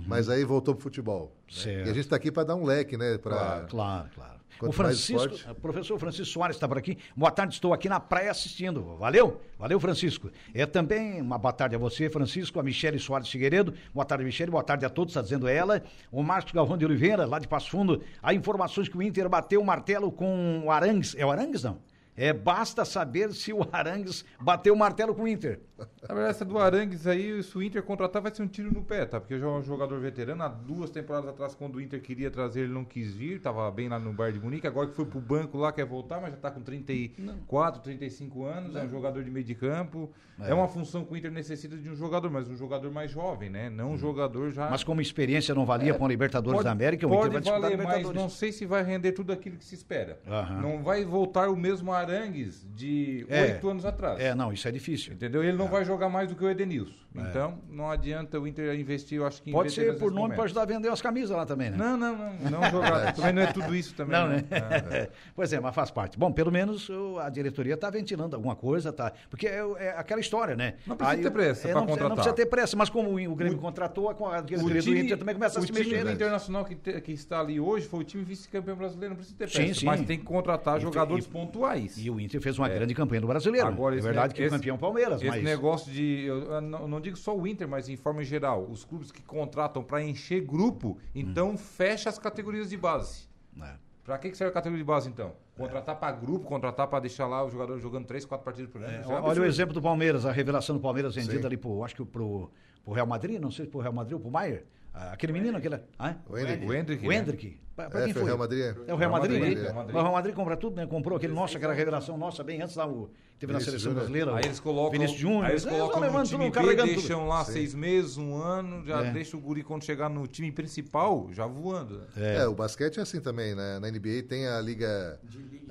mas 0.07 0.29
aí 0.29 0.45
voltou 0.45 0.75
pro 0.75 0.85
futebol. 0.85 1.37
né? 1.67 1.85
E 1.87 1.91
a 1.91 1.93
gente 1.93 2.09
tá 2.09 2.17
aqui 2.17 2.31
para 2.31 2.45
dar 2.45 2.55
um 2.55 2.65
leque, 2.65 2.97
né? 2.97 3.19
Pra... 3.19 3.67
Claro, 3.69 4.09
claro. 4.15 4.32
Quanto 4.63 4.71
o 4.71 4.73
Francisco, 4.73 5.51
o 5.51 5.55
professor 5.57 5.99
Francisco 5.99 6.33
Soares 6.33 6.57
está 6.57 6.69
por 6.69 6.79
aqui. 6.79 6.97
Boa 7.17 7.33
tarde, 7.33 7.55
estou 7.55 7.75
aqui 7.75 7.89
na 7.89 7.99
praia 7.99 8.31
assistindo. 8.31 8.97
Valeu? 8.97 9.41
Valeu, 9.59 9.81
Francisco. 9.81 10.31
É 10.55 10.65
também 10.65 11.21
uma 11.21 11.37
boa 11.37 11.53
tarde 11.53 11.75
a 11.75 11.79
você, 11.79 12.09
Francisco, 12.09 12.61
a 12.61 12.63
Michele 12.63 12.97
Soares 13.01 13.29
Figueiredo. 13.29 13.75
Boa 13.93 14.05
tarde, 14.05 14.25
Michele. 14.25 14.53
Boa 14.53 14.63
tarde 14.63 14.87
a 14.87 14.89
todos, 14.89 15.11
está 15.11 15.21
dizendo 15.21 15.49
ela. 15.49 15.83
O 16.13 16.23
Marcos 16.23 16.53
Galvão 16.53 16.79
de 16.79 16.85
Oliveira, 16.85 17.27
lá 17.27 17.41
de 17.41 17.49
Passo 17.49 17.71
Fundo. 17.71 18.05
Há 18.23 18.33
informações 18.33 18.89
que 18.89 18.97
o 18.97 19.03
Inter 19.03 19.29
bateu 19.29 19.61
o 19.61 19.65
martelo 19.65 20.13
com 20.13 20.63
o 20.65 20.71
Arangues. 20.71 21.17
É 21.19 21.27
o 21.27 21.31
Arangues, 21.33 21.65
não? 21.65 21.81
É, 22.17 22.33
basta 22.33 22.85
saber 22.85 23.33
se 23.33 23.53
o 23.53 23.67
Arangues 23.73 24.25
bateu 24.39 24.75
o 24.75 24.79
martelo 24.79 25.13
com 25.13 25.23
o 25.23 25.29
Inter. 25.29 25.61
Na 26.09 26.15
verdade, 26.15 26.31
essa 26.31 26.45
do 26.45 26.59
Arangues 26.59 27.07
aí, 27.07 27.43
se 27.43 27.57
o 27.57 27.63
Inter 27.63 27.83
contratar, 27.83 28.21
vai 28.23 28.35
ser 28.35 28.43
um 28.43 28.47
tiro 28.49 28.73
no 28.73 28.83
pé, 28.83 29.05
tá? 29.07 29.21
Porque 29.21 29.39
já 29.39 29.47
é 29.47 29.49
um 29.49 29.63
jogador 29.63 29.99
veterano. 30.01 30.43
Há 30.43 30.49
duas 30.49 30.91
temporadas 30.91 31.29
atrás, 31.31 31.55
quando 31.55 31.77
o 31.77 31.81
Inter 31.81 32.01
queria 32.01 32.31
trazer, 32.31 32.63
ele 32.63 32.73
não 32.73 32.85
quis 32.85 33.13
vir. 33.15 33.41
Tava 33.41 33.71
bem 33.71 33.89
lá 33.89 33.99
no 33.99 34.13
Bar 34.13 34.33
de 34.33 34.41
Munique. 34.41 34.67
Agora 34.67 34.89
que 34.89 34.95
foi 34.95 35.05
pro 35.07 35.21
banco 35.21 35.59
lá, 35.59 35.73
quer 35.73 35.85
voltar, 35.85 36.21
mas 36.21 36.33
já 36.33 36.37
tá 36.39 36.51
com 36.51 36.61
34, 36.61 37.81
35 37.83 38.45
anos. 38.45 38.77
É 38.77 38.83
um 38.85 38.89
jogador 38.89 39.23
de 39.23 39.31
meio 39.31 39.45
de 39.45 39.55
campo. 39.55 40.11
É. 40.41 40.53
uma 40.53 40.67
função 40.67 41.05
que 41.05 41.13
o 41.13 41.17
Inter 41.17 41.31
necessita 41.31 41.77
de 41.77 41.89
um 41.89 41.95
jogador, 41.95 42.29
mas 42.29 42.49
um 42.49 42.57
jogador 42.57 42.91
mais 42.91 43.11
jovem, 43.13 43.49
né? 43.49 43.71
Não 43.71 43.93
um 43.93 43.97
jogador 43.97 44.51
já... 44.51 44.69
Mas 44.69 44.83
como 44.83 45.01
experiência 45.01 45.55
não 45.55 45.65
valia 45.65 45.95
para 45.95 46.03
o 46.05 46.09
Libertadores 46.09 46.57
Pode- 46.57 46.65
da 46.65 46.73
América, 46.73 47.07
o 47.07 47.11
Inter 47.15 47.31
vai 47.31 47.41
disputar 47.41 47.61
valer, 47.61 47.77
mas 47.77 47.87
Libertadores. 47.87 48.21
não 48.23 48.29
sei 48.29 48.51
se 48.51 48.67
vai 48.67 48.83
render 48.83 49.13
tudo 49.13 49.33
aquilo 49.33 49.57
que 49.57 49.65
se 49.65 49.75
espera. 49.77 50.19
Aham. 50.27 50.61
Não 50.61 50.83
vai 50.83 51.05
voltar 51.05 51.49
o 51.49 51.55
mesmo 51.57 51.93
Arangues 51.93 52.67
de 52.75 53.25
É. 53.29 53.43
oito 53.43 53.69
anos 53.69 53.85
atrás. 53.85 54.19
É, 54.19 54.35
não, 54.35 54.53
isso 54.53 54.67
é 54.67 54.73
difícil. 54.73 55.13
Entendeu? 55.13 55.45
Ele 55.45 55.57
não 55.57 55.69
vai 55.73 55.85
jogar 55.85 56.09
mais 56.09 56.29
do 56.29 56.35
que 56.37 56.45
o 56.45 56.49
Edenilson. 56.51 57.03
Então, 57.15 57.59
não 57.69 57.91
adianta 57.91 58.41
o 58.41 58.47
Inter 58.47 58.75
investir, 58.75 59.19
eu 59.19 59.27
acho 59.27 59.43
que 59.43 59.51
em 59.51 59.53
É. 59.53 59.57
Pode 59.57 59.71
ser 59.73 59.99
por 59.99 60.11
nome 60.11 60.35
para 60.35 60.45
ajudar 60.45 60.63
a 60.63 60.65
vender 60.65 60.89
as 60.89 61.03
camisas 61.03 61.37
lá 61.37 61.45
também, 61.45 61.69
né? 61.71 61.77
Não, 61.77 61.95
não, 61.95 62.17
não. 62.17 62.51
Não 62.51 62.63
jogar. 62.71 63.13
também 63.13 63.33
não 63.35 63.43
é 63.43 63.53
tudo 63.53 63.75
isso 63.77 63.95
também. 63.95 64.19
Não, 64.19 64.29
não. 64.29 64.37
né? 64.37 64.45
É. 64.51 65.11
pois 65.37 65.53
é, 65.53 65.61
mas 65.61 65.75
faz 65.75 65.91
parte. 65.91 66.19
Bom, 66.19 66.33
pelo 66.33 66.51
menos 66.51 66.89
o- 66.89 67.19
a 67.19 67.29
diretoria 67.29 67.75
está 67.75 67.91
ventilando 67.91 68.35
alguma 68.35 68.57
coisa, 68.57 68.91
tá? 68.95 69.13
Porque 69.29 69.47
é, 69.47 69.59
é 69.79 69.91
aquela 69.91 70.23
história, 70.23 70.57
né? 70.57 70.77
Não 70.87 70.97
precisa 70.97 71.21
ter 71.21 71.29
o- 71.29 71.33
pressa 71.33 71.69
é, 71.69 71.75
não, 71.75 71.83
precisa- 71.83 72.03
Não 72.03 72.09
contratar. 72.09 72.15
precisa 72.15 72.35
ter 72.35 72.47
pressa, 72.47 72.77
mas 72.79 72.89
como 72.89 73.11
o, 73.11 73.31
o 73.33 73.35
Grêmio 73.37 73.59
contratou, 73.59 74.09
a, 74.09 74.41
diretoria 74.41 74.81
do 74.83 74.97
Inter 74.97 75.19
também 75.19 75.35
começa 75.35 75.59
a 75.59 75.61
o 75.61 75.67
se 75.67 75.71
time 75.71 75.81
mexer. 75.85 75.99
do 75.99 76.05
né? 76.07 76.13
Internacional 76.15 76.65
que, 76.65 76.75
te- 76.77 76.99
que 77.03 77.13
está 77.13 77.41
ali 77.41 77.61
hoje 77.61 77.87
foi 77.89 78.01
o 78.01 78.05
time 78.05 78.25
vice-campeão 78.25 78.75
brasileiro, 78.75 79.11
não 79.11 79.17
precisa 79.19 79.37
ter 79.37 79.51
Sim, 79.51 79.59
pressa. 79.65 79.81
sim. 79.81 79.85
Mas 79.85 80.01
tem 80.01 80.19
que 80.19 80.25
contratar 80.25 80.81
jogadores 80.81 81.27
e- 81.27 81.29
pontuais. 81.29 81.99
E 81.99 82.09
o 82.09 82.19
Inter 82.19 82.41
fez 82.41 82.59
uma 82.59 82.71
grande 82.71 82.95
campanha 82.95 83.21
no 83.21 83.27
brasileiro. 83.27 83.67
Agora, 83.69 83.95
é 83.99 84.01
verdade 84.01 84.33
que 84.33 84.47
o 84.47 84.49
campeão 84.49 84.77
é 84.77 84.79
o 84.79 84.81
Palmeiras, 84.81 85.23
mas. 85.23 85.43
Negócio 85.63 85.93
de. 85.93 86.25
Eu, 86.25 86.61
não, 86.61 86.89
não 86.89 87.01
digo 87.01 87.17
só 87.17 87.37
o 87.37 87.47
Inter, 87.47 87.69
mas 87.69 87.89
em 87.89 87.97
forma 87.97 88.25
geral. 88.25 88.67
Os 88.69 88.85
clubes 88.85 89.13
que 89.13 89.23
contratam 89.23 89.85
para 89.85 90.03
encher 90.03 90.41
grupo, 90.41 90.99
então 91.15 91.57
fecha 91.57 92.11
as 92.11 92.19
categorias 92.19 92.71
de 92.71 92.77
base. 92.77 93.29
É. 93.61 93.75
Pra 94.05 94.19
que 94.19 94.31
que 94.31 94.37
serve 94.37 94.51
a 94.51 94.55
categoria 94.55 94.83
de 94.83 94.87
base, 94.87 95.09
então? 95.09 95.33
Contratar 95.57 95.97
pra 95.97 96.11
grupo, 96.11 96.45
contratar 96.45 96.89
pra 96.89 96.99
deixar 96.99 97.29
lá 97.29 97.45
o 97.45 97.49
jogador 97.49 97.79
jogando 97.79 98.07
3, 98.07 98.25
4 98.25 98.45
partidas 98.45 98.71
por 98.71 98.83
ano. 98.83 98.91
É, 98.91 98.97
é 98.97 99.07
olha 99.07 99.15
o 99.15 99.19
absurdo. 99.19 99.45
exemplo 99.45 99.75
do 99.75 99.81
Palmeiras, 99.81 100.27
a 100.27 100.33
revelação 100.33 100.75
do 100.75 100.83
Palmeiras 100.83 101.15
vendida 101.15 101.39
Sim. 101.39 101.47
ali 101.47 101.57
pro, 101.57 101.85
acho 101.85 101.95
que 101.95 102.05
pro, 102.05 102.51
pro 102.83 102.93
Real 102.93 103.07
Madrid, 103.07 103.41
não 103.41 103.51
sei 103.51 103.67
se 103.67 103.71
pro 103.71 103.81
Real 103.81 103.93
Madrid 103.93 104.15
ou 104.15 104.21
pro 104.21 104.31
Maier. 104.31 104.65
Ah, 104.95 105.13
Aquele 105.13 105.33
menino, 105.33 105.57
aquele. 105.57 105.81
Ah, 105.99 106.17
O 106.29 106.37
Hendrick. 106.37 106.67
O 106.67 106.73
Hendrick. 106.75 107.07
o 107.07 107.09
né? 107.09 107.17
Hendrick. 107.17 107.61
Pra, 107.75 107.89
pra 107.89 108.01
É, 108.01 108.05
quem 108.05 108.13
foi 108.13 108.23
o? 108.23 108.27
Real 108.27 108.37
Madrid. 108.37 108.61
É 108.61 108.71
o 108.71 108.75
Real 108.85 108.99
Real 108.99 109.11
Madrid, 109.13 109.41
Madrid, 109.41 109.59
né? 109.59 109.73
Madrid. 109.73 109.95
O 109.97 110.01
Real 110.03 110.13
Madrid 110.13 110.35
compra 110.35 110.57
tudo, 110.59 110.77
né? 110.77 110.87
Comprou 110.87 111.17
aquele 111.17 111.33
nosso, 111.33 111.57
aquela 111.57 111.73
revelação 111.73 112.19
nossa, 112.19 112.45
bem 112.45 112.61
antes 112.61 112.77
lá, 112.77 112.87
o, 112.87 113.09
teve 113.39 113.51
na 113.51 113.59
Vinícius 113.59 113.81
seleção 113.83 113.93
Júnior. 113.93 113.95
brasileira. 113.95 114.37
Aí 114.37 114.45
eles 114.45 114.61
colocam, 114.61 114.91
Vinícius 114.93 115.19
Júnior. 115.19 115.45
aí 115.47 115.53
eles 115.53 115.65
eles 115.65 115.79
colocam 115.79 116.01
vão 116.01 116.13
no 116.21 116.25
time 116.27 116.39
tudo, 116.45 116.51
B, 116.51 116.51
carregando 116.51 116.89
tudo. 116.91 116.99
deixam 117.01 117.27
lá 117.27 117.43
Sim. 117.47 117.53
seis 117.55 117.75
meses, 117.75 118.19
um 118.19 118.37
ano, 118.37 118.85
já 118.85 119.03
É. 119.07 119.11
deixa 119.11 119.35
o 119.35 119.41
guri 119.41 119.63
quando 119.63 119.83
chegar 119.85 120.11
no 120.11 120.27
time 120.27 120.53
principal, 120.53 121.31
já 121.33 121.47
voando. 121.47 122.03
É. 122.15 122.47
o 122.47 122.55
basquete 122.55 122.99
é 122.99 123.03
assim 123.03 123.19
também, 123.21 123.55
né? 123.55 123.79
Na 123.79 123.89
NBA 123.91 124.25
tem 124.29 124.47
a 124.47 124.61
liga, 124.61 125.19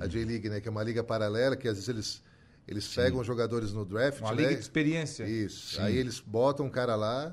a 0.00 0.06
J-League, 0.08 0.48
né? 0.48 0.60
Que 0.60 0.66
é 0.66 0.70
uma 0.72 0.82
liga 0.82 1.04
paralela 1.04 1.54
que 1.56 1.68
às 1.68 1.74
vezes 1.76 1.88
eles, 1.88 2.22
eles 2.66 2.92
pegam 2.92 3.22
jogadores 3.22 3.72
no 3.72 3.84
draft, 3.84 4.20
Uma 4.20 4.30
né? 4.34 4.42
liga 4.42 4.54
de 4.56 4.60
experiência. 4.60 5.22
Isso. 5.22 5.80
Aí 5.80 5.96
eles 5.96 6.18
botam 6.18 6.66
um 6.66 6.70
cara 6.70 6.96
lá 6.96 7.32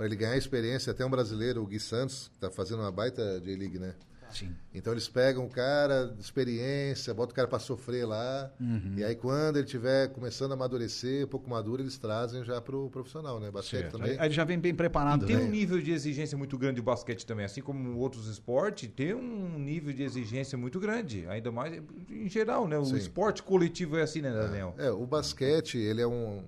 para 0.00 0.06
ele 0.06 0.16
ganhar 0.16 0.34
experiência. 0.34 0.92
Até 0.92 1.04
um 1.04 1.10
brasileiro, 1.10 1.62
o 1.62 1.66
Gui 1.66 1.78
Santos, 1.78 2.30
que 2.32 2.38
tá 2.38 2.50
fazendo 2.50 2.80
uma 2.80 2.90
baita 2.90 3.38
J-League, 3.44 3.78
né? 3.78 3.92
Sim. 4.30 4.48
Então 4.72 4.94
eles 4.94 5.06
pegam 5.08 5.44
o 5.44 5.50
cara 5.50 6.06
de 6.06 6.22
experiência, 6.22 7.12
botam 7.12 7.32
o 7.32 7.34
cara 7.34 7.46
para 7.46 7.58
sofrer 7.58 8.06
lá. 8.06 8.50
Uhum. 8.58 8.94
E 8.96 9.04
aí 9.04 9.14
quando 9.14 9.56
ele 9.56 9.66
estiver 9.66 10.08
começando 10.08 10.52
a 10.52 10.54
amadurecer, 10.54 11.26
um 11.26 11.28
pouco 11.28 11.50
maduro, 11.50 11.82
eles 11.82 11.98
trazem 11.98 12.42
já 12.44 12.62
pro 12.62 12.88
profissional, 12.88 13.38
né? 13.38 13.50
Basquete 13.50 13.80
Certo. 13.82 13.98
também. 13.98 14.12
Aí, 14.12 14.18
aí 14.20 14.30
já 14.30 14.42
vem 14.42 14.58
bem 14.58 14.74
preparado, 14.74 15.26
Tem 15.26 15.36
né? 15.36 15.42
um 15.42 15.50
nível 15.50 15.82
de 15.82 15.90
exigência 15.90 16.38
muito 16.38 16.56
grande 16.56 16.80
o 16.80 16.82
basquete 16.82 17.26
também, 17.26 17.44
assim 17.44 17.60
como 17.60 17.98
outros 17.98 18.26
esportes, 18.26 18.88
tem 18.96 19.12
um 19.12 19.58
nível 19.58 19.92
de 19.92 20.02
exigência 20.02 20.56
muito 20.56 20.80
grande, 20.80 21.26
ainda 21.28 21.52
mais 21.52 21.78
em 22.08 22.26
geral, 22.26 22.66
né? 22.66 22.78
O 22.78 22.86
Sim. 22.86 22.96
esporte 22.96 23.42
coletivo 23.42 23.98
é 23.98 24.02
assim, 24.02 24.22
né, 24.22 24.32
Daniel? 24.32 24.74
É, 24.78 24.90
o 24.90 25.04
basquete, 25.04 25.76
ele 25.76 26.00
é 26.00 26.06
um. 26.06 26.42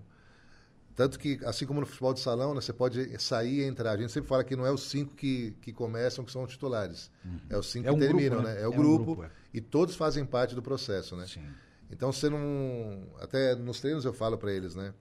Tanto 0.94 1.18
que, 1.18 1.40
assim 1.44 1.64
como 1.66 1.81
no 1.81 1.87
futebol 1.87 2.12
de 2.12 2.20
salão, 2.20 2.55
né, 2.55 2.61
você 2.61 2.72
pode 2.72 3.18
sair 3.20 3.61
e 3.61 3.64
entrar. 3.64 3.92
A 3.92 3.96
gente 3.96 4.12
sempre 4.12 4.28
fala 4.28 4.44
que 4.44 4.55
não 4.55 4.66
é 4.66 4.70
os 4.70 4.83
cinco 4.90 5.14
que, 5.14 5.57
que 5.62 5.72
começam 5.72 6.24
que 6.24 6.31
são 6.31 6.46
titulares. 6.46 7.11
É 7.48 7.57
os 7.57 7.66
cinco 7.70 7.88
É 7.88 7.92
um 7.92 7.94
que 7.98 8.00
grupo, 8.07 8.18
terminam, 8.18 8.42
né? 8.42 8.55
né? 8.55 8.61
É 8.61 8.64
É 8.64 8.68
o 8.68 8.72
um 8.72 8.76
grupo. 8.76 9.05
grupo, 9.05 9.24
é. 9.24 9.31
E 9.55 9.61
todos 9.61 9.96
fazem 9.96 10.24
parte 10.24 10.55
do 10.55 10.61
processo, 10.62 11.16
né? 11.16 11.26
Sim. 11.26 11.44
Então 11.90 12.12
você 12.12 12.28
não. 12.28 13.02
Até 13.20 13.55
nos 13.55 13.81
treinos 13.81 14.05
eu 14.05 14.12
falo 14.12 14.37
para 14.38 14.52
eles, 14.52 14.74
né? 14.74 14.92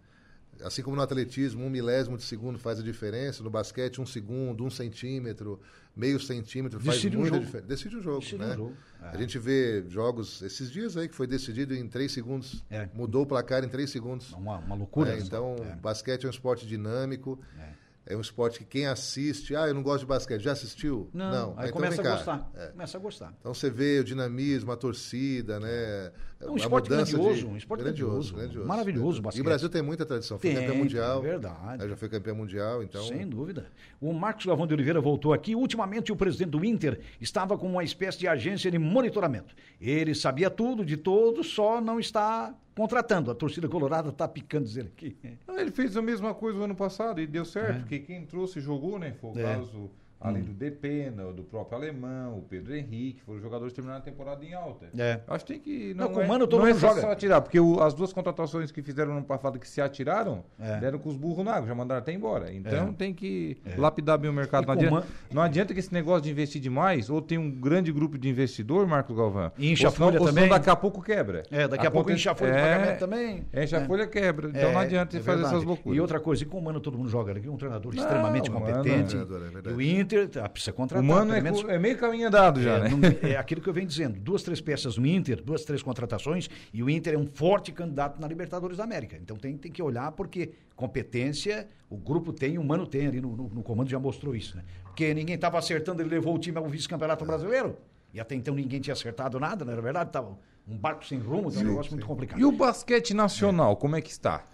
Assim 0.63 0.81
como 0.81 0.95
no 0.95 1.01
atletismo, 1.01 1.63
um 1.65 1.69
milésimo 1.69 2.17
de 2.17 2.23
segundo 2.23 2.57
faz 2.59 2.79
a 2.79 2.83
diferença, 2.83 3.43
no 3.43 3.49
basquete, 3.49 3.99
um 4.01 4.05
segundo, 4.05 4.63
um 4.63 4.69
centímetro, 4.69 5.59
meio 5.95 6.19
centímetro 6.19 6.79
faz 6.79 6.97
Decide 6.97 7.17
um 7.17 7.21
muita 7.21 7.35
jogo. 7.35 7.45
diferença. 7.45 7.67
Decide 7.67 7.95
o 7.97 8.01
jogo, 8.01 8.19
Decide 8.19 8.35
um 8.35 8.47
né? 8.47 8.55
jogo, 8.55 8.73
é. 9.01 9.07
A 9.09 9.17
gente 9.17 9.37
vê 9.39 9.83
jogos 9.89 10.41
esses 10.41 10.71
dias 10.71 10.95
aí 10.97 11.07
que 11.09 11.15
foi 11.15 11.27
decidido 11.27 11.73
em 11.75 11.87
três 11.87 12.11
segundos. 12.11 12.63
É. 12.69 12.87
Mudou 12.93 13.23
o 13.23 13.25
placar 13.25 13.63
em 13.63 13.69
três 13.69 13.89
segundos. 13.89 14.31
Uma, 14.33 14.57
uma 14.59 14.75
loucura. 14.75 15.13
É, 15.13 15.19
então, 15.19 15.55
É. 15.59 15.75
basquete 15.75 16.23
é 16.25 16.27
um 16.27 16.31
esporte 16.31 16.65
dinâmico. 16.67 17.39
É. 17.59 17.80
um 18.17 18.21
esporte 18.21 18.59
que 18.59 18.65
quem 18.65 18.85
assiste, 18.87 19.55
ah, 19.55 19.67
eu 19.67 19.73
não 19.73 19.83
gosto 19.83 20.01
de 20.01 20.05
basquete, 20.07 20.41
já 20.41 20.51
assistiu? 20.51 21.09
Não, 21.13 21.53
aí 21.57 21.65
então 21.69 21.73
começa 21.73 22.01
vem 22.01 22.11
a 22.11 22.15
gostar. 22.15 22.51
É. 22.55 22.67
Começa 22.67 22.97
a 22.97 23.01
gostar. 23.01 23.33
Então 23.39 23.53
você 23.53 23.69
vê 23.69 23.99
o 23.99 24.03
dinamismo, 24.03 24.71
a 24.71 24.77
torcida, 24.77 25.59
né? 25.59 26.11
É 26.39 26.49
um 26.49 26.53
a 26.55 26.57
esporte 26.57 26.89
grandioso, 26.89 27.33
de- 27.41 27.45
um 27.45 27.55
esporte 27.55 27.83
grandioso. 27.83 28.33
grandioso. 28.33 28.67
Maravilhoso 28.67 29.17
o 29.17 29.21
E 29.21 29.21
basquete. 29.21 29.41
o 29.41 29.43
Brasil 29.45 29.69
tem 29.69 29.81
muita 29.83 30.05
tradição. 30.05 30.39
Foi 30.39 30.49
Tem, 30.49 30.59
campeão 30.59 30.75
mundial. 30.77 31.19
é 31.19 31.21
verdade. 31.21 31.87
Já 31.89 31.95
foi 31.95 32.09
campeão 32.09 32.35
mundial, 32.35 32.81
então. 32.81 33.03
Sem 33.03 33.27
dúvida. 33.27 33.67
O 33.99 34.11
Marcos 34.11 34.45
Lavão 34.45 34.65
de 34.65 34.73
Oliveira 34.73 34.99
voltou 34.99 35.33
aqui. 35.33 35.55
Ultimamente, 35.55 36.11
o 36.11 36.15
presidente 36.15 36.49
do 36.49 36.65
Inter 36.65 36.99
estava 37.19 37.55
com 37.59 37.67
uma 37.67 37.83
espécie 37.83 38.17
de 38.17 38.27
agência 38.27 38.71
de 38.71 38.79
monitoramento. 38.79 39.53
Ele 39.79 40.15
sabia 40.15 40.49
tudo 40.49 40.83
de 40.83 40.97
todos, 40.97 41.47
só 41.53 41.79
não 41.79 41.99
está 41.99 42.55
contratando. 42.75 43.31
A 43.31 43.35
torcida 43.35 43.67
colorada 43.67 44.09
está 44.09 44.27
picando 44.27 44.65
dizer 44.65 44.85
aqui. 44.85 45.15
Não, 45.47 45.59
ele 45.59 45.71
fez 45.71 45.95
a 45.97 46.01
mesma 46.01 46.33
coisa 46.33 46.57
no 46.57 46.65
ano 46.65 46.75
passado 46.75 47.19
e 47.21 47.27
deu 47.27 47.45
certo, 47.45 47.79
porque 47.81 47.99
quem 47.99 48.25
trouxe 48.25 48.59
jogou, 48.59 48.97
né? 48.99 49.13
Foi 49.19 49.31
o 49.31 49.39
É. 49.39 49.43
caso, 49.55 49.89
além 50.21 50.43
do 50.43 50.53
Depena, 50.53 51.23
do 51.33 51.43
próprio 51.43 51.77
Alemão, 51.77 52.37
o 52.37 52.41
Pedro 52.43 52.75
Henrique, 52.75 53.21
foram 53.21 53.39
jogadores 53.41 53.71
que 53.71 53.75
terminaram 53.75 54.01
a 54.01 54.05
temporada 54.05 54.45
em 54.45 54.53
alta. 54.53 54.87
É. 54.97 55.19
Acho 55.27 55.45
que 55.45 55.53
tem 55.53 55.61
que. 55.61 55.93
Não, 55.95 56.05
Não, 56.05 56.13
com 56.13 56.19
o 56.19 56.23
é, 56.23 56.27
Mano 56.27 56.47
todo 56.47 56.59
não 56.61 56.67
é 56.67 56.71
mundo 56.71 56.79
só 56.79 56.89
joga. 56.89 57.01
só 57.01 57.11
atirar, 57.11 57.41
porque 57.41 57.59
o- 57.59 57.81
as 57.81 57.93
duas 57.93 58.13
contratações 58.13 58.71
que 58.71 58.81
fizeram 58.81 59.15
no 59.15 59.23
passado 59.23 59.57
que 59.59 59.67
se 59.67 59.81
atiraram, 59.81 60.43
É. 60.59 60.79
deram 60.79 60.99
com 60.99 61.09
os 61.09 61.15
burros 61.17 61.43
na 61.43 61.53
água, 61.55 61.67
já 61.67 61.75
mandaram 61.75 61.99
até 62.01 62.13
embora. 62.13 62.53
Então 62.53 62.89
É. 62.89 62.91
tem 62.93 63.13
que 63.13 63.57
lapidar 63.77 64.17
bem 64.17 64.29
o 64.29 64.33
mercado. 64.33 64.65
Não 64.67 64.73
adianta, 64.73 64.95
Man- 64.95 65.03
não 65.33 65.41
adianta 65.41 65.73
que 65.73 65.79
esse 65.79 65.93
negócio 65.93 66.21
de 66.21 66.31
investir 66.31 66.61
demais, 66.61 67.09
ou 67.09 67.21
tem 67.21 67.37
um 67.37 67.49
grande 67.49 67.91
grupo 67.91 68.17
de 68.17 68.29
investidor, 68.29 68.85
Marcos 68.87 69.15
Galvão. 69.15 69.51
E 69.57 69.75
senão- 69.75 69.89
a 69.89 69.91
folha 69.91 70.11
senão 70.19 70.25
também. 70.27 70.49
daqui 70.49 70.69
a 70.69 70.75
pouco 70.75 71.01
quebra. 71.01 71.43
É, 71.51 71.67
daqui 71.67 71.87
a, 71.87 71.91
pouco 71.91 72.05
conta- 72.09 72.15
enche 72.15 72.29
a 72.29 72.35
folha 72.35 72.51
de 72.51 72.57
é, 72.57 72.61
pagamento 72.61 72.99
também. 72.99 73.45
Enche 73.53 73.75
a 73.75 73.79
É. 73.79 73.85
folha, 73.85 74.07
quebra. 74.07 74.49
Então 74.49 74.69
É, 74.69 74.73
não 74.73 74.79
adianta 74.79 75.17
é 75.17 75.19
fazer 75.19 75.37
verdade. 75.37 75.55
essas 75.55 75.65
loucuras. 75.65 75.97
E 75.97 76.01
outra 76.01 76.19
coisa, 76.19 76.43
e 76.43 76.45
com 76.45 76.59
o 76.59 76.61
Mano 76.61 76.79
todo 76.79 76.97
mundo 76.97 77.09
joga 77.09 77.31
aqui, 77.31 77.49
um 77.49 77.57
treinador 77.57 77.95
extremamente 77.95 78.49
o 78.49 78.53
competente. 78.53 79.15
é 79.17 79.69
é 79.71 79.73
o 79.73 79.81
Inter 79.81 80.10
ah, 80.43 80.49
precisa 80.49 80.71
contratar. 80.73 81.03
O 81.03 81.07
Mano 81.07 81.27
pelo 81.27 81.37
é, 81.37 81.41
menos 81.41 81.63
é 81.69 81.79
meio 81.79 81.97
caminho 81.97 82.27
andado 82.27 82.61
já, 82.61 82.77
É, 82.77 82.79
né? 82.83 82.89
não- 82.89 83.29
é 83.29 83.35
aquilo 83.37 83.61
que 83.61 83.67
eu 83.69 83.73
venho 83.73 83.87
dizendo. 83.87 84.19
Duas, 84.19 84.43
três 84.43 84.59
peças 84.61 84.97
no 84.97 85.05
Inter, 85.05 85.41
duas, 85.43 85.63
três 85.65 85.81
contratações, 85.83 86.49
e 86.73 86.81
o 86.83 86.89
Inter 86.89 87.13
é 87.13 87.17
um 87.17 87.25
forte 87.27 87.71
candidato 87.71 88.19
na 88.19 88.27
Libertadores 88.27 88.77
da 88.77 88.83
América. 88.83 89.17
Então 89.21 89.37
tem, 89.37 89.57
tem 89.57 89.71
que 89.71 89.81
olhar, 89.81 90.11
porque 90.13 90.51
competência 90.75 91.67
o 91.89 91.97
grupo 91.97 92.31
tem, 92.33 92.57
o 92.57 92.63
Mano 92.63 92.85
tem 92.87 93.07
ali 93.07 93.21
no, 93.21 93.35
no- 93.35 93.49
no 93.49 93.63
comando, 93.63 93.89
já 93.89 93.99
mostrou 93.99 94.35
isso, 94.35 94.55
né? 94.57 94.63
Porque 94.83 95.13
ninguém 95.13 95.35
estava 95.35 95.57
acertando, 95.57 96.01
ele 96.01 96.09
levou 96.09 96.35
o 96.35 96.39
time 96.39 96.57
ao 96.57 96.67
vice-campeonato 96.67 97.23
brasileiro. 97.25 97.77
E 98.13 98.19
até 98.19 98.35
então 98.35 98.53
ninguém 98.53 98.81
tinha 98.81 98.93
acertado 98.93 99.39
nada, 99.39 99.63
não 99.63 99.71
era 99.71 99.81
verdade? 99.81 100.11
Tava 100.11 100.37
um 100.67 100.77
barco 100.77 101.05
sem 101.05 101.17
rumo, 101.17 101.49
um 101.49 101.63
negócio 101.63 101.91
muito 101.93 102.05
complicado. 102.05 102.39
E 102.39 102.43
o 102.45 102.51
basquete 102.51 103.13
nacional, 103.13 103.75
como 103.77 103.95
é 103.95 104.01
que 104.01 104.11
está? 104.11 104.45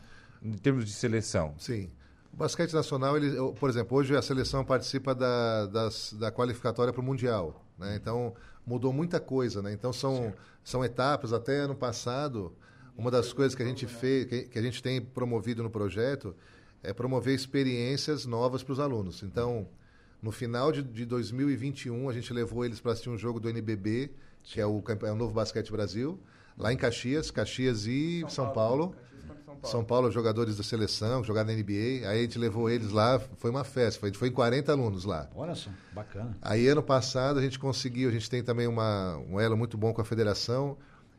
Em 0.44 0.52
termos 0.54 0.86
de 0.86 0.92
seleção. 0.92 1.56
Sim. 1.58 1.90
O 2.38 2.40
basquete 2.42 2.72
nacional, 2.72 3.18
ele, 3.18 3.36
por 3.60 3.68
exemplo, 3.68 3.98
hoje 3.98 4.16
a 4.16 4.22
seleção 4.22 4.64
participa 4.64 5.16
da, 5.16 5.66
das- 5.66 6.14
da 6.14 6.32
qualificatória 6.32 6.94
para 6.94 7.02
o 7.02 7.04
Mundial. 7.04 7.66
Né? 7.80 7.96
Então, 8.00 8.36
mudou 8.64 8.94
muita 8.94 9.20
coisa. 9.20 9.60
Né? 9.60 9.74
Então, 9.74 9.92
são, 9.92 10.32
são 10.64 10.86
etapas. 10.86 11.34
Até 11.34 11.62
ano 11.62 11.74
passado, 11.74 12.54
uma 12.96 13.10
das 13.10 13.34
coisas 13.34 13.56
que 13.56 13.64
a 13.64 13.66
gente 13.66 13.88
fez, 13.88 14.26
que, 14.26 14.44
que 14.44 14.60
a 14.60 14.62
gente 14.62 14.84
tem 14.84 15.02
promovido 15.02 15.64
no 15.64 15.70
projeto, 15.72 16.36
é 16.84 16.94
promover 16.94 17.34
experiências 17.34 18.28
novas 18.28 18.62
para 18.62 18.74
os 18.74 18.80
alunos. 18.80 19.24
Então, 19.24 19.68
no 20.22 20.32
final 20.32 20.72
de, 20.72 20.84
de 20.84 21.08
2021, 21.08 22.08
a 22.08 22.14
gente 22.14 22.32
levou 22.32 22.64
eles 22.64 22.80
para 22.80 22.92
assistir 22.92 23.10
um 23.10 23.18
jogo 23.18 23.40
do 23.40 23.50
NBB, 23.50 24.12
que 24.44 24.62
é 24.62 24.66
o, 24.68 24.84
é 25.04 25.12
o 25.12 25.16
Novo 25.16 25.34
Basquete 25.34 25.72
Brasil, 25.72 26.20
lá 26.56 26.72
em 26.72 26.78
Caxias, 26.78 27.32
Caxias 27.32 27.88
e 27.88 28.24
São, 28.30 28.54
Paulo. 28.54 28.96
São 29.64 29.84
Paulo, 29.84 30.12
jogadores 30.12 30.58
da 30.58 30.64
seleção, 30.64 31.24
jogaram 31.24 31.48
na 31.48 31.54
NBA. 31.54 32.08
Aí 32.08 32.20
a 32.20 32.22
gente 32.22 32.38
levou 32.38 32.70
eles 32.70 32.92
lá, 32.92 33.20
foi 33.38 33.50
uma 33.50 33.64
festa, 33.64 34.00
foi, 34.00 34.14
foi 34.14 34.28
em 34.30 34.32
40 34.32 34.72
alunos 34.72 35.06
lá. 35.06 35.30
Olha 35.36 35.56
só, 35.56 35.70
bacana. 35.94 36.38
Aí 36.42 36.68
ano 36.68 36.84
passado 36.84 37.40
a 37.40 37.42
gente 37.42 37.58
conseguiu, 37.58 38.10
a 38.10 38.12
gente 38.12 38.30
tem 38.30 38.44
também 38.44 38.68
uma, 38.68 39.18
um 39.30 39.40
elo 39.40 39.58
muito 39.58 39.78
bom 39.78 39.94
com 39.94 40.02
a 40.02 40.06
federação. 40.06 40.78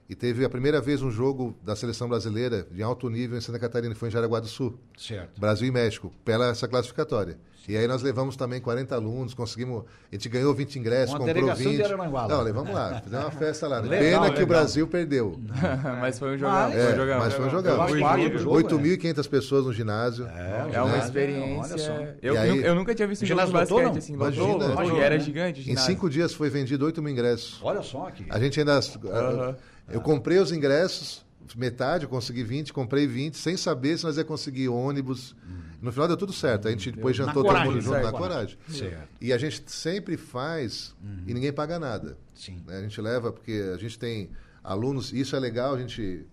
E 0.09 0.14
teve 0.14 0.42
a 0.42 0.49
primeira 0.49 0.81
vez 0.81 1.03
um 1.03 1.11
jogo 1.11 1.55
da 1.62 1.77
seleção 1.77 2.09
brasileira 2.09 2.66
de 2.71 2.83
alto 2.83 3.11
nível 3.11 3.37
em 3.37 3.42
Santa 3.42 3.59
Catarina, 3.59 3.94
foi 3.94 4.09
em 4.09 4.11
Jaraguá 4.11 4.40
do 4.40 4.47
Sul. 4.49 4.79
Certo. 4.97 5.38
Brasil 5.38 5.68
e 5.68 5.71
México, 5.71 6.11
pela 6.25 6.49
essa 6.49 6.66
classificatória. 6.66 7.37
E 7.68 7.77
aí 7.77 7.87
nós 7.87 8.01
levamos 8.01 8.35
também 8.35 8.59
40 8.62 8.94
alunos, 8.94 9.35
conseguimos. 9.35 9.83
A 10.11 10.14
gente 10.14 10.27
ganhou 10.31 10.55
20 10.55 10.79
ingressos, 10.79 11.11
Uma 11.11 11.18
comprou 11.18 11.35
delegação 11.35 11.71
20. 11.71 11.83
de. 11.87 12.29
Não, 12.33 12.40
levamos 12.42 12.73
lá, 12.73 13.03
fizemos 13.03 13.25
uma 13.27 13.31
festa 13.31 13.68
lá. 13.68 13.81
Legal, 13.81 13.99
Pena 13.99 14.21
que 14.23 14.29
legal. 14.31 14.42
o 14.44 14.47
Brasil 14.47 14.88
perdeu. 14.88 15.38
mas 16.01 16.18
foi 16.18 16.35
um 16.35 16.38
jogão. 16.38 16.55
Mas- 16.55 16.73
foi 16.73 16.81
um 16.83 16.87
É, 16.88 16.97
jogão. 16.97 17.18
mas 17.18 17.35
foi 17.35 17.44
um 17.47 17.51
jogão. 17.51 17.83
acho 17.83 18.01
parte 18.01 18.29
do 18.31 18.38
jogo, 18.38 18.57
8.500 18.57 19.29
pessoas 19.29 19.66
no 19.66 19.73
ginásio. 19.75 20.27
É, 20.29 20.68
É 20.73 20.81
uma 20.81 20.92
Olha 20.94 20.99
experiência. 21.05 21.77
só. 21.77 21.92
Eu, 22.23 22.38
aí- 22.38 22.64
eu 22.64 22.75
nunca 22.75 22.94
tinha 22.94 23.07
visto 23.07 23.25
um 23.25 23.27
jogo 23.27 23.40
de 23.42 23.47
ginásio 23.49 23.61
lotou, 23.77 23.77
basquete 23.77 23.92
não? 23.92 23.99
assim. 23.99 24.12
Imagina. 24.14 24.47
Lotou, 24.47 24.73
Imagina, 24.73 24.99
era 25.05 25.14
né? 25.18 25.21
gigante 25.21 25.61
o 25.61 25.61
Em 25.61 25.64
ginásio. 25.66 25.90
cinco 25.92 26.09
dias 26.09 26.33
foi 26.33 26.49
vendido 26.49 26.87
8 26.87 27.03
mil 27.03 27.12
ingressos. 27.12 27.61
Olha 27.62 27.83
só 27.83 28.11
que. 28.11 28.25
A 28.31 28.38
gente 28.40 28.59
ainda. 28.59 28.79
Aham. 29.12 29.57
Eu 29.90 30.01
comprei 30.01 30.38
os 30.38 30.53
ingressos, 30.53 31.24
metade, 31.57 32.05
eu 32.05 32.11
consegui 32.11 32.42
20, 32.42 32.72
comprei 32.72 33.07
20, 33.07 33.37
sem 33.37 33.57
saber 33.57 33.98
se 33.98 34.05
nós 34.05 34.16
ia 34.16 34.24
conseguir 34.24 34.68
ônibus. 34.68 35.35
No 35.81 35.92
final 35.92 36.09
deu 36.09 36.16
tudo 36.16 36.33
certo. 36.33 36.68
A 36.68 36.70
gente 36.70 36.90
depois 36.90 37.16
jantou 37.16 37.44
todo 37.44 37.59
mundo 37.61 37.81
junto, 37.81 37.94
certo. 37.94 38.05
na 38.05 38.12
coragem. 38.12 38.59
Certo. 38.68 39.09
E 39.20 39.33
a 39.33 39.38
gente 39.38 39.62
sempre 39.66 40.16
faz 40.16 40.94
e 41.27 41.33
ninguém 41.33 41.53
paga 41.53 41.79
nada. 41.79 42.18
Sim. 42.35 42.62
né? 42.66 42.79
A 42.79 42.83
gente 42.83 43.01
leva, 43.01 43.33
porque 43.33 43.70
a 43.74 43.77
gente 43.77 43.98
tem 43.98 44.31
alunos, 44.62 45.12
e 45.12 45.20
isso 45.20 45.37
é 45.37 45.38
legal, 45.38 45.74
a 45.74 45.79
gente. 45.79 46.27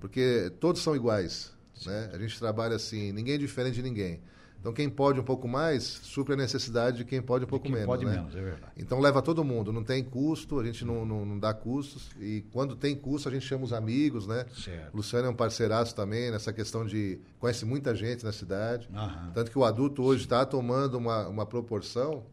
Porque 0.00 0.52
todos 0.60 0.80
são 0.82 0.94
iguais. 0.96 1.52
Né? 1.84 2.10
A 2.12 2.18
gente 2.18 2.38
trabalha 2.38 2.76
assim, 2.76 3.12
ninguém 3.12 3.34
é 3.34 3.38
diferente 3.38 3.74
de 3.74 3.82
ninguém. 3.82 4.20
Então 4.68 4.74
quem 4.74 4.90
pode 4.90 5.18
um 5.18 5.22
pouco 5.24 5.48
mais, 5.48 5.82
supre 5.82 6.34
a 6.34 6.36
necessidade 6.36 6.98
de 6.98 7.04
quem 7.06 7.22
pode 7.22 7.46
um 7.46 7.48
pouco 7.48 7.64
Quem 7.64 7.72
menos. 7.72 7.86
pode 7.86 8.04
né? 8.04 8.16
menos, 8.16 8.36
é 8.36 8.40
verdade. 8.42 8.72
Então 8.76 9.00
leva 9.00 9.22
todo 9.22 9.42
mundo, 9.42 9.72
não 9.72 9.82
tem 9.82 10.04
custo, 10.04 10.60
a 10.60 10.64
gente 10.64 10.84
não, 10.84 11.06
não, 11.06 11.24
não 11.24 11.38
dá 11.38 11.54
custos. 11.54 12.10
E 12.20 12.44
quando 12.52 12.76
tem 12.76 12.94
custo, 12.94 13.30
a 13.30 13.32
gente 13.32 13.46
chama 13.46 13.64
os 13.64 13.72
amigos, 13.72 14.26
né? 14.26 14.44
Certo. 14.54 14.94
Luciano 14.94 15.26
é 15.26 15.30
um 15.30 15.34
parceiraço 15.34 15.94
também 15.94 16.30
nessa 16.30 16.52
questão 16.52 16.84
de. 16.84 17.18
conhece 17.38 17.64
muita 17.64 17.94
gente 17.94 18.22
na 18.26 18.32
cidade. 18.32 18.90
Aham. 18.94 19.30
Tanto 19.32 19.50
que 19.50 19.58
o 19.58 19.64
adulto 19.64 20.02
hoje 20.02 20.24
está 20.24 20.44
tomando 20.44 20.98
uma, 20.98 21.26
uma 21.28 21.46
proporção. 21.46 22.26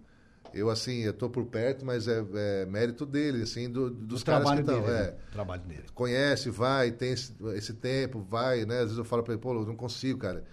Eu, 0.54 0.70
assim, 0.70 1.04
eu 1.04 1.12
estou 1.12 1.30
por 1.30 1.46
perto, 1.46 1.86
mas 1.86 2.06
é, 2.06 2.22
é 2.34 2.66
mérito 2.66 3.06
dele, 3.06 3.44
assim, 3.44 3.70
do- 3.70 3.90
dos 3.90 4.24
Do 4.24 4.26
caras 4.26 4.50
que 4.52 4.60
estão. 4.60 4.82
dele. 4.82 4.92
É, 4.94 5.02
né? 5.04 5.14
Trabalho 5.32 5.62
dele. 5.64 5.84
conhece, 5.94 6.50
vai, 6.50 6.92
tem 6.92 7.12
esse, 7.14 7.34
esse 7.56 7.74
tempo, 7.74 8.20
vai, 8.30 8.66
né? 8.66 8.76
Às 8.80 8.84
vezes 8.84 8.98
eu 8.98 9.06
falo 9.06 9.24
para 9.24 9.34
ele, 9.34 9.42
pô, 9.42 9.54
eu 9.54 9.66
não 9.66 9.76
consigo, 9.76 10.20
cara. 10.20 10.44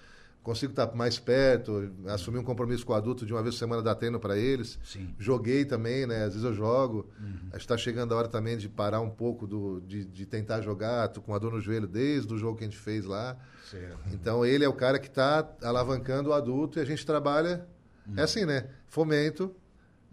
Consigo 0.42 0.72
estar 0.72 0.92
mais 0.94 1.20
perto, 1.20 1.92
assumir 2.08 2.38
um 2.38 2.42
compromisso 2.42 2.84
com 2.84 2.92
o 2.92 2.96
adulto 2.96 3.24
de 3.24 3.32
uma 3.32 3.42
vez 3.42 3.54
por 3.54 3.60
semana, 3.60 3.80
dar 3.80 3.94
treino 3.94 4.18
para 4.18 4.36
eles. 4.36 4.76
Sim. 4.82 5.14
Joguei 5.16 5.64
também, 5.64 6.04
né? 6.04 6.24
Às 6.24 6.34
vezes 6.34 6.42
eu 6.42 6.52
jogo. 6.52 7.08
Que 7.52 7.56
está 7.58 7.76
chegando 7.76 8.12
a 8.12 8.16
hora 8.16 8.28
também 8.28 8.56
de 8.56 8.68
parar 8.68 9.00
um 9.00 9.10
pouco 9.10 9.46
do, 9.46 9.80
de, 9.80 10.04
de 10.04 10.26
tentar 10.26 10.60
jogar. 10.60 11.08
Tô 11.08 11.20
com 11.20 11.32
a 11.32 11.38
dor 11.38 11.52
no 11.52 11.60
joelho 11.60 11.86
desde 11.86 12.34
o 12.34 12.36
jogo 12.36 12.58
que 12.58 12.64
a 12.64 12.66
gente 12.66 12.78
fez 12.78 13.04
lá. 13.04 13.36
Certo. 13.70 13.98
Então 14.12 14.44
ele 14.44 14.64
é 14.64 14.68
o 14.68 14.72
cara 14.72 14.98
que 14.98 15.06
está 15.06 15.48
alavancando 15.62 16.30
o 16.30 16.32
adulto 16.32 16.78
e 16.78 16.82
a 16.82 16.84
gente 16.84 17.06
trabalha. 17.06 17.64
É 18.16 18.22
assim, 18.22 18.44
né? 18.44 18.68
Fomento, 18.88 19.54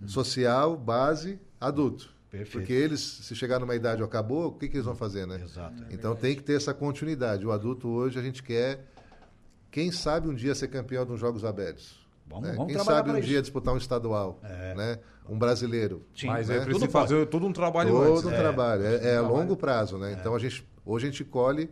social, 0.06 0.78
base, 0.78 1.40
adulto. 1.60 2.14
Perfeito. 2.30 2.52
Porque 2.52 2.74
eles, 2.74 3.00
se 3.00 3.36
chegar 3.36 3.60
numa 3.60 3.76
idade 3.76 4.04
acabou, 4.04 4.48
o 4.48 4.52
que, 4.52 4.68
que 4.68 4.76
eles 4.78 4.86
vão 4.86 4.96
fazer, 4.96 5.26
né? 5.26 5.42
Exato. 5.44 5.84
Então 5.90 6.16
tem 6.16 6.36
que 6.36 6.44
ter 6.44 6.54
essa 6.54 6.74
continuidade. 6.74 7.46
O 7.46 7.52
adulto 7.52 7.88
hoje 7.88 8.20
a 8.20 8.22
gente 8.22 8.44
quer, 8.44 8.86
quem 9.72 9.92
sabe 9.92 10.28
um 10.28 10.34
dia 10.34 10.54
ser 10.56 10.68
campeão 10.68 11.06
de 11.06 11.12
uns 11.12 11.20
Jogos 11.20 11.44
Abertos. 11.46 12.00
Vamos- 12.28 12.48
né? 12.48 12.54
vamos 12.56 12.74
Quem 12.74 12.84
sabe 12.84 13.10
um 13.10 13.14
pra 13.14 13.22
dia 13.22 13.34
isso. 13.34 13.42
disputar 13.44 13.74
um 13.74 13.78
estadual, 13.78 14.40
É. 14.44 14.76
né? 14.76 15.00
Um 15.28 15.38
brasileiro. 15.38 16.04
Sim, 16.16 16.28
Mas 16.28 16.48
né? 16.48 16.58
é 16.58 16.60
preciso 16.60 16.80
Tudo 16.86 16.92
pode. 16.92 17.10
fazer 17.10 17.26
todo 17.26 17.46
um 17.48 17.54
trabalho 17.54 17.90
Todo 17.92 18.12
antes. 18.14 18.26
um 18.26 18.30
né? 18.30 18.38
trabalho. 18.38 18.86
É, 18.86 19.14
é 19.14 19.18
a 19.18 19.22
longo 19.22 19.56
prazo, 19.58 19.98
né? 19.98 20.16
Então 20.20 20.36
a 20.36 20.40
gente, 20.40 20.68
hoje 20.86 21.08
a 21.08 21.10
gente 21.12 21.24
colhe. 21.24 21.70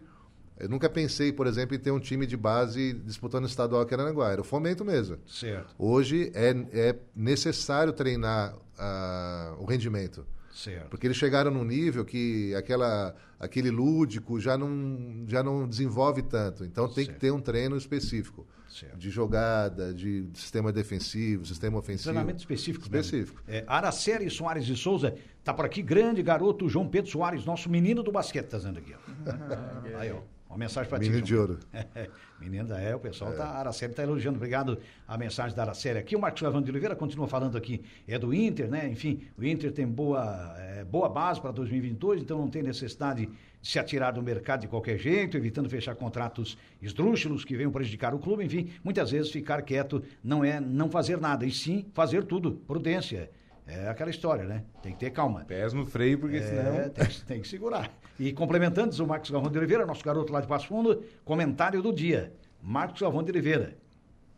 Eu 0.60 0.68
nunca 0.68 0.90
pensei, 0.90 1.32
por 1.32 1.46
exemplo, 1.46 1.76
em 1.76 1.80
ter 1.80 1.92
um 1.92 2.00
time 2.00 2.26
de 2.26 2.36
base 2.36 2.94
disputando 2.94 3.44
o 3.44 3.48
estadual 3.48 3.84
aqui 3.84 3.94
em 3.94 3.98
Aranaguá. 4.00 4.32
Era 4.32 4.42
o 4.42 4.44
fomento 4.44 4.84
mesmo. 4.84 5.18
Certo. 5.28 5.76
Hoje 5.78 6.32
é, 6.34 6.50
é 6.74 6.96
necessário 7.16 7.94
treinar 7.94 8.56
ah, 8.80 9.54
o 9.60 9.66
rendimento. 9.66 10.26
Certo. 10.58 10.90
Porque 10.90 11.06
eles 11.06 11.18
chegaram 11.18 11.52
num 11.52 11.64
nível 11.64 12.04
que 12.04 12.54
aquela, 12.56 13.14
aquele 13.40 13.70
lúdico 13.70 14.40
já 14.40 14.58
não, 14.58 15.24
já 15.28 15.44
não 15.44 15.68
desenvolve 15.68 16.24
tanto. 16.24 16.66
Então 16.66 16.88
tem 16.88 17.06
que 17.06 17.12
Certo. 17.12 17.20
ter 17.20 17.32
um 17.32 17.40
treino 17.40 17.78
específico. 17.78 18.44
Certo. 18.68 18.98
De 18.98 19.10
jogada, 19.12 19.94
de 19.94 20.28
sistema 20.34 20.74
defensivo, 20.74 21.46
sistema 21.46 21.78
ofensivo. 21.78 22.10
Treinamento 22.10 22.40
específico. 22.40 22.90
mesmo. 22.90 22.98
Específico. 23.06 23.42
É, 23.48 23.64
Araceli 23.68 24.30
Soares 24.32 24.66
de 24.66 24.76
Souza 24.76 25.16
tá 25.44 25.54
por 25.54 25.64
aqui, 25.66 25.82
grande 25.84 26.24
garoto 26.24 26.68
João 26.68 26.88
Pedro 26.88 27.10
Soares, 27.12 27.46
nosso 27.46 27.70
menino 27.70 28.02
do 28.02 28.12
basquete, 28.12 28.48
tá 28.48 28.58
dizendo 28.58 28.80
aqui. 28.80 28.94
Ó. 28.94 29.98
Aí, 30.00 30.12
ó. 30.12 30.22
Uma 30.50 30.58
mensagem 30.58 30.90
para 30.90 31.00
ti. 31.00 31.10
Menino 31.10 31.26
de 31.26 31.36
ouro. 31.36 31.60
Menino 32.40 32.68
da 32.68 32.80
é, 32.80 32.96
o 32.96 33.00
pessoal 33.00 33.34
tá, 33.34 33.46
a 33.46 33.60
Araceli 33.60 33.94
tá 33.94 34.04
elogiando. 34.04 34.38
Obrigado 34.38 34.80
a 35.08 35.18
mensagem 35.18 35.56
da 35.56 35.64
Araceli 35.64 36.00
aqui. 36.00 36.16
O 36.16 36.20
Marcos 36.20 36.42
Lavando 36.42 36.66
de 36.66 36.72
Oliveira 36.72 36.96
continua 36.96 37.28
falando 37.28 37.58
aqui, 37.58 37.84
é 38.08 38.18
do 38.18 38.34
Inter, 38.34 38.70
né? 38.70 38.88
Enfim, 38.88 39.22
o 39.38 39.44
Inter 39.44 39.72
tem 39.72 39.86
boa, 39.86 40.56
é, 40.58 40.86
boa 40.86 41.10
base 41.10 41.42
para 41.42 41.52
2022, 41.52 42.22
então 42.22 42.38
não 42.38 42.48
tem 42.48 42.64
necessidade 42.64 43.26
de 43.26 43.32
se 43.62 43.78
atirar 43.78 44.14
do 44.14 44.24
mercado 44.24 44.62
de 44.62 44.68
qualquer 44.68 44.98
jeito, 44.98 45.36
evitando 45.36 45.70
fechar 45.70 45.96
contratos 45.96 46.58
esdrúxulos 46.82 47.44
que 47.44 47.58
venham 47.58 47.72
prejudicar 47.72 48.14
o 48.14 48.20
clube. 48.20 48.46
Enfim, 48.46 48.70
muitas 48.84 49.12
vezes 49.12 49.32
ficar 49.32 49.62
quieto 49.64 50.02
não 50.24 50.46
é 50.46 50.60
não 50.60 50.90
fazer 50.90 51.20
nada, 51.20 51.46
e 51.46 51.52
sim 51.52 51.86
fazer 51.94 52.24
tudo. 52.24 52.54
Prudência. 52.68 53.30
É 53.68 53.90
aquela 53.90 54.10
história, 54.10 54.46
né? 54.46 54.64
Tem 54.82 54.94
que 54.94 55.00
ter 55.00 55.10
calma. 55.12 55.44
Pés 55.44 55.74
no 55.74 55.86
freio, 55.86 56.18
porque 56.20 56.38
É, 56.38 56.42
senão. 56.42 56.90
tem, 56.90 57.06
que- 57.06 57.22
tem 57.26 57.42
que 57.42 57.48
segurar. 57.48 57.92
E 58.20 58.32
complementando, 58.32 59.04
o 59.04 59.08
Marcos 59.08 59.30
Galvão 59.30 59.52
de 59.52 59.58
Oliveira, 59.58 59.86
nosso 59.86 60.04
garoto 60.04 60.32
lá 60.32 60.40
de 60.42 60.48
Passo 60.48 60.68
Fundo, 60.68 61.04
comentário 61.26 61.82
do 61.82 61.92
dia. 61.94 62.32
Marcos 62.62 63.02
Galvão 63.02 63.22
de 63.24 63.30
Oliveira. 63.32 63.76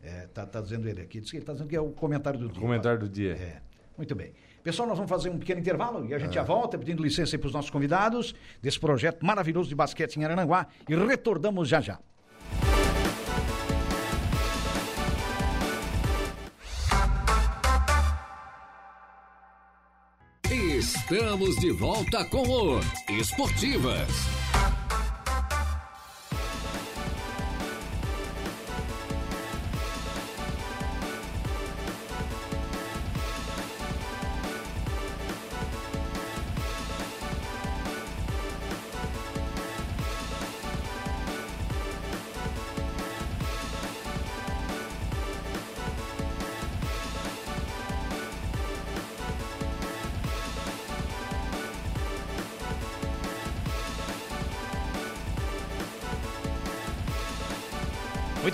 É, 0.01 0.27
tá, 0.33 0.45
tá 0.45 0.61
dizendo 0.61 0.87
ele 0.89 1.01
aqui, 1.01 1.19
diz 1.19 1.29
que 1.29 1.37
ele 1.37 1.45
tá 1.45 1.53
dizendo 1.53 1.67
que 1.69 1.75
é 1.75 1.81
o 1.81 1.91
comentário 1.91 2.39
do 2.39 2.49
dia. 2.49 2.61
Comentário 2.61 2.99
do 2.99 3.07
dia. 3.09 3.33
É, 3.33 3.61
muito 3.97 4.15
bem. 4.15 4.33
Pessoal, 4.63 4.87
nós 4.87 4.97
vamos 4.97 5.09
fazer 5.09 5.29
um 5.29 5.37
pequeno 5.37 5.59
intervalo 5.61 6.05
e 6.07 6.13
a 6.13 6.17
gente 6.19 6.33
já 6.33 6.43
volta 6.43 6.77
pedindo 6.77 7.01
licença 7.03 7.37
para 7.37 7.47
os 7.47 7.53
nossos 7.53 7.69
convidados 7.69 8.33
desse 8.61 8.79
projeto 8.79 9.25
maravilhoso 9.25 9.69
de 9.69 9.75
basquete 9.75 10.17
em 10.17 10.23
Arananguá 10.25 10.67
e 10.87 10.95
retornamos 10.95 11.67
já 11.69 11.79
já. 11.79 11.99
Estamos 21.11 21.55
de 21.55 21.71
volta 21.71 22.23
com 22.23 22.43
o 22.47 22.79
Esportivas. 23.09 24.38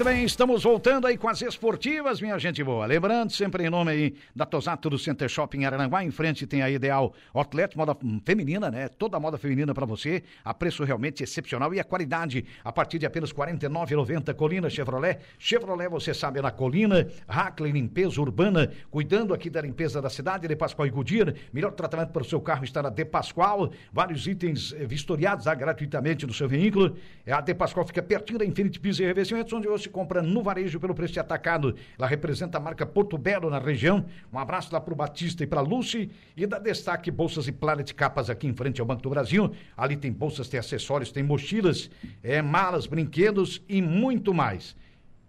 Bem, 0.06 0.24
estamos 0.24 0.62
voltando 0.62 1.08
aí 1.08 1.18
com 1.18 1.28
as 1.28 1.42
esportivas, 1.42 2.22
minha 2.22 2.38
gente 2.38 2.64
boa. 2.64 2.86
Lembrando, 2.86 3.32
sempre 3.32 3.66
em 3.66 3.72
nome 3.72 3.92
aí 3.92 4.16
da 4.36 4.46
Tosato 4.46 4.88
do 4.88 5.00
Center 5.00 5.28
Shopping 5.28 5.66
Araranguá, 5.66 6.04
em 6.04 6.12
frente 6.12 6.46
tem 6.46 6.62
a 6.62 6.70
Ideal 6.70 7.12
Outlet, 7.34 7.76
moda 7.76 7.98
feminina, 8.24 8.70
né? 8.70 8.88
Toda 8.88 9.18
a 9.18 9.20
moda 9.20 9.40
feminina 9.40 9.74
para 9.74 9.84
você, 9.84 10.22
a 10.44 10.54
preço 10.54 10.84
realmente 10.84 11.24
excepcional 11.24 11.74
e 11.74 11.80
a 11.80 11.84
qualidade 11.84 12.46
a 12.64 12.72
partir 12.72 13.00
de 13.00 13.08
apenas 13.08 13.32
R$ 13.32 13.38
49,90. 13.38 14.36
Colina 14.36 14.70
Chevrolet, 14.70 15.18
Chevrolet 15.40 15.90
você 15.90 16.14
sabe 16.14 16.38
é 16.38 16.42
na 16.44 16.52
Colina, 16.52 17.08
Hackley 17.28 17.72
Limpeza 17.72 18.22
Urbana, 18.22 18.72
cuidando 18.92 19.34
aqui 19.34 19.50
da 19.50 19.60
limpeza 19.60 20.00
da 20.04 20.10
cidade, 20.12 20.48
de 20.48 20.56
Pascoal 20.56 20.86
e 20.86 20.92
Goodyear, 20.92 21.34
melhor 21.52 21.72
tratamento 21.72 22.12
para 22.12 22.22
o 22.22 22.26
seu 22.26 22.40
carro 22.40 22.64
está 22.64 22.84
na 22.84 22.90
De 22.90 23.06
Pascoal, 23.06 23.72
vários 23.92 24.28
itens 24.28 24.72
eh, 24.78 24.86
vistoriados 24.86 25.48
ah, 25.48 25.56
gratuitamente 25.56 26.28
no 26.28 26.34
seu 26.34 26.48
veículo. 26.48 26.96
A 27.26 27.42
De 27.42 27.56
Pascoal 27.56 27.88
fica 27.88 28.04
pertinho 28.04 28.38
da 28.38 28.46
Infinity 28.46 28.80
Piso 28.80 29.02
e 29.02 29.06
Revestimentos, 29.08 29.52
onde 29.52 29.68
você 29.68 29.95
compra 29.96 30.22
no 30.22 30.44
varejo 30.44 30.78
pelo 30.78 30.94
preço 30.94 31.14
de 31.14 31.22
atacado. 31.22 31.74
Ela 31.98 32.06
representa 32.06 32.58
a 32.58 32.60
marca 32.60 32.86
Porto 32.86 33.18
Belo 33.18 33.50
na 33.50 33.60
região. 33.60 34.06
Um 34.32 34.38
abraço 34.38 34.74
lá 34.74 34.82
pro 34.82 34.94
Batista 34.94 35.42
e 35.42 35.48
pra 35.48 35.62
Lucy. 35.62 36.12
E 36.36 36.46
da 36.46 36.60
Destaque 36.60 37.10
Bolsas 37.10 37.48
e 37.48 37.54
Planet 37.54 37.94
Capas 37.94 38.30
aqui 38.30 38.46
em 38.46 38.54
frente 38.54 38.82
ao 38.82 38.86
Banco 38.86 39.02
do 39.02 39.10
Brasil. 39.10 39.50
Ali 39.78 39.96
tem 39.96 40.12
bolsas, 40.12 40.50
tem 40.50 40.60
acessórios, 40.60 41.14
tem 41.14 41.24
mochilas, 41.24 41.90
é, 42.22 42.42
malas, 42.42 42.88
brinquedos 42.88 43.62
e 43.70 43.82
muito 43.82 44.34
mais. 44.34 44.76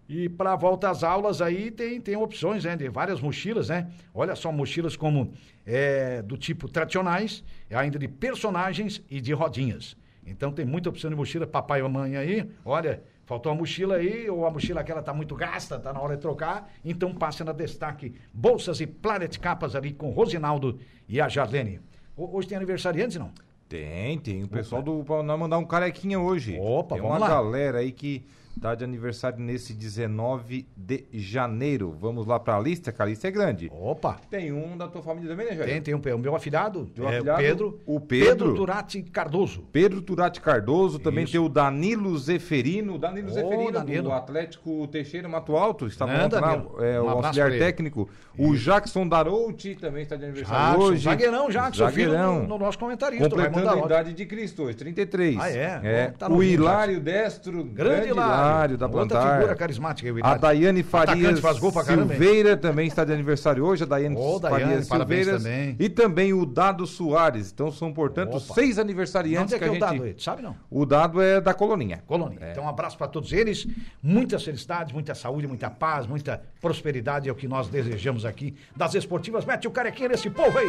E 0.09 0.29
para 0.29 0.55
a 0.55 0.57
volta 0.57 0.90
às 0.90 1.05
aulas 1.05 1.40
aí 1.40 1.70
tem, 1.70 2.00
tem 2.00 2.16
opções, 2.16 2.64
né? 2.64 2.74
De 2.74 2.88
várias 2.88 3.20
mochilas, 3.20 3.68
né? 3.68 3.88
Olha 4.12 4.35
só, 4.35 4.50
mochilas 4.50 4.96
como 4.96 5.33
é, 5.64 6.22
do 6.22 6.37
tipo 6.37 6.68
tradicionais, 6.68 7.44
ainda 7.70 8.00
de 8.00 8.09
personagens 8.09 9.00
e 9.09 9.20
de 9.20 9.33
rodinhas. 9.33 9.96
Então 10.26 10.50
tem 10.50 10.64
muita 10.64 10.88
opção 10.88 11.09
de 11.09 11.14
mochila, 11.14 11.46
papai 11.46 11.79
e 11.79 11.83
mamãe 11.85 12.16
aí. 12.16 12.50
Olha, 12.64 13.00
faltou 13.27 13.53
uma 13.53 13.59
mochila 13.59 13.97
aí, 13.97 14.31
ou 14.31 14.47
a 14.47 14.51
mochila 14.51 14.81
aquela 14.81 15.03
tá 15.03 15.12
muito 15.12 15.35
gasta, 15.37 15.79
tá 15.79 15.93
na 15.93 16.01
hora 16.01 16.15
de 16.17 16.23
trocar. 16.23 16.71
Então 16.83 17.12
passe 17.12 17.45
na 17.45 17.53
destaque 17.53 18.15
Bolsas 18.33 18.81
e 18.81 18.87
Planet 18.87 19.37
Capas 19.39 19.75
ali 19.77 19.93
com 19.93 20.09
Rosinaldo 20.11 20.79
e 21.07 21.21
a 21.21 21.29
Jarlene. 21.29 21.81
Ho- 22.17 22.31
Hoje 22.39 22.49
tem 22.49 22.57
aniversariante, 22.57 23.19
não? 23.19 23.31
Tem, 23.69 24.19
tem. 24.19 24.43
O 24.45 24.49
pessoal 24.49 24.81
do. 24.81 25.03
Pra 25.05 25.23
nós 25.23 25.39
mandar 25.39 25.59
um 25.59 25.65
carequinha 25.65 26.19
hoje. 26.21 26.57
Opa, 26.59 26.95
tem 26.95 27.03
vamos 27.03 27.19
uma 27.19 27.29
lá. 27.29 27.29
galera 27.35 27.79
aí 27.81 27.91
que 27.93 28.25
tá 28.61 28.75
de 28.75 28.85
aniversário 28.85 29.38
nesse 29.38 29.73
19 29.75 30.66
de 30.77 31.07
janeiro. 31.12 31.95
Vamos 32.01 32.27
lá 32.27 32.38
pra 32.40 32.59
lista, 32.59 32.90
que 32.92 33.01
a 33.03 33.05
lista 33.05 33.29
é 33.29 33.31
grande. 33.31 33.71
Opa! 33.73 34.16
Tem 34.31 34.53
um 34.53 34.77
da 34.77 34.88
tua 34.88 35.03
família 35.03 35.31
também, 35.31 35.47
né, 35.47 35.57
Jair? 35.57 35.71
Tem, 35.83 35.83
tem 35.83 35.95
um, 35.95 36.16
o 36.16 36.19
meu 36.19 36.35
afilhado, 36.35 36.90
é, 36.99 37.16
afilhado, 37.16 37.31
o 37.35 37.42
Pedro. 37.42 37.81
o 37.87 38.01
Pedro. 38.01 38.55
Turati 38.55 39.03
Cardoso. 39.03 39.62
Pedro 39.73 40.01
Turati 40.01 40.40
Cardoso, 40.40 40.99
também 40.99 41.25
Isso. 41.25 41.33
tem 41.33 41.40
o 41.40 41.49
Danilo 41.49 42.16
Zeferino. 42.19 42.99
Danilo 42.99 43.29
Ô, 43.29 43.33
Zeferino, 43.33 43.73
Danilo. 43.73 44.03
do 44.05 44.12
Atlético 44.12 44.87
Teixeira 44.88 45.29
Mato 45.29 45.57
Alto, 45.57 45.87
estava 45.87 46.12
Né, 46.12 46.25
ontem 46.25 46.40
lá, 46.40 46.40
Danilo? 46.57 46.85
é, 46.85 47.01
Um 47.01 47.05
o 47.05 47.09
auxiliar 47.11 47.51
técnico. 47.51 48.09
O 48.38 48.55
Jackson 48.55 49.09
Darouti 49.09 49.75
também 49.75 50.03
está 50.03 50.14
de 50.16 50.25
aniversário 50.25 50.73
Jackson, 50.73 50.90
hoje. 50.92 51.05
zagueirão, 51.05 51.49
Jackson, 51.51 51.85
Zagueirão. 51.85 52.42
no, 52.42 52.49
no 52.49 52.59
nosso 52.59 52.79
comentarista. 52.79 53.29
Completando 53.29 53.71
a 53.71 53.79
idade 53.87 54.12
de 54.12 54.27
Cristo 54.27 54.64
hoje, 54.64 54.77
33. 54.77 55.38
Ah, 55.40 55.51
é? 55.51 56.09
Bom, 56.11 56.14
tá 56.19 56.29
o 56.31 56.42
Hilário 56.42 57.01
Destro, 57.01 57.64
grande, 57.64 58.09
Hilário, 58.09 58.46
da 58.77 58.87
Outra 58.87 58.89
Plantar. 58.89 59.35
figura 59.39 59.57
carismática. 59.57 60.13
o 60.13 60.19
A. 60.23 60.37
Daiane 60.37 60.83
Farias? 60.83 61.41
Silveira 61.85 62.57
também 62.57 62.87
está 62.87 63.05
de 63.05 63.13
aniversário 63.13 63.65
hoje. 63.65 63.83
A 63.83 63.87
Daiane, 63.87 64.15
Daiane, 64.41 64.67
Farias 64.67 64.87
Silveiras. 64.87 65.43
também. 65.43 65.77
E 65.79 65.89
também 65.89 66.33
o 66.33 66.47
Dado 66.47 66.87
Soares. 66.87 67.51
Então 67.53 67.71
são, 67.71 67.93
portanto, 67.93 68.37
Opa. 68.37 68.55
seis 68.55 68.73
Onde 68.73 68.81
aniversariantes 68.81 69.53
é 69.53 69.59
que 69.59 69.65
que 69.65 69.65
é 69.65 69.69
a 69.69 69.71
o 69.71 69.75
gente... 69.75 69.81
dado? 69.81 70.15
Tu 70.15 70.23
sabe 70.23 70.43
não? 70.43 70.57
O 70.71 70.85
dado 70.87 71.21
é 71.21 71.41
da 71.41 71.53
Coloninha. 71.55 72.03
Colônia. 72.07 72.39
Então, 72.51 72.65
um 72.65 72.69
abraço 72.69 72.97
para 72.97 73.09
todos 73.09 73.33
eles. 73.33 73.67
Muitas 74.03 74.45
felicidades, 74.45 74.93
muita 74.93 75.15
saúde, 75.15 75.47
muita 75.47 75.69
paz, 75.71 76.07
muita 76.07 76.43
prosperidade 76.61 77.29
é 77.29 77.33
o 77.33 77.35
que 77.35 77.49
nós 77.49 77.69
desejamos 77.69 78.25
aqui 78.25 78.55
das 78.77 78.95
esportivas. 78.95 79.45
Mete 79.45 79.67
o 79.67 79.71
carequinha 79.71 80.09
nesse 80.11 80.31
povo 80.31 80.59
aí. 80.59 80.69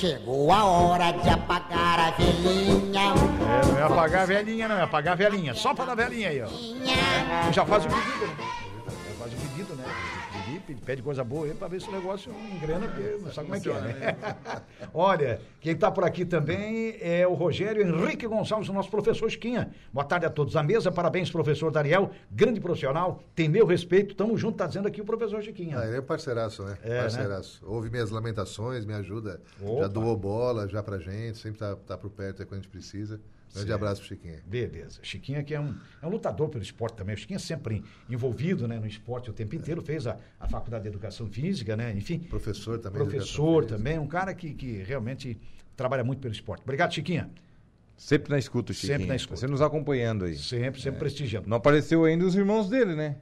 Chegou 0.00 0.50
a 0.50 0.64
hora 0.64 1.10
de 1.12 1.28
apagar 1.28 2.00
a 2.00 2.10
velhinha. 2.12 3.12
É, 3.12 3.66
não 3.66 3.78
é 3.78 3.82
apagar 3.82 4.22
a 4.22 4.24
velhinha, 4.24 4.66
não 4.66 4.78
é 4.78 4.82
apagar 4.82 5.12
a 5.12 5.14
velhinha. 5.14 5.52
Só 5.52 5.74
para 5.74 5.92
a 5.92 5.94
velhinha 5.94 6.30
aí, 6.30 6.42
ó. 6.42 6.48
Já 7.52 7.66
faz 7.66 7.84
o 7.84 7.88
pedido, 7.88 8.26
né? 8.26 8.34
Já 8.88 9.14
faz 9.18 9.32
o 9.34 9.36
pedido, 9.36 9.74
né? 9.74 9.84
Pede, 10.84 11.02
coisa 11.02 11.22
boa 11.22 11.46
aí 11.46 11.54
pra 11.54 11.68
ver 11.68 11.80
se 11.80 11.88
o 11.88 11.92
negócio 11.92 12.32
engrena, 12.32 12.88
porque 12.88 13.18
não 13.22 13.32
sabe 13.32 13.48
como 13.48 13.54
é 13.54 13.60
que 13.60 13.70
é, 13.70 13.80
né? 13.80 14.16
Olha, 14.92 15.40
quem 15.60 15.76
tá 15.76 15.90
por 15.90 16.04
aqui 16.04 16.24
também 16.24 16.96
é 17.00 17.26
o 17.26 17.34
Rogério 17.34 17.82
Henrique 17.82 18.26
Gonçalves, 18.26 18.68
o 18.68 18.72
nosso 18.72 18.90
professor 18.90 19.30
Chiquinha. 19.30 19.70
Boa 19.92 20.04
tarde 20.04 20.26
a 20.26 20.30
todos 20.30 20.56
à 20.56 20.62
mesa, 20.62 20.90
parabéns, 20.90 21.30
professor 21.30 21.70
Dariel, 21.70 22.10
grande 22.30 22.60
profissional, 22.60 23.22
tem 23.34 23.48
meu 23.48 23.66
respeito, 23.66 24.14
tamo 24.14 24.36
junto, 24.36 24.56
tá 24.56 24.66
dizendo 24.66 24.88
aqui 24.88 25.00
o 25.00 25.04
professor 25.04 25.42
Chiquinha. 25.42 25.78
Ah, 25.78 25.86
ele 25.86 25.98
é 25.98 26.00
parceiraço, 26.00 26.64
né? 26.64 26.78
É, 26.82 27.02
parceiraço. 27.02 27.64
Ouve 27.66 27.90
minhas 27.90 28.10
lamentações, 28.10 28.84
me 28.84 28.94
ajuda. 28.94 29.40
Opa. 29.60 29.82
Já 29.82 29.88
doou 29.88 30.16
bola 30.16 30.66
já 30.68 30.82
pra 30.82 30.98
gente, 30.98 31.38
sempre 31.38 31.58
tá, 31.58 31.76
tá 31.76 31.98
por 31.98 32.10
perto 32.10 32.42
aí 32.42 32.46
quando 32.46 32.60
a 32.60 32.62
gente 32.62 32.70
precisa. 32.70 33.20
Grande 33.52 33.68
Certo. 33.68 33.72
abraço 33.72 34.00
pro 34.00 34.08
Chiquinho. 34.08 34.38
Beleza. 34.46 35.00
Chiquinha 35.02 35.42
que 35.42 35.54
é 35.54 35.60
um, 35.60 35.74
é 36.00 36.06
um 36.06 36.10
lutador 36.10 36.48
pelo 36.48 36.62
esporte 36.62 36.96
também. 36.96 37.14
O 37.14 37.18
Chiquinha 37.18 37.36
é 37.36 37.40
sempre 37.40 37.82
envolvido 38.08 38.68
né, 38.68 38.78
no 38.78 38.86
esporte 38.86 39.28
o 39.28 39.32
tempo 39.32 39.56
inteiro, 39.56 39.82
fez 39.82 40.06
a, 40.06 40.16
a 40.38 40.48
faculdade 40.48 40.84
de 40.84 40.88
educação 40.88 41.26
física, 41.26 41.76
né? 41.76 41.92
Enfim. 41.96 42.20
Professor 42.20 42.78
também. 42.78 43.02
Professor 43.02 43.64
também, 43.64 43.98
um 43.98 44.06
cara 44.06 44.32
que, 44.34 44.54
que 44.54 44.82
realmente 44.84 45.36
trabalha 45.76 46.04
muito 46.04 46.20
pelo 46.20 46.32
esporte. 46.32 46.62
Obrigado, 46.62 46.94
Chiquinha. 46.94 47.28
Sempre 47.96 48.30
na 48.30 48.38
escuta, 48.38 48.72
Chiquinho. 48.72 48.92
Sempre 48.92 49.08
na 49.08 49.16
escuta. 49.16 49.40
Você 49.40 49.46
nos 49.46 49.60
acompanhando 49.60 50.24
aí. 50.24 50.36
Sempre, 50.36 50.80
sempre 50.80 51.00
prestigiando. 51.00 51.48
Não 51.48 51.56
apareceu 51.56 52.04
ainda 52.04 52.24
os 52.24 52.34
irmãos 52.34 52.68
dele, 52.68 52.94
né? 52.94 53.16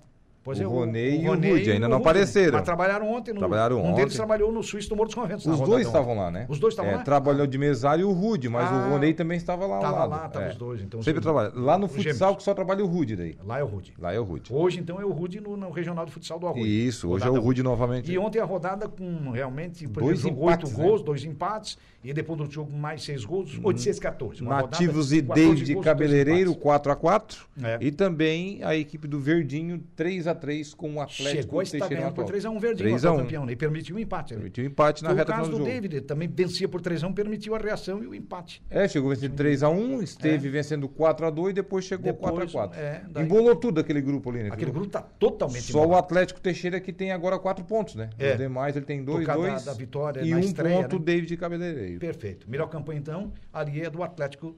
Pois 0.48 0.60
o 0.60 0.62
é, 0.62 0.66
Ronei 0.66 1.20
e 1.20 1.26
o 1.26 1.28
Ronei 1.30 1.52
Rude 1.52 1.70
ainda 1.72 1.88
não 1.88 1.98
Rude, 1.98 2.08
apareceram. 2.08 2.52
Mas 2.54 2.62
trabalharam 2.64 3.12
ontem. 3.12 3.32
No, 3.34 3.38
Trabalharam 3.38 3.76
um 3.80 3.82
deles 3.92 4.00
ontem. 4.04 4.16
trabalhou 4.16 4.50
no 4.50 4.62
Suíço 4.62 4.88
do 4.88 4.96
Morro 4.96 5.06
dos 5.08 5.14
Conventos. 5.14 5.44
Os 5.44 5.52
rodada 5.52 5.70
dois 5.70 5.86
estavam 5.86 6.16
lá, 6.16 6.30
né? 6.30 6.46
Os 6.48 6.58
dois 6.58 6.72
estavam 6.72 6.92
É, 6.92 6.96
lá? 6.96 7.02
Trabalhou 7.02 7.46
de 7.46 7.58
mesário 7.58 8.00
e 8.00 8.04
o 8.04 8.12
Rude, 8.12 8.48
mas 8.48 8.70
Ah, 8.72 8.86
o 8.88 8.90
Ronei 8.92 9.12
também 9.12 9.36
estava 9.36 9.66
lá 9.66 9.76
ao 9.76 9.82
tava 9.82 9.96
lado. 9.98 10.10
lá, 10.10 10.28
tava 10.30 10.44
É. 10.46 10.48
os 10.48 10.56
dois, 10.56 10.80
então, 10.80 11.02
Sempre 11.02 11.20
trabalha. 11.20 11.52
Lá 11.54 11.76
no 11.76 11.86
futsal 11.86 12.34
que 12.34 12.42
só 12.42 12.54
trabalha 12.54 12.82
o 12.82 12.86
Rude 12.86 13.14
daí. 13.14 13.36
Lá 13.44 13.58
é 13.58 13.62
o 13.62 13.66
Rude. 13.66 13.92
Lá 13.98 14.12
é 14.14 14.18
o 14.18 14.24
Rude. 14.24 14.50
Hoje, 14.54 14.80
então, 14.80 14.98
é 14.98 15.04
o 15.04 15.10
Rude 15.12 15.38
no, 15.40 15.54
no 15.54 15.70
Regional 15.70 16.06
de 16.06 16.12
Futsal 16.12 16.38
do 16.38 16.46
Arroio. 16.46 16.66
Isso, 16.66 17.08
hoje 17.10 17.24
é 17.24 17.26
Rodada 17.26 17.42
o 17.42 17.46
Rude 17.46 17.62
novamente. 17.62 18.10
E 18.10 18.18
ontem 18.18 18.38
a 18.40 18.44
rodada 18.44 18.88
com 18.88 19.30
realmente 19.30 19.84
o 19.84 19.90
Dois 19.90 20.20
jogo, 20.20 20.46
oito 20.46 20.60
empates, 20.66 20.78
né? 20.78 20.84
gols, 20.84 21.02
dois 21.02 21.24
empates, 21.24 21.76
e 22.02 22.12
depois 22.12 22.38
do 22.38 22.50
jogo 22.50 22.72
mais 22.72 23.02
seis 23.02 23.24
gols, 23.24 23.58
8, 23.62 23.80
6, 23.80 23.98
14. 23.98 24.40
Uma 24.42 24.60
rodada, 24.60 24.70
Nativos 24.70 25.12
e 25.12 25.20
14 25.20 25.50
David 25.64 25.80
Cabeleireiro, 25.82 26.52
empates. 26.52 26.62
4x4. 26.62 27.36
É. 27.62 27.78
E 27.80 27.90
também 27.90 28.60
a 28.62 28.74
equipe 28.76 29.06
do 29.08 29.18
Verdinho, 29.18 29.82
3x3 29.96 30.28
com 30.76 30.94
o 30.94 31.00
Atlético 31.00 31.42
Chegou 31.42 31.60
a 31.60 31.62
estar 31.62 31.78
Teixeira 31.78 31.96
ganhando 32.02 32.14
por 32.14 32.24
Atual. 32.24 32.38
3x1 32.38 32.60
Verdinho, 32.60 32.76
3 32.90 32.94
a 33.04 33.08
atual 33.08 33.14
1. 33.14 33.18
campeão, 33.24 33.46
né? 33.46 33.52
e 33.52 33.56
permitiu 33.56 33.96
o 33.96 33.98
empate. 33.98 34.32
né? 34.34 34.38
Permitiu 34.40 34.64
empate 34.64 35.02
na 35.02 35.08
Foi 35.10 35.14
o 35.14 35.18
reta 35.18 35.32
caso 35.32 35.44
final 35.44 35.58
do 35.58 35.64
do 35.64 35.70
jogo. 35.70 35.82
David, 35.82 36.00
também 36.06 36.28
vencia 36.28 36.68
por 36.68 36.80
3x1, 36.80 37.12
permitiu 37.14 37.54
a 37.54 37.58
reação 37.58 38.02
e 38.02 38.06
o 38.06 38.14
empate. 38.14 38.62
É, 38.70 38.86
chegou 38.88 39.10
vencendo 39.10 39.34
3x1, 39.34 40.02
esteve 40.02 40.48
vencendo 40.48 40.88
4x2 40.88 41.50
e 41.50 41.52
depois 41.52 41.84
chegou 41.84 42.08
É. 42.08 42.12
Depois, 42.12 42.52
4x4. 42.52 42.74
é, 42.76 43.02
daí- 43.10 43.24
Embolou 43.24 43.54
tudo 43.56 43.80
aquele 43.80 44.00
grupo 44.00 44.30
ali, 44.30 44.42
né? 44.44 44.50
Aquele 44.52 44.70
grupo 44.70 44.86
está 44.86 45.02
totalmente 45.02 45.70
Só 45.72 45.80
o 45.80 45.82
embolado. 45.84 46.04
Atlético 46.04 46.40
Teixeira 46.40 46.80
que 46.80 46.92
tem 46.92 47.12
agora 47.12 47.38
4 47.38 47.64
pontos, 47.64 47.94
né? 47.94 48.10
É. 48.18 48.32
Os 48.32 48.38
demais 48.38 48.76
ele 48.76 48.84
tem 48.86 49.02
2, 49.04 49.18
Por 49.20 49.26
causa 49.26 49.48
2 49.48 49.64
da- 49.64 49.72
da 49.72 49.78
vitória 49.78 50.20
e 50.22 50.34
1 50.34 50.38
estreia, 50.38 50.82
ponto 50.82 50.96
né? 50.98 51.02
David 51.04 51.36
Cabeleireiro. 51.36 52.00
Perfeito. 52.00 52.48
Melhor 52.50 52.68
campanha, 52.68 52.98
então, 52.98 53.32
ali 53.52 53.80
é 53.82 53.90
do 53.90 54.02
Atlético 54.02 54.56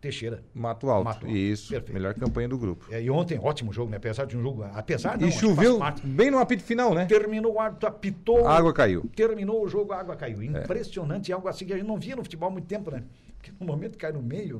Teixeira. 0.00 0.42
Mato 0.54 0.88
Alto. 0.88 1.04
Mato 1.04 1.26
Alto. 1.26 1.36
Isso, 1.36 1.70
Perfeito. 1.70 1.92
melhor 1.92 2.14
campanha 2.14 2.48
do 2.48 2.56
grupo. 2.56 2.86
É, 2.90 3.02
e 3.02 3.10
ontem, 3.10 3.38
ótimo 3.38 3.72
jogo, 3.72 3.90
né? 3.90 3.98
Apesar 3.98 4.24
de 4.24 4.36
um 4.36 4.42
jogo. 4.42 4.64
Apesar 4.72 5.18
não, 5.18 5.28
e 5.28 5.32
choveu 5.32 5.78
bem 6.02 6.30
no 6.30 6.38
apito 6.38 6.62
final, 6.62 6.94
né? 6.94 7.04
Terminou 7.04 7.54
o 7.54 7.60
árbitro, 7.60 7.88
apitou. 7.88 8.46
A 8.46 8.56
água 8.56 8.72
caiu. 8.72 9.08
Terminou 9.14 9.62
o 9.62 9.68
jogo, 9.68 9.92
a 9.92 10.00
água 10.00 10.14
É. 10.14 10.16
caiu. 10.16 10.42
Impressionante, 10.42 11.32
algo 11.32 11.48
assim 11.48 11.66
que 11.66 11.72
a 11.72 11.76
gente 11.76 11.86
não 11.86 11.98
via 11.98 12.16
no 12.16 12.22
futebol 12.22 12.48
há 12.48 12.52
muito 12.52 12.66
tempo, 12.66 12.90
né? 12.90 13.02
Porque 13.36 13.52
no 13.58 13.66
momento 13.66 13.96
cai 13.96 14.12
no 14.12 14.22
meio, 14.22 14.58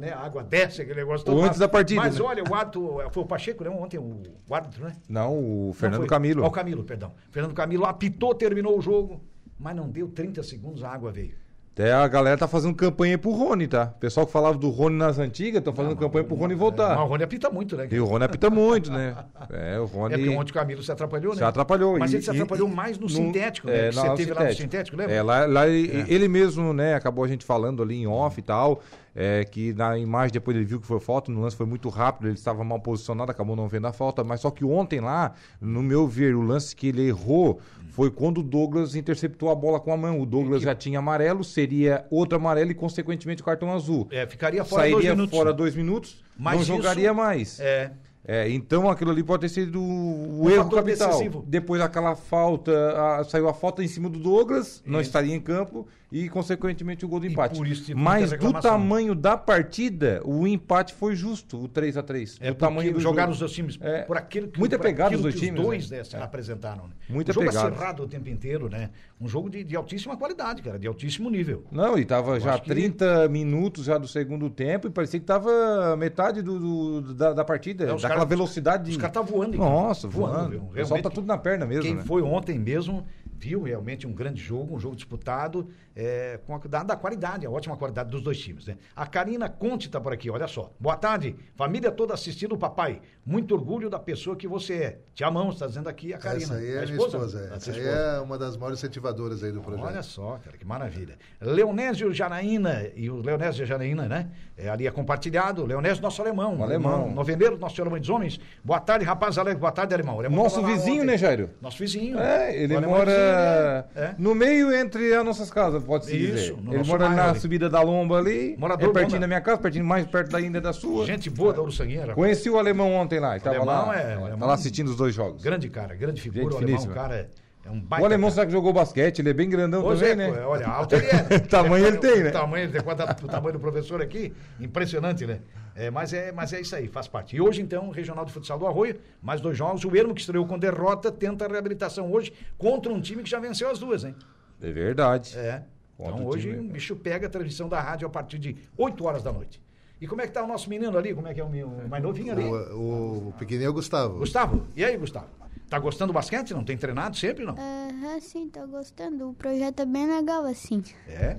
né? 0.00 0.10
a 0.12 0.18
água 0.18 0.42
desce, 0.42 0.82
aquele 0.82 0.98
negócio 0.98 1.30
Ou 1.32 1.44
antes 1.44 1.58
da 1.60 1.68
partida, 1.68 2.00
Mas 2.00 2.18
né? 2.18 2.24
olha, 2.24 2.42
o 2.42 2.54
árbitro, 2.54 3.00
foi 3.12 3.22
o 3.22 3.26
Pacheco, 3.26 3.62
né? 3.62 3.70
Ontem 3.70 3.98
o, 3.98 4.20
o 4.48 4.54
árbitro, 4.54 4.84
né? 4.84 4.96
Não, 5.08 5.38
o 5.38 5.66
Não 5.66 5.72
Fernando 5.72 6.00
foi? 6.00 6.08
Camilo. 6.08 6.42
Ó, 6.42 6.46
o 6.48 6.50
Camilo, 6.50 6.82
perdão. 6.82 7.12
Fernando 7.30 7.54
Camilo 7.54 7.84
apitou, 7.84 8.34
terminou 8.34 8.76
o 8.76 8.80
jogo, 8.82 9.20
mas 9.58 9.76
não 9.76 9.88
deu 9.88 10.08
30 10.08 10.42
segundos, 10.42 10.82
a 10.82 10.90
água 10.90 11.12
veio. 11.12 11.34
Até 11.78 11.92
a 11.92 12.08
galera 12.08 12.38
tá 12.38 12.48
fazendo 12.48 12.74
campanha 12.74 13.18
pro 13.18 13.30
Rony, 13.32 13.68
tá? 13.68 13.92
O 13.94 13.98
pessoal 14.00 14.24
que 14.24 14.32
falava 14.32 14.56
do 14.56 14.70
Rony 14.70 14.96
nas 14.96 15.18
antigas, 15.18 15.58
estão 15.58 15.74
fazendo 15.74 15.94
campanha 15.94 16.24
pro 16.24 16.34
Rony 16.34 16.54
Mas 16.54 16.58
voltar. 16.58 16.98
o 16.98 17.06
Rony 17.06 17.22
apita 17.22 17.50
muito, 17.50 17.76
né? 17.76 17.86
E 17.90 18.00
o 18.00 18.06
Rony 18.06 18.24
apita 18.24 18.48
muito, 18.48 18.90
né? 18.90 19.14
É, 19.52 19.78
o 19.78 19.84
Rony. 19.84 20.14
É 20.14 20.16
porque 20.16 20.30
ontem 20.34 20.50
o 20.52 20.54
Camilo 20.54 20.82
se 20.82 20.90
atrapalhou, 20.90 21.32
né? 21.34 21.38
Se 21.38 21.44
atrapalhou. 21.44 21.98
Mas 21.98 22.12
E- 22.12 22.16
ele 22.16 22.22
se 22.22 22.30
atrapalhou 22.30 22.66
e- 22.66 22.74
mais 22.74 22.96
no, 22.96 23.02
no- 23.04 23.10
sintético, 23.10 23.68
é, 23.68 23.72
né? 23.72 23.90
Que 23.90 23.96
não, 23.96 24.02
você 24.04 24.14
teve 24.16 24.32
lá 24.32 24.44
no 24.44 24.54
sintético, 24.54 24.96
lembra? 24.96 25.14
É, 25.14 25.22
lá, 25.22 25.44
lá 25.44 25.68
ele- 25.68 26.04
ele 26.08 26.28
mesmo, 26.28 26.72
né, 26.72 26.94
acabou 26.94 27.22
a 27.24 27.28
gente 27.28 27.44
falando 27.44 27.82
ali 27.82 27.96
em 27.96 28.06
off 28.06 28.40
e 28.40 28.42
tal. 28.42 28.80
é, 29.18 29.44
que 29.44 29.72
na 29.72 29.96
imagem 29.96 30.30
depois 30.34 30.54
ele 30.54 30.66
viu 30.66 30.78
que 30.78 30.86
foi 30.86 31.00
falta, 31.00 31.32
no 31.32 31.40
lance 31.40 31.56
foi 31.56 31.64
muito 31.64 31.88
rápido, 31.88 32.26
ele 32.28 32.34
estava 32.34 32.62
mal 32.62 32.78
posicionado, 32.78 33.30
acabou 33.30 33.56
não 33.56 33.66
vendo 33.66 33.86
a 33.86 33.92
falta, 33.92 34.22
mas 34.22 34.40
só 34.42 34.50
que 34.50 34.62
ontem 34.62 35.00
lá, 35.00 35.32
no 35.58 35.82
meu 35.82 36.06
ver, 36.06 36.34
o 36.36 36.42
lance 36.42 36.76
que 36.76 36.88
ele 36.88 37.08
errou 37.08 37.58
foi 37.96 38.10
quando 38.10 38.38
o 38.38 38.42
Douglas 38.42 38.94
interceptou 38.94 39.48
a 39.50 39.54
bola 39.54 39.80
com 39.80 39.90
a 39.90 39.96
mão. 39.96 40.20
O 40.20 40.26
Douglas 40.26 40.60
já 40.60 40.74
tinha 40.74 40.98
amarelo, 40.98 41.42
seria 41.42 42.04
outro 42.10 42.36
amarelo 42.36 42.70
e, 42.70 42.74
consequentemente, 42.74 43.40
o 43.40 43.44
cartão 43.44 43.72
azul. 43.72 44.06
É, 44.10 44.26
ficaria 44.26 44.62
fora 44.66 44.82
Sairia 44.82 44.96
dois 44.98 45.08
minutos. 45.16 45.38
fora 45.38 45.52
dois 45.52 45.74
minutos, 45.74 46.22
Mas 46.38 46.54
não 46.56 46.60
isso- 46.62 46.76
jogaria 46.76 47.14
mais. 47.14 47.58
É. 47.58 47.90
É, 48.28 48.50
então 48.50 48.90
aquilo 48.90 49.12
ali 49.12 49.22
pode 49.22 49.42
ter 49.42 49.48
sido 49.48 49.80
o 49.80 50.44
Um 50.44 50.50
erro 50.50 50.68
capital. 50.68 51.08
decisivo. 51.10 51.44
Depois 51.46 51.80
aquela 51.80 52.14
falta, 52.16 52.72
a- 53.20 53.24
saiu 53.24 53.48
a 53.48 53.54
falta 53.54 53.82
em 53.82 53.88
cima 53.88 54.10
do 54.10 54.18
Douglas, 54.18 54.82
não 54.84 55.00
Isso. 55.00 55.08
estaria 55.08 55.34
em 55.34 55.40
campo 55.40 55.86
e 56.10 56.28
consequentemente 56.28 57.04
o 57.04 57.08
gol 57.08 57.18
do 57.18 57.26
empate. 57.26 57.58
Mas 57.94 58.30
do 58.32 58.52
tamanho 58.60 59.12
da 59.14 59.36
partida, 59.36 60.20
o 60.24 60.46
empate 60.46 60.94
foi 60.94 61.16
justo, 61.16 61.64
o 61.64 61.68
3 61.68 61.96
a 61.96 62.02
3 62.02 62.36
É 62.40 62.50
do 62.50 62.54
tamanho 62.56 62.92
do 62.94 63.00
jogaram 63.00 63.32
os 63.32 63.40
dois 63.40 63.50
times 63.50 63.76
É. 63.80 64.02
por 64.02 64.16
aquilo 64.16 64.46
que, 64.48 64.58
Muita 64.58 64.76
por 64.78 64.84
pegada 64.84 65.08
aquilo 65.08 65.22
dos 65.24 65.32
dois 65.32 65.34
que 65.34 65.46
times, 65.46 65.60
os 65.60 65.66
dois 65.66 65.90
né? 65.90 65.96
dessa- 65.98 66.18
apresentaram. 66.22 66.84
Né? 66.84 66.90
Muita 67.08 67.32
um 67.32 67.34
jogo 67.34 67.46
pegada. 67.48 67.68
acirrado 67.68 68.02
o 68.04 68.08
tempo 68.08 68.28
inteiro, 68.28 68.68
né? 68.68 68.90
Um 69.20 69.26
jogo 69.26 69.50
de, 69.50 69.64
de 69.64 69.74
altíssima 69.74 70.16
qualidade, 70.16 70.62
cara, 70.62 70.78
de 70.78 70.86
altíssimo 70.86 71.28
nível. 71.28 71.64
Não, 71.72 71.98
e 71.98 72.04
tava 72.04 72.38
já 72.38 72.54
acho 72.54 72.62
que- 72.62 72.70
30 72.70 73.28
minutos 73.28 73.84
já 73.86 73.98
do 73.98 74.06
segundo 74.06 74.48
tempo 74.48 74.86
e 74.86 74.90
parecia 74.90 75.18
que 75.18 75.26
tava 75.26 75.96
metade 75.96 76.40
do, 76.40 77.00
do- 77.00 77.14
da, 77.14 77.32
da 77.32 77.44
partida, 77.44 77.84
É, 77.84 77.92
os 77.94 78.02
daquela 78.02 78.20
cara- 78.20 78.28
velocidade. 78.28 78.90
Os 78.92 78.96
caras 78.96 79.10
estão 79.16 79.24
voando. 79.24 79.56
Nossa, 79.58 80.06
voando. 80.06 80.50
viu? 80.50 80.60
O 80.62 80.66
pessoal 80.68 81.02
tá 81.02 81.10
tudo 81.10 81.26
na 81.26 81.36
perna 81.38 81.66
mesmo, 81.66 81.82
Quem 81.82 81.94
né? 81.96 82.02
foi 82.04 82.22
ontem 82.22 82.58
mesmo 82.58 83.04
viu 83.38 83.62
realmente 83.62 84.06
um 84.06 84.12
grande 84.12 84.40
jogo, 84.40 84.74
um 84.74 84.78
jogo 84.78 84.96
disputado, 84.96 85.68
é, 85.94 86.40
com 86.46 86.54
a, 86.54 86.58
dada 86.58 86.94
a 86.94 86.96
qualidade, 86.96 87.46
a 87.46 87.50
ótima 87.50 87.76
qualidade 87.76 88.10
dos 88.10 88.22
dois 88.22 88.38
times. 88.38 88.66
Né? 88.66 88.76
A 88.94 89.06
Karina 89.06 89.48
Conte 89.48 89.86
está 89.86 90.00
por 90.00 90.12
aqui, 90.12 90.30
olha 90.30 90.48
só. 90.48 90.72
Boa 90.80 90.96
tarde, 90.96 91.36
família 91.54 91.92
toda 91.92 92.14
assistindo 92.14 92.52
o 92.52 92.58
papai. 92.58 93.00
Muito 93.28 93.52
orgulho 93.56 93.90
da 93.90 93.98
pessoa 93.98 94.36
que 94.36 94.46
você 94.46 94.74
é. 94.74 94.98
Te 95.12 95.24
amamos, 95.24 95.54
está 95.54 95.66
dizendo 95.66 95.88
aqui 95.88 96.14
a 96.14 96.18
Karina. 96.18 96.44
Essa 96.44 96.54
aí 96.54 96.70
é 96.70 96.78
a 96.78 96.82
minha 96.86 96.96
esposa. 96.96 97.38
é. 97.40 97.52
A 97.52 97.56
Essa 97.56 97.70
aí 97.72 97.78
esposa. 97.78 97.98
é 97.98 98.20
uma 98.20 98.38
das 98.38 98.56
maiores 98.56 98.78
incentivadoras 98.78 99.42
aí 99.42 99.50
do 99.50 99.60
projeto. 99.60 99.84
Olha 99.84 100.02
só, 100.02 100.38
cara, 100.44 100.56
que 100.56 100.64
maravilha. 100.64 101.16
Leonésio 101.40 102.12
Janaína, 102.12 102.86
e 102.94 103.10
o 103.10 103.16
Leonésio 103.20 103.66
Janaína, 103.66 104.06
né? 104.08 104.28
É, 104.56 104.68
ali 104.68 104.86
é 104.86 104.90
compartilhado. 104.92 105.66
Leonésio, 105.66 106.00
nosso 106.02 106.22
alemão. 106.22 106.58
O 106.58 106.62
alemão. 106.62 107.10
Novembro, 107.10 107.58
nosso 107.58 107.80
alemão 107.80 107.98
dos 107.98 108.08
homens. 108.08 108.38
Boa 108.62 108.78
tarde, 108.78 109.04
rapaz 109.04 109.38
alegre. 109.38 109.58
Boa 109.58 109.72
tarde, 109.72 109.92
alemão. 109.92 110.18
Alemão 110.20 110.44
Nosso 110.44 110.62
vizinho, 110.64 110.98
ontem. 111.02 111.06
né, 111.06 111.18
Jairo? 111.18 111.50
Nosso 111.60 111.78
vizinho. 111.78 112.18
É, 112.20 112.54
ele 112.56 112.76
alemão 112.76 112.96
mora 112.96 113.06
vizinho, 113.10 113.24
né? 113.26 113.84
É. 114.10 114.14
no 114.18 114.34
meio 114.36 114.72
entre 114.72 115.12
as 115.14 115.24
nossas 115.24 115.50
casas, 115.50 115.82
pode-se 115.82 116.16
Isso, 116.16 116.54
dizer. 116.54 116.62
no 116.62 116.74
Ele 116.74 116.84
mora 116.84 117.00
bairro 117.06 117.16
na 117.16 117.30
ali. 117.30 117.40
subida 117.40 117.68
da 117.68 117.82
lomba 117.82 118.18
ali, 118.18 118.54
Morador 118.56 118.90
é 118.90 118.92
pertinho 118.92 119.18
da- 119.18 119.24
da 119.24 119.26
minha 119.26 119.40
casa, 119.40 119.58
pertinho 119.58 119.84
mais 119.84 120.06
perto 120.06 120.36
ainda 120.36 120.60
da 120.60 120.72
sua. 120.72 121.04
Gente 121.04 121.28
boa 121.28 121.52
da 121.52 121.60
Uruçangueira. 121.60 122.14
Conheci 122.14 122.48
o 122.48 122.56
alemão 122.58 122.92
ontem 122.92 123.15
lá, 123.20 123.32
ele 123.36 123.40
tava 123.44 123.56
alemão 123.56 123.86
lá, 123.88 123.96
é- 124.00 124.16
o 124.16 124.20
tá 124.20 124.26
alemão- 124.26 124.48
lá 124.48 124.54
assistindo 124.54 124.88
os 124.88 124.96
dois 124.96 125.14
jogos. 125.14 125.42
Grande 125.42 125.68
cara, 125.68 125.94
grande 125.94 126.20
figura. 126.20 126.44
Gente 126.44 126.52
o 126.54 126.56
alemão, 126.56 126.78
finíssima. 126.80 126.94
cara, 126.94 127.30
é 127.64 127.70
um 127.70 127.78
O 127.78 127.80
baita. 127.80 128.06
alemão 128.06 128.28
cara. 128.28 128.34
será 128.34 128.46
que 128.46 128.52
jogou 128.52 128.72
basquete? 128.72 129.18
Ele 129.20 129.30
é 129.30 129.32
bem 129.32 129.48
grandão 129.48 129.82
Pois 129.82 130.00
também, 130.00 130.12
é, 130.26 130.30
né? 130.30 130.38
pô, 130.42 130.48
olha, 130.48 130.66
alto 130.66 130.94
ele 130.94 131.06
é. 131.06 131.38
Tamanho 131.48 131.86
ele 131.86 131.98
tem, 131.98 132.22
né? 132.22 132.30
O 132.30 132.32
tamanho, 132.32 132.64
ele 132.64 132.72
tem 132.72 132.80
quanto 132.82 133.02
o 133.24 133.28
tamanho 133.28 133.52
do 133.54 133.60
professor 133.60 134.00
aqui, 134.02 134.32
impressionante, 134.60 135.26
né? 135.26 135.40
É, 135.74 135.90
mas, 135.90 136.12
é, 136.14 136.32
mas 136.32 136.52
é 136.54 136.60
isso 136.60 136.74
aí, 136.74 136.88
faz 136.88 137.06
parte. 137.06 137.36
E 137.36 137.40
hoje, 137.40 137.60
então, 137.60 137.90
Regional 137.90 138.24
de 138.24 138.32
Futsal 138.32 138.58
do 138.58 138.66
Arroio, 138.66 138.98
mais 139.20 139.42
dois 139.42 139.58
jogos. 139.58 139.84
O 139.84 139.94
Ermo, 139.94 140.14
que 140.14 140.20
estreou 140.22 140.46
com 140.46 140.58
derrota, 140.58 141.12
tenta 141.12 141.44
a 141.44 141.48
reabilitação 141.48 142.10
hoje 142.10 142.32
contra 142.56 142.90
um 142.90 142.98
time 143.00 143.22
que 143.22 143.28
já 143.28 143.38
venceu 143.38 143.68
as 143.70 143.78
duas, 143.78 144.02
hein? 144.04 144.14
É 144.62 144.70
verdade. 144.70 145.36
É. 145.36 145.62
Contra 145.98 146.14
Então 146.14 146.26
o 146.26 146.28
hoje 146.30 146.48
time- 146.50 146.66
o 146.68 146.72
bicho 146.72 146.96
pega 146.96 147.26
a 147.26 147.30
transmissão 147.30 147.68
da 147.68 147.78
rádio 147.80 148.06
a 148.06 148.10
partir 148.10 148.38
de 148.38 148.56
8 148.76 149.04
horas 149.04 149.22
da 149.22 149.30
noite. 149.32 149.60
E 150.00 150.06
como 150.06 150.20
é 150.20 150.26
que 150.26 150.32
tá 150.32 150.42
o 150.42 150.46
nosso 150.46 150.68
menino 150.68 150.96
ali? 150.96 151.14
Como 151.14 151.26
é 151.26 151.32
que 151.32 151.40
é 151.40 151.44
o, 151.44 151.48
meu, 151.48 151.68
o 151.68 151.88
mais 151.88 152.02
novinho 152.02 152.32
ali? 152.32 152.44
O, 152.44 153.28
o 153.28 153.34
pequenininho 153.38 153.68
é 153.68 153.70
o 153.70 153.72
Gustavo. 153.72 154.18
Gustavo, 154.18 154.66
e 154.76 154.84
aí, 154.84 154.96
Gustavo? 154.96 155.26
Tá 155.70 155.78
gostando 155.78 156.12
do 156.12 156.14
basquete? 156.14 156.52
Não 156.54 156.62
tem 156.64 156.76
treinado 156.76 157.16
sempre, 157.16 157.44
não? 157.44 157.54
Aham, 157.54 158.20
sim, 158.20 158.48
tô 158.48 158.66
gostando. 158.66 159.30
O 159.30 159.34
projeto 159.34 159.80
é 159.80 159.86
bem 159.86 160.06
legal, 160.06 160.44
assim. 160.44 160.82
É? 161.08 161.38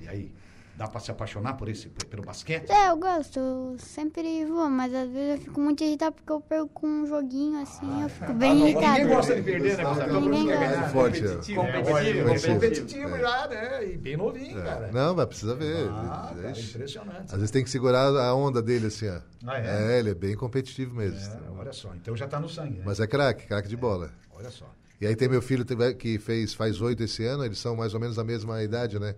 E 0.00 0.08
aí? 0.08 0.32
Dá 0.76 0.86
pra 0.86 1.00
se 1.00 1.10
apaixonar 1.10 1.54
por 1.54 1.70
esse, 1.70 1.88
pelo 1.88 2.22
basquete? 2.22 2.70
É, 2.70 2.90
eu 2.90 2.96
gosto. 2.98 3.38
Eu 3.38 3.76
sempre 3.78 4.44
vou, 4.44 4.68
mas 4.68 4.92
às 4.92 5.08
vezes 5.08 5.36
eu 5.36 5.38
fico 5.38 5.58
muito 5.58 5.82
irritado 5.82 6.14
porque 6.16 6.30
eu 6.30 6.38
perco 6.38 6.86
um 6.86 7.06
joguinho, 7.06 7.62
assim. 7.62 8.02
Eu 8.02 8.10
fico 8.10 8.34
bem 8.34 8.60
irritado. 8.68 8.98
Ninguém 8.98 9.08
gosta 9.16 9.34
de 9.36 9.42
perder, 9.42 9.76
né, 9.78 9.84
Gustavo? 9.84 10.20
Ninguém 10.20 10.46
quer 10.46 10.58
gosta. 10.58 10.74
ganhar. 10.74 10.90
Forte, 10.90 11.24
é. 11.24 11.28
Competitivo, 11.28 11.60
É, 11.60 11.64
competitivo, 11.72 11.88
competitivo, 11.88 12.28
competitivo. 12.28 12.54
competitivo 12.54 13.18
já, 13.18 13.48
né? 13.48 13.86
E 13.88 13.96
bem 13.96 14.16
novinho, 14.18 14.62
cara. 14.62 14.90
Não, 14.92 15.14
mas 15.14 15.26
precisa 15.26 15.54
ver. 15.54 15.88
Ah, 15.88 16.32
cara, 16.34 16.50
impressionante. 16.50 17.24
Às 17.24 17.32
vezes 17.36 17.50
tem 17.50 17.64
que 17.64 17.70
segurar 17.70 18.08
a 18.14 18.34
onda 18.34 18.60
dele 18.62 18.88
assim, 18.88 19.08
ó. 19.08 19.18
Ah, 19.46 19.58
é? 19.58 19.98
ele 19.98 20.10
é 20.10 20.14
bem 20.14 20.36
competitivo 20.36 20.94
mesmo. 20.94 21.18
É, 21.18 21.58
olha 21.58 21.72
só, 21.72 21.94
então 21.94 22.14
já 22.14 22.28
tá 22.28 22.38
no 22.38 22.50
sangue, 22.50 22.78
né? 22.78 22.82
Mas 22.84 23.00
é 23.00 23.06
craque, 23.06 23.46
craque 23.46 23.68
de 23.68 23.76
bola. 23.78 24.10
Olha 24.30 24.50
só. 24.50 24.66
E 25.00 25.06
aí 25.06 25.14
tem 25.14 25.28
meu 25.28 25.42
filho 25.42 25.64
que 25.98 26.18
fez, 26.18 26.54
faz 26.54 26.80
oito 26.80 27.02
esse 27.02 27.22
ano, 27.24 27.44
eles 27.44 27.58
são 27.58 27.76
mais 27.76 27.92
ou 27.92 28.00
menos 28.00 28.16
da 28.16 28.24
mesma 28.24 28.62
idade, 28.62 28.98
né? 28.98 29.14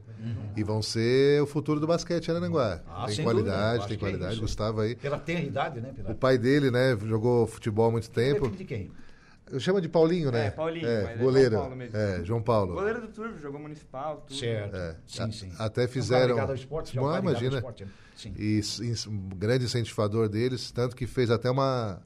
E 0.56 0.64
vão 0.64 0.82
ser 0.82 1.40
o 1.40 1.46
futuro 1.46 1.78
do 1.78 1.86
basquete 1.86 2.26
em 2.26 2.30
Arananguá. 2.32 2.82
Ah, 2.88 3.06
tem 3.06 3.22
qualidade, 3.24 3.86
tem 3.86 3.96
é 3.96 4.00
qualidade. 4.00 4.32
isso. 4.32 4.40
Gustavo 4.42 4.80
aí. 4.80 4.96
Pela 4.96 5.18
tenra 5.18 5.42
idade, 5.42 5.80
né? 5.80 5.92
Pela... 5.94 6.10
O 6.10 6.14
pai 6.16 6.36
dele, 6.36 6.70
né, 6.70 6.96
jogou 7.06 7.46
futebol 7.46 7.88
há 7.88 7.92
muito 7.92 8.08
é 8.10 8.12
tempo. 8.12 8.46
filho 8.46 8.56
de 8.56 8.64
quem? 8.64 8.90
Eu 9.50 9.58
chamo 9.60 9.80
de 9.80 9.88
Paulinho, 9.88 10.30
né? 10.30 10.46
É, 10.46 10.50
Paulinho, 10.50 10.86
É, 10.86 11.02
mas 11.04 11.10
é 11.20 11.22
goleiro. 11.22 11.50
João 11.52 11.62
Paulo 11.62 11.76
mesmo. 11.76 11.96
É, 11.96 12.24
João 12.24 12.42
Paulo. 12.42 12.74
Goleiro 12.74 13.00
do 13.00 13.08
Turvo, 13.08 13.38
jogou 13.38 13.60
municipal, 13.60 14.24
tudo. 14.26 14.38
Certo. 14.38 14.76
É. 14.76 14.96
Sim, 15.06 15.22
A- 15.22 15.32
sim. 15.32 15.52
Até 15.58 15.82
É 15.82 15.86
cara 15.86 15.92
fizeram. 15.92 16.40
ao 16.40 16.54
esporte, 16.54 16.98
é 16.98 17.00
um 17.00 17.04
ligado 17.06 17.16
ao 17.24 17.30
imagina. 17.30 17.56
esporte, 17.56 17.84
né? 17.84 17.90
Sim. 18.14 18.34
E 18.36 18.58
ins- 18.58 19.06
um 19.06 19.28
grande 19.28 19.64
incentivador 19.64 20.28
deles, 20.28 20.70
tanto 20.70 20.94
que 20.94 21.06
fez 21.06 21.30
até 21.30 21.48
uma, 21.50 22.02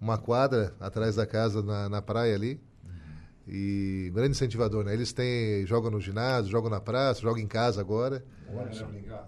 uma 0.00 0.16
quadra 0.16 0.74
atrás 0.80 1.16
da 1.16 1.26
casa 1.26 1.60
na, 1.62 1.88
na 1.88 2.00
praia 2.00 2.34
ali. 2.34 2.60
E 3.46 4.10
grande 4.12 4.32
incentivador, 4.32 4.84
né? 4.84 4.92
Eles 4.92 5.12
têm, 5.12 5.64
jogam 5.66 5.90
no 5.90 6.00
ginásio, 6.00 6.50
jogam 6.50 6.68
na 6.70 6.80
praça, 6.80 7.20
jogam 7.20 7.42
em 7.42 7.46
casa 7.46 7.80
agora. 7.80 8.24
Olha. 8.48 8.70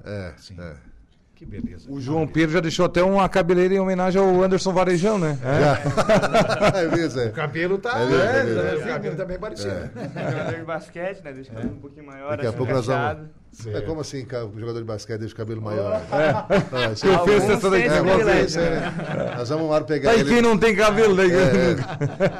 É, 0.05 0.35
Sim. 0.39 0.57
é. 0.61 0.88
Que 1.39 1.47
beleza. 1.47 1.89
O 1.89 2.01
João 2.01 2.27
Pedro 2.27 2.55
já 2.55 2.59
deixou 2.59 2.85
até 2.85 3.01
uma 3.01 3.29
cabeleira 3.29 3.73
em 3.73 3.79
homenagem 3.79 4.21
ao 4.21 4.43
Anderson 4.43 4.73
Varejão, 4.73 5.17
né? 5.21 5.39
É. 5.45 6.81
é 6.85 6.89
mesmo, 6.91 7.21
é. 7.21 7.27
O 7.27 7.33
cabelo 7.33 7.79
tá. 7.79 7.97
É 7.97 8.07
mesmo, 8.07 8.21
é 8.21 8.41
É, 8.41 8.43
mesmo. 8.43 8.63
né? 8.63 8.75
O 8.75 8.89
cabelo 8.89 9.17
também 9.17 9.39
parecido. 9.39 9.71
Jogador 9.95 10.59
de 10.59 10.65
basquete, 10.65 11.23
né? 11.23 11.33
Deixa 11.33 11.53
o 11.53 11.55
cabelo 11.55 11.75
um 11.77 11.79
pouquinho 11.79 12.07
maior, 12.07 12.31
Daqui 12.31 12.47
a 12.47 12.49
assim, 12.49 12.59
pouco 12.59 12.73
nós 12.73 12.87
vamos. 12.87 13.29
É 13.73 13.81
como 13.83 14.01
assim, 14.01 14.27
jogador 14.57 14.81
de 14.81 14.85
basquete 14.85 15.21
deixa 15.21 15.35
o 15.35 15.37
cabelo 15.37 15.63
maior? 15.63 16.03
É. 16.13 16.31
Ah, 16.73 16.93
isso 16.93 17.07
Eu 17.07 17.19
fiz 17.25 17.49
essa 17.49 17.71
daí 17.71 17.83
é, 17.85 18.03
vamos 18.03 18.25
ver, 18.25 18.51
né? 18.61 19.35
Nós 19.37 19.49
vamos 19.49 19.65
uma 19.67 19.75
hora 19.75 19.85
pegar 19.85 20.11
Tá 20.11 20.15
aí 20.17 20.21
ele. 20.23 20.31
quem 20.31 20.43
não 20.43 20.59
tem 20.59 20.75
cabelo, 20.75 21.15
né? 21.15 21.25
É, 21.27 21.77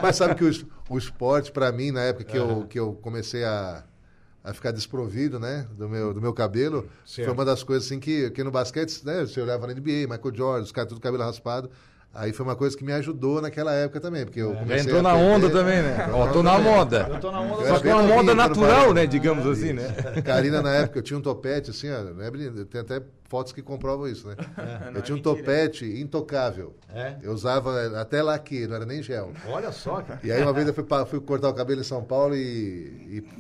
mas 0.03 0.17
sabe 0.17 0.35
que 0.35 0.45
o, 0.45 0.51
o 0.91 0.99
esporte, 0.99 1.53
pra 1.53 1.71
mim, 1.71 1.93
na 1.93 2.03
época 2.03 2.25
que, 2.25 2.37
eu, 2.37 2.67
que 2.69 2.81
eu 2.81 2.95
comecei 2.95 3.45
a, 3.45 3.85
a 4.43 4.53
ficar 4.55 4.71
desprovido, 4.71 5.39
né, 5.39 5.67
do 5.77 5.89
meu, 5.89 6.15
do 6.15 6.21
meu 6.21 6.33
cabelo, 6.33 6.89
Certo. 7.05 7.27
foi 7.27 7.35
uma 7.35 7.45
das 7.45 7.63
coisas 7.63 7.87
assim 7.87 7.99
que, 7.99 8.31
que 8.31 8.43
no 8.43 8.51
basquete, 8.51 9.05
né, 9.05 9.21
você 9.27 9.41
olhava 9.41 9.67
na 9.67 9.75
NBA, 9.75 10.07
Michael 10.09 10.35
Jordan, 10.35 10.63
os 10.63 10.73
caras 10.73 10.89
tudo 10.89 11.01
cabelo 11.01 11.25
raspado. 11.25 11.71
Aí 12.19 12.33
foi 12.33 12.45
uma 12.45 12.57
coisa 12.57 12.77
que 12.77 12.83
me 12.85 12.93
ajudou 12.95 13.41
naquela 13.41 13.73
época 13.73 14.01
também, 14.01 14.25
porque 14.25 14.41
eu 14.41 14.53
Já 14.53 14.59
comecei 14.59 14.81
entrou 14.81 14.99
a 14.99 15.03
na 15.03 15.13
perder. 15.13 15.31
onda 15.35 15.51
também, 15.51 15.83
né? 15.83 16.11
Ó, 16.13 16.27
tô 16.33 16.43
na 16.43 16.59
moda. 16.59 17.07
Eu 17.09 17.21
tô 17.21 17.31
na 17.31 17.41
onda 17.41 17.69
Só 17.69 17.79
que 17.79 17.89
é 17.89 17.95
uma 17.95 18.03
moda 18.03 18.35
natural, 18.35 18.93
né? 18.93 19.07
Digamos 19.07 19.47
assim, 19.47 19.73
né? 19.73 19.87
Karina, 20.25 20.61
na 20.61 20.75
época, 20.75 20.99
eu 20.99 21.03
tinha 21.03 21.17
um 21.17 21.23
topete, 21.23 21.71
assim, 21.71 21.89
ó, 21.89 22.03
não 22.03 22.25
é 22.25 22.29
brincadeira, 22.29 22.65
tem 22.67 22.81
até 22.81 23.01
fotos 23.29 23.53
que 23.53 23.63
comprovam 23.63 24.09
isso, 24.09 24.27
né? 24.27 24.35
eu 24.97 25.01
tinha 25.01 25.17
um 25.17 25.23
topete 25.23 25.85
intocável. 26.01 26.75
É? 26.93 27.15
Eu 27.23 27.33
usava 27.33 28.01
até 28.01 28.21
laque, 28.21 28.67
não 28.67 28.75
era 28.75 28.85
nem 28.85 29.01
gel. 29.01 29.33
Olha 29.47 29.71
só, 29.71 30.03
cara. 30.03 30.19
E 30.25 30.33
aí 30.33 30.43
uma 30.43 30.53
vez 30.53 30.67
eu 30.67 30.75
fui, 30.75 30.85
fui 31.09 31.21
cortar 31.21 31.49
o 31.51 31.55
cabelo 31.55 31.81
em 31.81 31.85
São 31.85 32.03
Paulo 32.03 32.35
e, 32.35 32.41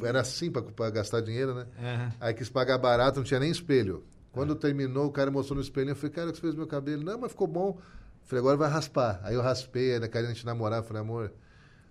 e 0.01 0.07
era 0.07 0.21
assim 0.21 0.53
para 0.53 0.91
gastar 0.91 1.21
dinheiro, 1.21 1.53
né? 1.53 1.67
Aham. 1.83 2.13
Aí 2.21 2.33
quis 2.33 2.49
pagar 2.49 2.79
barato, 2.79 3.19
não 3.19 3.25
tinha 3.25 3.41
nem 3.41 3.51
espelho. 3.51 4.05
Quando 4.31 4.55
terminou, 4.55 5.07
o 5.07 5.11
cara 5.11 5.33
mostrou 5.33 5.57
no 5.57 5.63
espelho, 5.63 5.91
eu 5.91 5.97
falei, 5.97 6.13
cara, 6.13 6.29
o 6.29 6.31
que 6.33 6.37
você 6.37 6.43
fez 6.43 6.55
meu 6.55 6.67
cabelo? 6.67 7.03
Não, 7.03 7.19
mas 7.19 7.33
ficou 7.33 7.49
bom. 7.49 7.77
Falei, 8.29 8.41
agora 8.41 8.57
vai 8.59 8.69
raspar. 8.71 9.21
Aí 9.25 9.35
eu 9.35 9.41
raspei, 9.43 9.95
aí 9.97 10.05
a 10.05 10.07
Karina 10.09 10.31
a 10.31 10.35
gente 10.35 10.45
namorava, 10.45 10.87
falei, 10.87 11.01
amor, 11.03 11.33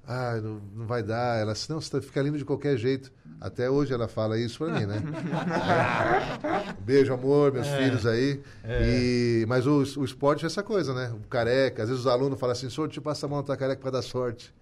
ah, 0.08 0.40
não, 0.42 0.62
não 0.76 0.86
vai 0.86 1.02
dar. 1.02 1.40
Ela 1.42 1.52
disse, 1.54 1.68
não, 1.70 1.82
você 1.82 1.90
tá- 1.90 2.00
fica 2.02 2.22
lindo 2.22 2.38
de 2.38 2.46
qualquer 2.46 2.78
jeito. 2.78 3.12
Até 3.42 3.70
hoje 3.70 3.92
ela 3.94 4.08
fala 4.08 4.38
isso 4.38 4.64
pra 4.64 4.68
mim, 4.80 4.86
né? 4.86 5.02
Beijo, 6.80 7.14
amor, 7.14 7.52
meus 7.52 7.68
filhos 7.68 8.06
aí. 8.06 8.40
E, 8.86 9.46
mas 9.48 9.66
o, 9.68 9.80
o 10.00 10.06
esporte 10.06 10.44
é 10.44 10.48
essa 10.48 10.62
coisa, 10.64 10.94
né? 10.94 11.12
O 11.14 11.28
careca, 11.28 11.82
às 11.84 11.90
vezes 11.90 12.06
os 12.06 12.08
alunos 12.12 12.40
falam 12.40 12.54
assim, 12.54 12.70
senhor, 12.70 12.88
te 12.88 13.02
passa 13.02 13.26
a 13.26 13.30
mão 13.30 13.40
na 13.40 13.44
tua 13.44 13.58
careca 13.58 13.82
pra 13.82 13.92
dar 13.92 14.02
sorte. 14.04 14.54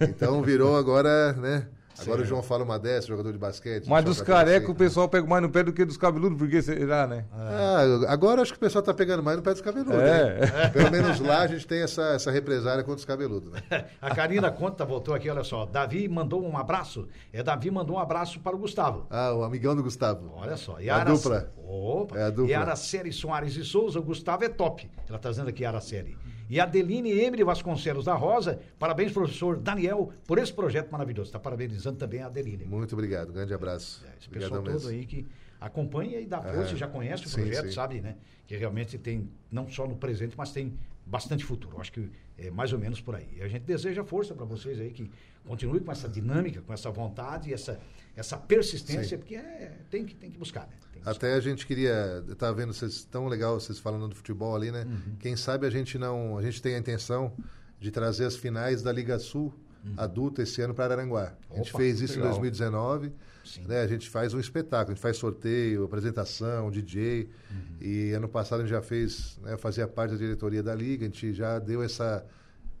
Então 0.00 0.42
virou 0.42 0.76
agora, 0.76 1.34
né? 1.34 1.66
Agora 2.02 2.22
o 2.22 2.24
João 2.24 2.42
fala 2.42 2.64
uma 2.64 2.78
dessa, 2.78 3.06
jogador 3.06 3.32
de 3.32 3.38
basquete. 3.38 3.88
Mas 3.88 4.04
dos 4.04 4.18
pra 4.18 4.26
carecas 4.36 4.60
crescer. 4.60 4.72
o 4.72 4.74
pessoal 4.74 5.08
pega 5.08 5.26
mais 5.26 5.42
no 5.42 5.50
pé 5.50 5.62
do 5.62 5.72
que 5.72 5.84
dos 5.84 5.96
cabeludos, 5.96 6.38
porque 6.38 6.62
será, 6.62 7.06
né? 7.06 7.24
Ah, 7.32 7.82
agora 8.08 8.42
acho 8.42 8.52
que 8.52 8.58
o 8.58 8.60
pessoal 8.60 8.82
tá 8.82 8.92
pegando 8.94 9.22
mais 9.22 9.36
no 9.36 9.42
pé 9.42 9.52
dos 9.52 9.60
cabeludos. 9.60 10.00
É. 10.00 10.40
né? 10.40 10.68
Pelo 10.70 10.90
menos 10.90 11.20
lá 11.20 11.40
a 11.42 11.46
gente 11.46 11.66
tem 11.66 11.82
essa, 11.82 12.02
essa 12.12 12.30
represária 12.30 12.82
contra 12.82 12.98
os 12.98 13.04
cabeludos, 13.04 13.50
né? 13.50 13.60
A 14.00 14.14
Karina 14.14 14.50
Conta 14.50 14.84
voltou 14.84 15.14
aqui, 15.14 15.28
olha 15.28 15.44
só. 15.44 15.66
Davi 15.66 16.08
mandou 16.08 16.42
um 16.42 16.56
abraço. 16.56 17.08
É, 17.32 17.42
Davi 17.42 17.70
mandou 17.70 17.96
um 17.96 17.98
abraço 17.98 18.40
para 18.40 18.54
o 18.54 18.58
Gustavo. 18.58 19.06
Ah, 19.10 19.32
o 19.32 19.42
amigão 19.42 19.74
do 19.74 19.82
Gustavo. 19.82 20.32
Olha 20.34 20.56
só. 20.56 20.76
A 20.90 21.04
dupla. 21.04 21.52
Opa. 21.56 22.18
É 22.18 22.24
a 22.24 22.30
dupla. 22.30 22.50
E 22.50 22.54
Araceli 22.54 23.12
Soares 23.12 23.56
e 23.56 23.64
Souza, 23.64 23.98
o 23.98 24.02
Gustavo 24.02 24.44
é 24.44 24.48
top. 24.48 24.90
Ela 25.08 25.16
está 25.16 25.30
dizendo 25.30 25.48
aqui, 25.48 25.64
Araceli. 25.64 26.16
E 26.50 26.58
Adeline 26.58 27.12
Emre 27.22 27.44
Vasconcelos 27.44 28.04
da 28.04 28.14
Rosa. 28.14 28.60
Parabéns, 28.76 29.12
professor 29.12 29.56
Daniel, 29.56 30.12
por 30.26 30.36
esse 30.36 30.52
projeto 30.52 30.90
maravilhoso. 30.90 31.28
Está 31.28 31.38
parabenizando 31.38 31.96
também 31.96 32.20
a 32.20 32.26
Adeline. 32.26 32.64
Muito 32.64 32.92
obrigado, 32.92 33.32
grande 33.32 33.54
abraço. 33.54 34.04
Esse 34.18 34.28
pessoal 34.28 34.60
todo 34.60 34.88
aí 34.88 35.06
que 35.06 35.24
acompanha 35.60 36.18
e 36.20 36.26
dá 36.26 36.42
força, 36.42 36.72
É. 36.72 36.76
já 36.76 36.88
conhece 36.88 37.24
o 37.26 37.28
Sim, 37.28 37.42
projeto, 37.42 37.66
sim. 37.66 37.72
sabe, 37.72 38.00
né? 38.00 38.16
Que 38.48 38.56
realmente 38.56 38.98
tem, 38.98 39.30
não 39.48 39.68
só 39.68 39.86
no 39.86 39.94
presente, 39.94 40.34
mas 40.36 40.50
tem 40.50 40.76
bastante 41.06 41.44
futuro. 41.44 41.80
Acho 41.80 41.92
que 41.92 42.10
é 42.40 42.50
mais 42.50 42.72
ou 42.72 42.78
menos 42.78 43.00
por 43.00 43.14
aí. 43.14 43.28
E 43.36 43.42
a 43.42 43.48
gente 43.48 43.62
deseja 43.62 44.02
força 44.02 44.34
para 44.34 44.44
vocês 44.44 44.80
aí, 44.80 44.90
que 44.90 45.10
continue 45.46 45.80
com 45.80 45.92
essa 45.92 46.08
dinâmica, 46.08 46.60
com 46.62 46.72
essa 46.72 46.90
vontade, 46.90 47.52
essa, 47.52 47.78
essa 48.16 48.36
persistência, 48.36 49.16
Sim. 49.16 49.18
porque 49.18 49.36
é, 49.36 49.78
tem, 49.90 50.04
que, 50.04 50.14
tem 50.14 50.30
que 50.30 50.38
buscar, 50.38 50.66
né? 50.66 50.74
Até 51.04 51.32
a 51.32 51.40
gente 51.40 51.66
queria, 51.66 52.22
tava 52.36 52.54
vendo 52.54 52.74
vocês 52.74 53.04
tão 53.04 53.26
legal 53.26 53.58
vocês 53.58 53.78
falando 53.78 54.08
do 54.08 54.14
futebol 54.14 54.54
ali, 54.54 54.70
né? 54.70 54.84
Uhum. 54.84 55.16
Quem 55.18 55.34
sabe 55.34 55.66
a 55.66 55.70
gente 55.70 55.96
não, 55.96 56.36
a 56.36 56.42
gente 56.42 56.60
tem 56.60 56.74
a 56.74 56.78
intenção 56.78 57.32
de 57.78 57.90
trazer 57.90 58.26
as 58.26 58.36
finais 58.36 58.82
da 58.82 58.92
Liga 58.92 59.18
Sul 59.18 59.54
adulta 59.96 60.42
esse 60.42 60.60
ano 60.62 60.74
para 60.74 60.94
Aranguá. 60.94 61.34
A 61.50 61.56
gente 61.56 61.66
Uhum. 61.66 61.70
Opa, 61.70 61.78
fez 61.78 62.00
isso 62.00 62.14
legal. 62.14 62.28
em 62.28 62.32
2019, 62.32 63.12
Sim. 63.44 63.64
né? 63.66 63.82
A 63.82 63.86
gente 63.86 64.08
faz 64.08 64.34
um 64.34 64.40
espetáculo, 64.40 64.92
a 64.92 64.94
gente 64.94 65.02
faz 65.02 65.16
sorteio, 65.16 65.84
apresentação, 65.84 66.70
DJ. 66.70 67.28
Uhum. 67.50 67.58
E 67.80 68.12
ano 68.12 68.28
passado 68.28 68.60
a 68.60 68.62
gente 68.62 68.70
já 68.70 68.82
fez, 68.82 69.38
né, 69.42 69.56
fazia 69.56 69.86
parte 69.88 70.12
da 70.12 70.16
diretoria 70.16 70.62
da 70.62 70.74
liga, 70.74 71.04
a 71.04 71.08
gente 71.08 71.32
já 71.32 71.58
deu 71.58 71.82
essa 71.82 72.24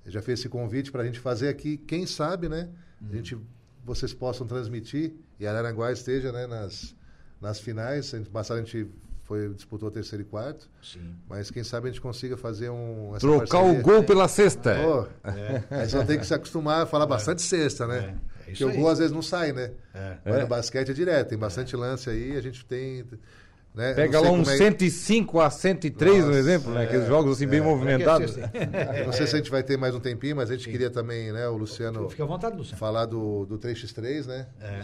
já 0.06 0.22
fez 0.22 0.40
esse 0.40 0.48
convite 0.48 0.90
para 0.90 1.02
a 1.02 1.06
gente 1.06 1.20
fazer 1.20 1.48
aqui, 1.48 1.76
quem 1.76 2.06
sabe, 2.06 2.48
né? 2.48 2.70
A 3.08 3.14
gente, 3.14 3.36
vocês 3.84 4.12
possam 4.12 4.46
transmitir 4.46 5.14
e 5.38 5.46
Araranguá 5.46 5.92
esteja, 5.92 6.32
né, 6.32 6.46
nas, 6.46 6.94
nas 7.40 7.60
finais. 7.60 8.12
Ano 8.12 8.26
passado 8.26 8.58
a 8.58 8.62
gente 8.62 8.88
foi, 9.30 9.48
disputou 9.54 9.88
o 9.88 9.92
terceiro 9.92 10.22
e 10.22 10.24
quarto, 10.26 10.68
Sim. 10.82 11.14
mas 11.28 11.52
quem 11.52 11.62
sabe 11.62 11.86
a 11.88 11.90
gente 11.92 12.00
consiga 12.00 12.36
fazer 12.36 12.68
um. 12.68 13.10
essa 13.14 13.20
Trocar 13.20 13.46
parceria. 13.58 13.78
o 13.78 13.82
gol 13.82 14.02
pela 14.02 14.26
cesta. 14.26 14.74
Pô, 14.82 15.06
Aí 15.70 15.88
só 15.88 16.04
tem 16.04 16.18
que 16.18 16.26
se 16.26 16.34
acostumar 16.34 16.82
a 16.82 16.86
falar 16.86 17.06
bastante 17.06 17.40
cesta, 17.40 17.86
né? 17.86 17.98
É, 17.98 18.08
é 18.08 18.44
Porque 18.46 18.64
o 18.64 18.72
gol 18.74 18.88
às 18.88 18.98
vezes 18.98 19.12
não 19.12 19.22
sai, 19.22 19.52
né? 19.52 19.70
É. 19.94 20.16
Mas 20.24 20.34
É. 20.34 20.40
no 20.42 20.46
basquete 20.48 20.90
é 20.90 20.92
direto, 20.92 21.28
tem 21.28 21.38
bastante 21.38 21.76
lance 21.76 22.10
aí, 22.10 22.36
a 22.36 22.40
gente 22.40 22.64
tem. 22.64 23.04
Né? 23.72 23.94
Pega 23.94 24.18
lá 24.18 24.32
um 24.32 24.38
como 24.40 24.50
é- 24.50 24.56
105 24.56 25.38
a 25.40 25.48
103, 25.48 26.18
no 26.18 26.26
Nossa, 26.26 26.38
exemplo, 26.40 26.72
né? 26.72 26.82
é. 26.82 26.86
Aqueles 26.88 27.06
jogos 27.06 27.36
assim 27.36 27.46
bem 27.46 27.60
movimentados. 27.60 28.36
Eu 28.36 29.06
não 29.06 29.12
sei 29.12 29.28
se 29.28 29.34
a 29.36 29.38
gente 29.38 29.48
vai 29.48 29.62
ter 29.62 29.78
mais 29.78 29.94
um 29.94 30.00
tempinho, 30.00 30.34
mas 30.34 30.50
a 30.50 30.56
gente 30.56 30.68
queria 30.68 30.90
também, 30.90 31.30
né, 31.32 31.46
o 31.46 31.56
Luciano, 31.56 32.10
Fica 32.10 32.24
à 32.24 32.26
vontade, 32.26 32.56
Luciano. 32.56 32.76
falar 32.80 33.06
do, 33.06 33.46
do 33.46 33.56
3x3, 33.60 34.26
né? 34.26 34.48
É. 34.60 34.82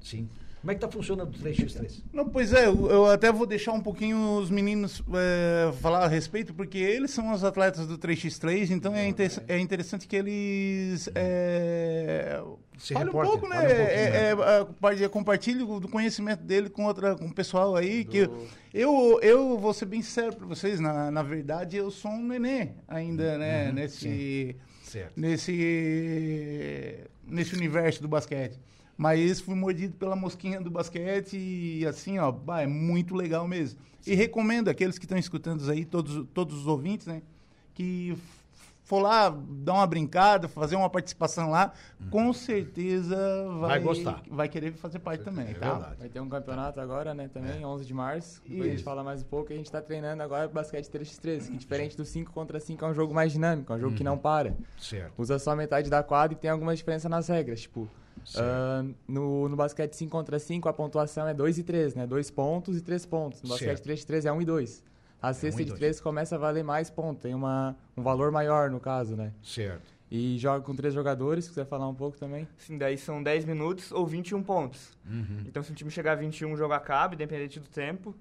Sim. 0.00 0.28
Como 0.62 0.70
é 0.70 0.74
que 0.76 0.80
tá 0.80 0.88
funcionando 0.88 1.34
o 1.34 1.38
3x3? 1.40 2.02
Não, 2.12 2.28
pois 2.28 2.52
é, 2.52 2.66
eu, 2.68 2.88
eu 2.88 3.06
até 3.06 3.32
vou 3.32 3.44
deixar 3.46 3.72
um 3.72 3.80
pouquinho 3.80 4.36
os 4.38 4.48
meninos 4.48 5.02
é, 5.12 5.72
falar 5.80 6.04
a 6.04 6.06
respeito, 6.06 6.54
porque 6.54 6.78
eles 6.78 7.10
são 7.10 7.32
os 7.32 7.42
atletas 7.42 7.84
do 7.84 7.98
3x3, 7.98 8.70
então 8.70 8.94
é, 8.94 9.08
inter- 9.08 9.42
é 9.48 9.58
interessante 9.58 10.06
que 10.06 10.14
eles 10.14 11.08
é, 11.16 12.40
Se 12.78 12.94
falem 12.94 13.08
um 13.08 13.10
pouco, 13.12 13.48
né? 13.48 13.56
um 13.56 13.60
É, 13.60 13.66
né? 13.66 14.28
é, 14.28 14.30
é, 14.30 14.64
compartilhe- 14.64 15.08
compartilhe 15.08 15.58
do 15.80 15.88
conhecimento 15.88 16.44
dele 16.44 16.70
com, 16.70 16.84
outra, 16.84 17.16
com 17.16 17.26
o 17.26 17.34
pessoal 17.34 17.74
aí. 17.74 18.04
Que 18.04 18.30
eu, 18.72 19.18
eu 19.20 19.58
vou 19.58 19.74
ser 19.74 19.86
bem 19.86 20.00
sério 20.00 20.32
para 20.36 20.46
vocês, 20.46 20.78
na, 20.78 21.10
na 21.10 21.24
verdade, 21.24 21.76
eu 21.76 21.90
sou 21.90 22.12
um 22.12 22.22
nenê 22.24 22.68
ainda, 22.86 23.36
né? 23.36 23.72
nesse, 23.72 24.54
Certo. 24.84 25.12
nesse, 25.16 26.98
nesse 27.26 27.54
universo 27.56 28.00
do 28.00 28.06
basquete. 28.06 28.58
Mas 29.02 29.40
fui 29.40 29.56
mordido 29.56 29.96
pela 29.96 30.14
mosquinha 30.14 30.60
do 30.60 30.70
basquete 30.70 31.36
e 31.36 31.84
assim, 31.84 32.20
ó, 32.20 32.30
bah, 32.30 32.62
é 32.62 32.68
muito 32.68 33.16
legal 33.16 33.48
mesmo. 33.48 33.80
E 34.06 34.14
recomendo 34.14 34.68
aqueles 34.68 34.96
que 34.96 35.04
estão 35.06 35.18
escutando 35.18 35.68
aí, 35.68 35.84
todos, 35.84 36.24
todos 36.32 36.56
os 36.56 36.68
ouvintes, 36.68 37.08
né? 37.08 37.20
Que 37.74 38.16
for 38.84 39.00
lá, 39.00 39.28
dar 39.28 39.72
uma 39.74 39.86
brincada, 39.88 40.46
fazer 40.46 40.76
uma 40.76 40.88
participação 40.88 41.50
lá, 41.50 41.72
com 42.10 42.32
certeza 42.32 43.16
vai, 43.58 43.70
Vai 43.70 43.80
gostar. 43.80 44.22
vai 44.30 44.48
querer 44.48 44.72
fazer 44.74 45.00
parte 45.00 45.24
também, 45.24 45.48
É 45.50 45.54
tá? 45.54 45.72
verdade. 45.72 45.96
Vai 45.98 46.08
ter 46.08 46.20
um 46.20 46.28
campeonato 46.28 46.78
agora, 46.80 47.12
né, 47.12 47.28
também, 47.32 47.64
11 47.66 47.84
de 47.84 47.94
março. 47.94 48.40
Depois 48.46 48.68
a 48.68 48.70
gente 48.70 48.84
fala 48.84 49.02
mais 49.02 49.22
um 49.22 49.24
pouco. 49.24 49.50
E 49.50 49.54
a 49.54 49.56
gente 49.56 49.70
tá 49.72 49.80
treinando 49.82 50.22
agora 50.22 50.46
basquete 50.46 50.86
3x3, 50.88 51.48
que 51.50 51.56
diferente 51.56 51.96
do 51.96 52.04
5 52.04 52.30
contra 52.32 52.60
5 52.60 52.84
é 52.84 52.88
um 52.88 52.94
jogo 52.94 53.12
mais 53.12 53.32
dinâmico, 53.32 53.72
é 53.72 53.76
um 53.76 53.80
jogo 53.80 53.96
que 53.96 54.04
não 54.04 54.16
para. 54.16 54.54
Certo. 54.78 55.12
Usa 55.20 55.40
só 55.40 55.56
metade 55.56 55.90
da 55.90 56.04
quadra 56.04 56.36
e 56.36 56.40
tem 56.40 56.48
algumas 56.50 56.78
diferenças 56.78 57.10
nas 57.10 57.26
regras. 57.26 57.62
Tipo, 57.62 57.88
ah, 58.36 58.84
no, 59.06 59.48
no 59.48 59.56
basquete 59.56 59.94
5 59.94 60.10
contra 60.10 60.38
5, 60.38 60.68
a 60.68 60.72
pontuação 60.72 61.26
é 61.26 61.34
2 61.34 61.58
e 61.58 61.62
3, 61.62 61.94
né? 61.94 62.06
2 62.06 62.30
pontos 62.30 62.76
e 62.76 62.80
3 62.80 63.06
pontos. 63.06 63.42
No 63.42 63.48
basquete 63.48 63.84
Certo. 63.84 63.88
3x3 63.88 64.26
é 64.26 64.32
1 64.32 64.42
e 64.42 64.44
2. 64.44 64.84
A 65.20 65.30
um 65.30 65.34
cesta 65.34 65.62
e 65.62 65.64
de 65.64 65.70
dois. 65.70 65.78
3 65.78 66.00
começa 66.00 66.34
a 66.34 66.38
valer 66.38 66.64
mais 66.64 66.90
pontos, 66.90 67.22
tem 67.22 67.32
uma, 67.34 67.76
um 67.96 68.02
valor 68.02 68.32
maior 68.32 68.70
no 68.70 68.80
caso, 68.80 69.14
né? 69.14 69.32
Certo. 69.42 69.92
E 70.10 70.36
joga 70.36 70.62
com 70.64 70.74
três 70.74 70.92
jogadores, 70.92 71.44
se 71.44 71.50
quiser 71.50 71.64
falar 71.64 71.88
um 71.88 71.94
pouco 71.94 72.18
também. 72.18 72.46
Sim, 72.58 72.76
daí 72.76 72.98
são 72.98 73.22
10 73.22 73.46
minutos 73.46 73.92
ou 73.92 74.06
21 74.06 74.42
pontos. 74.42 74.98
Então, 75.46 75.62
se 75.62 75.72
o 75.72 75.74
time 75.74 75.90
chegar 75.90 76.12
a 76.12 76.14
21, 76.16 76.52
o 76.52 76.56
jogo 76.56 76.74
acaba, 76.74 77.14
independente 77.14 77.58
do 77.58 77.66
tempo. 77.68 78.14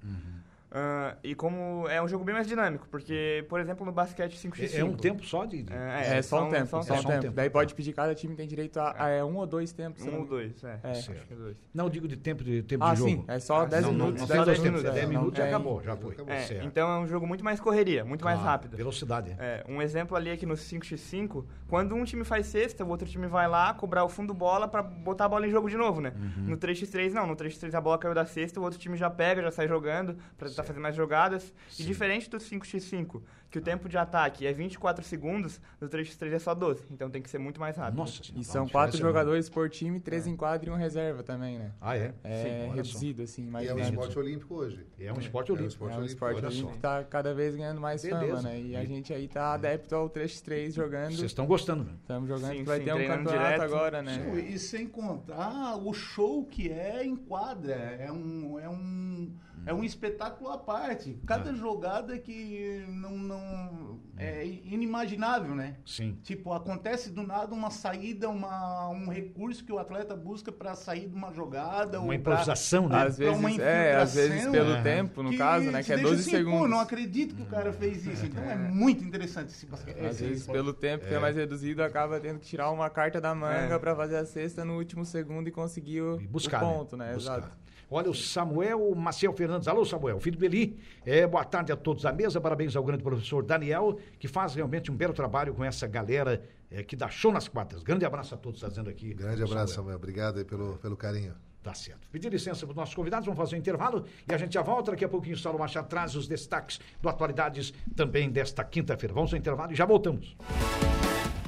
Ah, 0.74 1.17
e 1.22 1.36
como 1.36 1.86
é 1.89 2.01
um 2.01 2.07
jogo 2.07 2.24
bem 2.24 2.34
mais 2.34 2.47
dinâmico, 2.47 2.88
porque, 2.89 3.45
por 3.49 3.59
exemplo, 3.59 3.86
no 3.86 3.91
basquete 3.91 4.38
5x5... 4.38 4.74
É, 4.74 4.80
é 4.80 4.86
um 4.86 4.93
tempo 4.95 5.26
só 5.26 5.43
de. 5.45 5.63
de- 5.63 5.74
É, 5.74 6.17
É, 6.17 6.22
só 6.22 6.45
um 6.45 6.49
tempo, 6.49 6.67
só 6.67 6.80
um 6.80 6.84
só 6.84 6.93
um 6.93 7.03
tempo. 7.03 7.22
tempo. 7.24 7.34
Daí 7.34 7.49
pode 7.49 7.76
pedir, 7.76 7.91
cada 7.93 8.15
time 8.15 8.36
tem 8.36 8.47
direito 8.47 8.80
a, 8.80 8.95
a 8.97 9.09
é 9.09 9.24
um 9.24 9.36
ou 9.36 9.45
dois 9.45 9.74
tempos. 9.74 10.01
Um 10.05 10.19
ou 10.19 10.26
dois, 10.26 10.63
é. 10.63 10.80
É. 10.84 10.93
Certo. 10.93 11.17
Acho 11.19 11.28
que 11.28 11.36
dois. 11.36 11.57
Não 11.74 11.89
digo 11.89 12.07
de 12.07 12.15
tempo 12.15 12.41
de 12.43 12.63
tempo 12.63 12.84
Ah, 12.86 12.93
de 12.93 12.99
jogo. 12.99 13.09
sim, 13.09 13.26
é 13.28 13.39
só 13.39 13.65
10 13.65 13.84
não, 13.84 13.91
minutos. 13.91 14.13
Não, 14.13 14.19
não 14.22 14.28
só 14.28 14.34
tem 14.34 14.45
dois 14.45 14.47
10 14.47 14.59
tempos. 14.59 14.82
minutos, 14.82 14.93
10 14.93 15.03
é, 15.05 15.09
minutos 15.09 15.38
não 15.39 15.45
e 15.45 15.47
tem- 15.47 15.53
acabou, 15.55 15.84
já 15.84 15.95
foi. 15.97 16.15
É, 16.28 16.39
Certo. 16.43 16.65
então 16.65 16.89
é 16.89 16.99
um 16.99 17.07
jogo 17.07 17.28
muito 17.28 17.43
mais 17.43 17.59
correria, 17.59 18.05
muito 18.05 18.24
mais 18.24 18.39
rápido. 18.39 18.78
Velocidade. 18.78 19.36
é. 19.38 19.63
É, 19.67 19.72
um 19.72 19.82
exemplo 19.82 20.15
ali 20.15 20.32
aqui 20.32 20.45
no 20.45 20.55
5x5, 20.55 21.43
quando 21.67 21.95
um 21.95 22.03
time 22.05 22.24
faz 22.24 22.47
cesta, 22.47 22.86
o 22.86 22.88
outro 22.89 23.07
time 23.09 23.28
vai 23.28 23.47
lá 23.47 23.74
cobrar 23.74 24.03
o 24.05 24.09
fundo 24.09 24.34
bola 24.34 24.67
pra 24.67 24.82
botar 24.82 25.26
a 25.26 25.30
bola 25.30 25.45
em 25.45 25.49
jogo 25.51 25.69
de 25.69 25.76
novo, 25.76 25.99
né? 25.99 26.13
Uhum. 26.15 26.45
No 26.51 26.57
3x3 26.57 27.11
não, 27.11 27.28
no 27.28 27.36
3x3 27.36 27.74
a 27.74 27.82
bola 27.82 27.97
caiu 27.97 28.13
da 28.15 28.26
cesta, 28.26 28.59
o 28.59 28.63
outro 28.63 28.80
time 28.80 28.95
já 28.95 29.09
pega, 29.09 29.41
já 29.41 29.51
sai 29.51 29.67
jogando 29.67 30.15
pra 30.38 30.47
fazer 30.64 30.80
mais 30.80 30.95
jogadas. 30.95 31.53
E 31.80 31.84
diferente 31.84 32.30
do 32.30 32.38
5x5, 32.38 33.22
que 33.49 33.57
o 33.57 33.62
tempo 33.62 33.89
de 33.89 33.97
ataque 33.97 34.45
é 34.47 34.53
24 34.53 35.03
segundos, 35.03 35.59
no 35.80 35.89
3x3 35.89 36.32
é 36.32 36.39
só 36.39 36.53
12, 36.53 36.86
então 36.89 37.09
tem 37.09 37.22
que 37.22 37.30
ser 37.30 37.38
muito 37.38 37.59
mais 37.59 37.76
rápido. 37.76 37.97
Nossa 37.97 38.22
E 38.36 38.43
são 38.45 38.68
quatro 38.68 38.95
é 38.97 38.99
jogadores 38.99 39.49
por 39.49 39.70
time, 39.70 39.99
três 39.99 40.26
em 40.26 40.36
quadra 40.38 40.70
e 40.70 40.72
um 40.72 40.76
reserva 40.78 41.22
também, 41.22 41.59
né? 41.59 41.72
Ah, 41.82 41.97
é? 41.97 42.14
É 42.24 42.43
Sim, 42.70 42.76
reduzido, 42.76 43.24
assim, 43.24 43.43
mais 43.45 43.66
E 43.66 43.70
é 43.70 43.74
um 43.74 43.80
esporte 43.80 44.18
olímpico 44.18 44.55
hoje. 44.55 44.86
É 44.99 45.12
um 45.12 45.20
esporte 45.20 45.49
É 45.49 45.53
um 45.53 45.57
olímpico. 45.57 45.74
esporte 45.74 45.93
É 45.93 45.95
um 45.95 45.99
olímpico. 45.99 46.26
esporte 46.26 46.45
olímpico 46.45 46.72
que 46.74 46.80
tá 46.80 47.03
cada 47.03 47.34
vez 47.34 47.55
ganhando 47.55 47.82
mais 47.82 48.03
Beleza. 48.03 48.28
fama, 48.38 48.41
né? 48.43 48.59
E 48.62 48.76
a 48.76 48.86
gente 48.86 49.14
aí 49.14 49.28
tá 49.28 49.53
adepto 49.53 49.95
ao 49.95 50.09
3x3 50.09 50.72
jogando. 50.74 51.07
Vocês 51.12 51.24
estão 51.32 51.45
gostando, 51.45 51.84
né? 51.84 51.91
Estamos 52.01 52.30
jogando, 52.30 52.53
Sim, 52.55 52.64
vai 52.64 52.80
sim, 52.80 52.86
ter 52.86 52.93
um 52.93 52.97
campeonato 53.07 53.30
direto. 53.32 53.62
agora, 53.64 54.01
né? 54.01 54.34
E 54.49 54.57
sem 54.57 54.88
contar 54.88 55.76
o 55.76 55.93
show 55.93 56.45
que 56.45 56.70
é 56.70 57.03
em 57.05 57.16
quadra. 57.18 57.74
É 57.74 58.09
um, 58.12 58.57
é 58.59 58.70
um, 58.70 59.34
é 59.66 59.74
um 59.74 59.84
espetáculo 59.84 60.49
à 60.49 60.57
parte. 60.57 61.20
Cada 61.26 61.53
jogada 61.53 62.18
que 62.18 62.86
não, 62.88 63.18
não 63.18 63.99
é 64.18 64.45
inimaginável, 64.45 65.53
né? 65.55 65.78
Sim. 65.86 66.18
Tipo, 66.24 66.53
acontece 66.53 67.09
do 67.12 67.24
nada 67.24 67.53
uma 67.53 67.70
saída, 67.70 68.30
uma, 68.30 68.89
um 68.89 69.09
recurso 69.09 69.64
que 69.64 69.72
o 69.72 69.80
atleta 69.80 70.16
busca 70.16 70.51
para 70.51 70.76
sair 70.76 71.07
de 71.07 71.16
uma 71.16 71.32
jogada. 71.34 71.99
Uma 71.99 72.07
ou 72.07 72.14
improvisação, 72.14 72.88
né? 72.89 73.03
Às 73.03 73.18
pra 73.18 73.32
uma 73.32 73.49
vezes, 73.49 73.59
é, 73.59 73.95
às 73.95 74.14
vezes 74.16 74.47
pelo 74.47 74.72
Aham. 74.72 74.84
tempo, 74.84 75.24
no 75.24 75.38
caso, 75.38 75.72
né? 75.72 75.84
Que 75.84 75.93
é 75.93 75.95
deixa 75.95 76.09
12 76.09 76.22
assim, 76.22 76.32
segundos. 76.32 76.59
Pô, 76.59 76.68
não 76.68 76.80
acredito 76.80 77.36
que 77.36 77.41
o 77.41 77.45
cara 77.47 77.72
fez 77.74 78.05
isso. 78.05 78.26
Então 78.26 78.43
é, 78.43 78.55
muito 78.55 79.03
interessante 79.03 79.49
esse 79.49 79.66
basquete. 79.66 79.99
Às 79.99 80.20
vezes, 80.20 80.39
esporte. 80.41 80.57
pelo 80.57 80.74
tempo 80.74 81.05
que 81.05 81.14
é 81.14 81.20
mais 81.20 81.36
reduzido, 81.36 81.84
acaba 81.84 82.20
tendo 82.20 82.39
que 82.39 82.45
tirar 82.47 82.72
uma 82.72 82.89
carta 82.89 83.20
da 83.22 83.34
manga 83.36 83.76
É. 83.76 83.80
pra 83.80 83.95
fazer 83.95 84.18
a 84.18 84.26
cesta 84.26 84.66
no 84.66 84.78
último 84.78 85.05
segundo 85.05 85.47
e 85.47 85.51
conseguir 85.51 86.01
o, 86.01 86.20
E 86.20 86.28
buscar, 86.28 86.64
o 86.64 86.68
ponto, 86.68 86.97
né? 86.97 87.14
Buscar. 87.14 87.38
Exato. 87.39 87.61
Olha, 87.93 88.09
o 88.09 88.15
Samuel 88.15 88.95
Maciel 88.95 89.33
Fernandes. 89.33 89.67
Alô, 89.67 89.83
Samuel, 89.83 90.17
filho 90.21 90.37
do 90.37 90.45
Eli. 90.45 90.79
É, 91.05 91.27
boa 91.27 91.43
tarde 91.43 91.73
a 91.73 91.75
todos 91.75 92.03
da 92.03 92.13
mesa. 92.13 92.39
Parabéns 92.39 92.73
ao 92.73 92.83
grande 92.85 93.03
professor 93.03 93.43
Daniel, 93.43 93.99
que 94.17 94.29
faz 94.29 94.55
realmente 94.55 94.89
um 94.89 94.95
belo 94.95 95.13
trabalho 95.13 95.53
com 95.53 95.61
essa 95.61 95.85
galera 95.87 96.41
é, 96.71 96.83
que 96.83 96.95
dá 96.95 97.09
show 97.09 97.33
nas 97.33 97.49
quadras. 97.49 97.83
Grande 97.83 98.05
abraço 98.05 98.33
a 98.33 98.37
todos, 98.37 98.59
está 98.59 98.69
dizendo 98.69 98.89
aqui. 98.89 99.13
Grande 99.13 99.43
abraço, 99.43 99.73
Samuel. 99.73 99.75
Samuel. 99.75 99.95
Obrigado 99.97 100.37
aí 100.37 100.45
pelo, 100.45 100.77
pelo 100.77 100.95
carinho. 100.95 101.35
Tá 101.61 101.73
certo. 101.73 102.07
Pedir 102.09 102.31
licença 102.31 102.65
para 102.65 102.71
os 102.71 102.77
nossos 102.77 102.95
convidados, 102.95 103.25
vamos 103.25 103.37
fazer 103.37 103.57
um 103.57 103.59
intervalo 103.59 104.05
e 104.27 104.33
a 104.33 104.37
gente 104.37 104.53
já 104.53 104.61
volta. 104.61 104.91
Daqui 104.91 105.03
a 105.03 105.09
pouquinho 105.09 105.35
o 105.35 105.37
Saulo 105.37 105.59
Machado 105.59 105.89
traz 105.89 106.15
os 106.15 106.29
destaques 106.29 106.79
do 107.01 107.09
Atualidades 107.09 107.73
também 107.93 108.31
desta 108.31 108.63
quinta-feira. 108.63 109.13
Vamos 109.13 109.33
ao 109.33 109.37
intervalo 109.37 109.73
e 109.73 109.75
já 109.75 109.85
voltamos. 109.85 110.37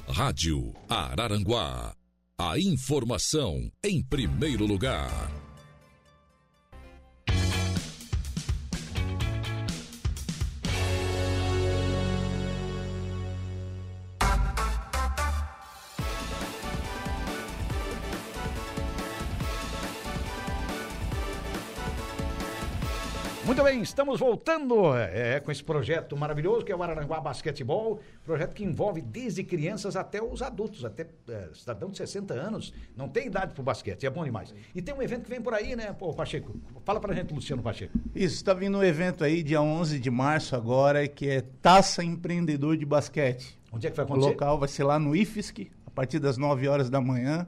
Rádio 0.10 0.74
Araranguá. 0.90 1.96
A 2.38 2.60
informação 2.60 3.72
em 3.82 4.04
primeiro 4.04 4.66
lugar. 4.66 5.43
Muito 23.46 23.62
bem, 23.62 23.82
estamos 23.82 24.22
voltando 24.22 24.96
é, 24.96 25.38
com 25.42 25.52
esse 25.52 25.62
projeto 25.62 26.16
maravilhoso 26.16 26.64
que 26.64 26.72
é 26.72 26.76
o 26.76 26.82
Araranguá 26.82 27.20
Basquetebol, 27.20 28.00
projeto 28.24 28.54
que 28.54 28.64
envolve 28.64 29.02
desde 29.02 29.44
crianças 29.44 29.98
até 29.98 30.24
os 30.24 30.42
adultos, 30.42 30.86
até 30.86 31.08
é, 31.28 31.50
cidadão 31.54 31.90
de 31.90 31.98
60 31.98 32.34
anos, 32.34 32.74
não 32.96 33.10
tem 33.10 33.28
idade 33.28 33.54
para 33.54 33.60
o 33.62 33.64
basquete, 33.64 34.06
é 34.06 34.10
bom 34.10 34.24
demais. 34.24 34.56
E 34.74 34.82
tem 34.82 34.96
um 34.96 35.02
evento 35.02 35.24
que 35.24 35.30
vem 35.30 35.42
por 35.42 35.54
aí, 35.54 35.76
né, 35.76 35.92
pô, 35.92 36.14
Pacheco? 36.14 36.56
Fala 36.86 37.02
pra 37.02 37.14
gente, 37.14 37.34
Luciano 37.34 37.62
Pacheco. 37.62 37.92
Isso, 38.16 38.36
está 38.36 38.54
vindo 38.54 38.78
um 38.78 38.84
evento 38.84 39.26
aí 39.26 39.44
dia 39.44 39.62
11 39.62 40.00
de 40.00 40.10
março 40.10 40.56
agora, 40.56 41.06
que 41.06 41.30
é 41.30 41.42
Taça 41.62 42.02
Empreendedor 42.02 42.78
de 42.78 42.86
Basquete. 42.86 43.60
Onde 43.74 43.88
é 43.88 43.90
que 43.92 43.98
vai 43.98 44.06
O 44.06 44.08
acontecer? 44.08 44.30
local 44.30 44.58
vai 44.58 44.70
ser 44.70 44.86
lá 44.86 44.98
no 44.98 45.14
IFSC, 45.14 45.70
a 45.86 45.92
partir 45.92 46.20
das 46.20 46.38
9 46.38 46.66
horas 46.70 46.90
da 46.90 47.02
manhã 47.02 47.46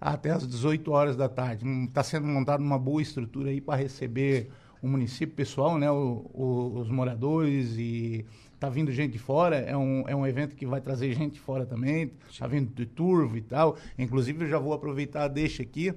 até 0.00 0.30
as 0.30 0.48
18 0.48 0.90
horas 0.92 1.14
da 1.14 1.28
tarde. 1.28 1.66
Está 1.84 2.02
sendo 2.02 2.26
montada 2.26 2.62
uma 2.62 2.78
boa 2.78 3.02
estrutura 3.02 3.50
aí 3.50 3.60
para 3.60 3.76
receber 3.76 4.50
o 4.82 4.88
município 4.88 5.34
pessoal, 5.34 5.78
né, 5.78 5.90
o- 5.90 6.24
o- 6.32 6.78
os 6.80 6.88
moradores 6.90 7.76
e 7.78 8.24
tá 8.58 8.68
vindo 8.68 8.90
gente 8.92 9.12
de 9.12 9.18
fora. 9.18 9.56
É 9.56 9.76
um, 9.76 10.04
é 10.06 10.14
um 10.14 10.26
evento 10.26 10.54
que 10.56 10.66
vai 10.66 10.80
trazer 10.80 11.12
gente 11.14 11.34
de 11.34 11.40
fora 11.40 11.64
também. 11.66 12.12
Tá 12.38 12.46
vindo 12.46 12.74
de 12.74 12.84
Turvo 12.86 13.36
e 13.36 13.40
tal. 13.42 13.76
Inclusive 13.98 14.44
eu 14.44 14.48
já 14.48 14.58
vou 14.58 14.72
aproveitar 14.72 15.24
a 15.24 15.28
deixa 15.28 15.62
aqui, 15.62 15.92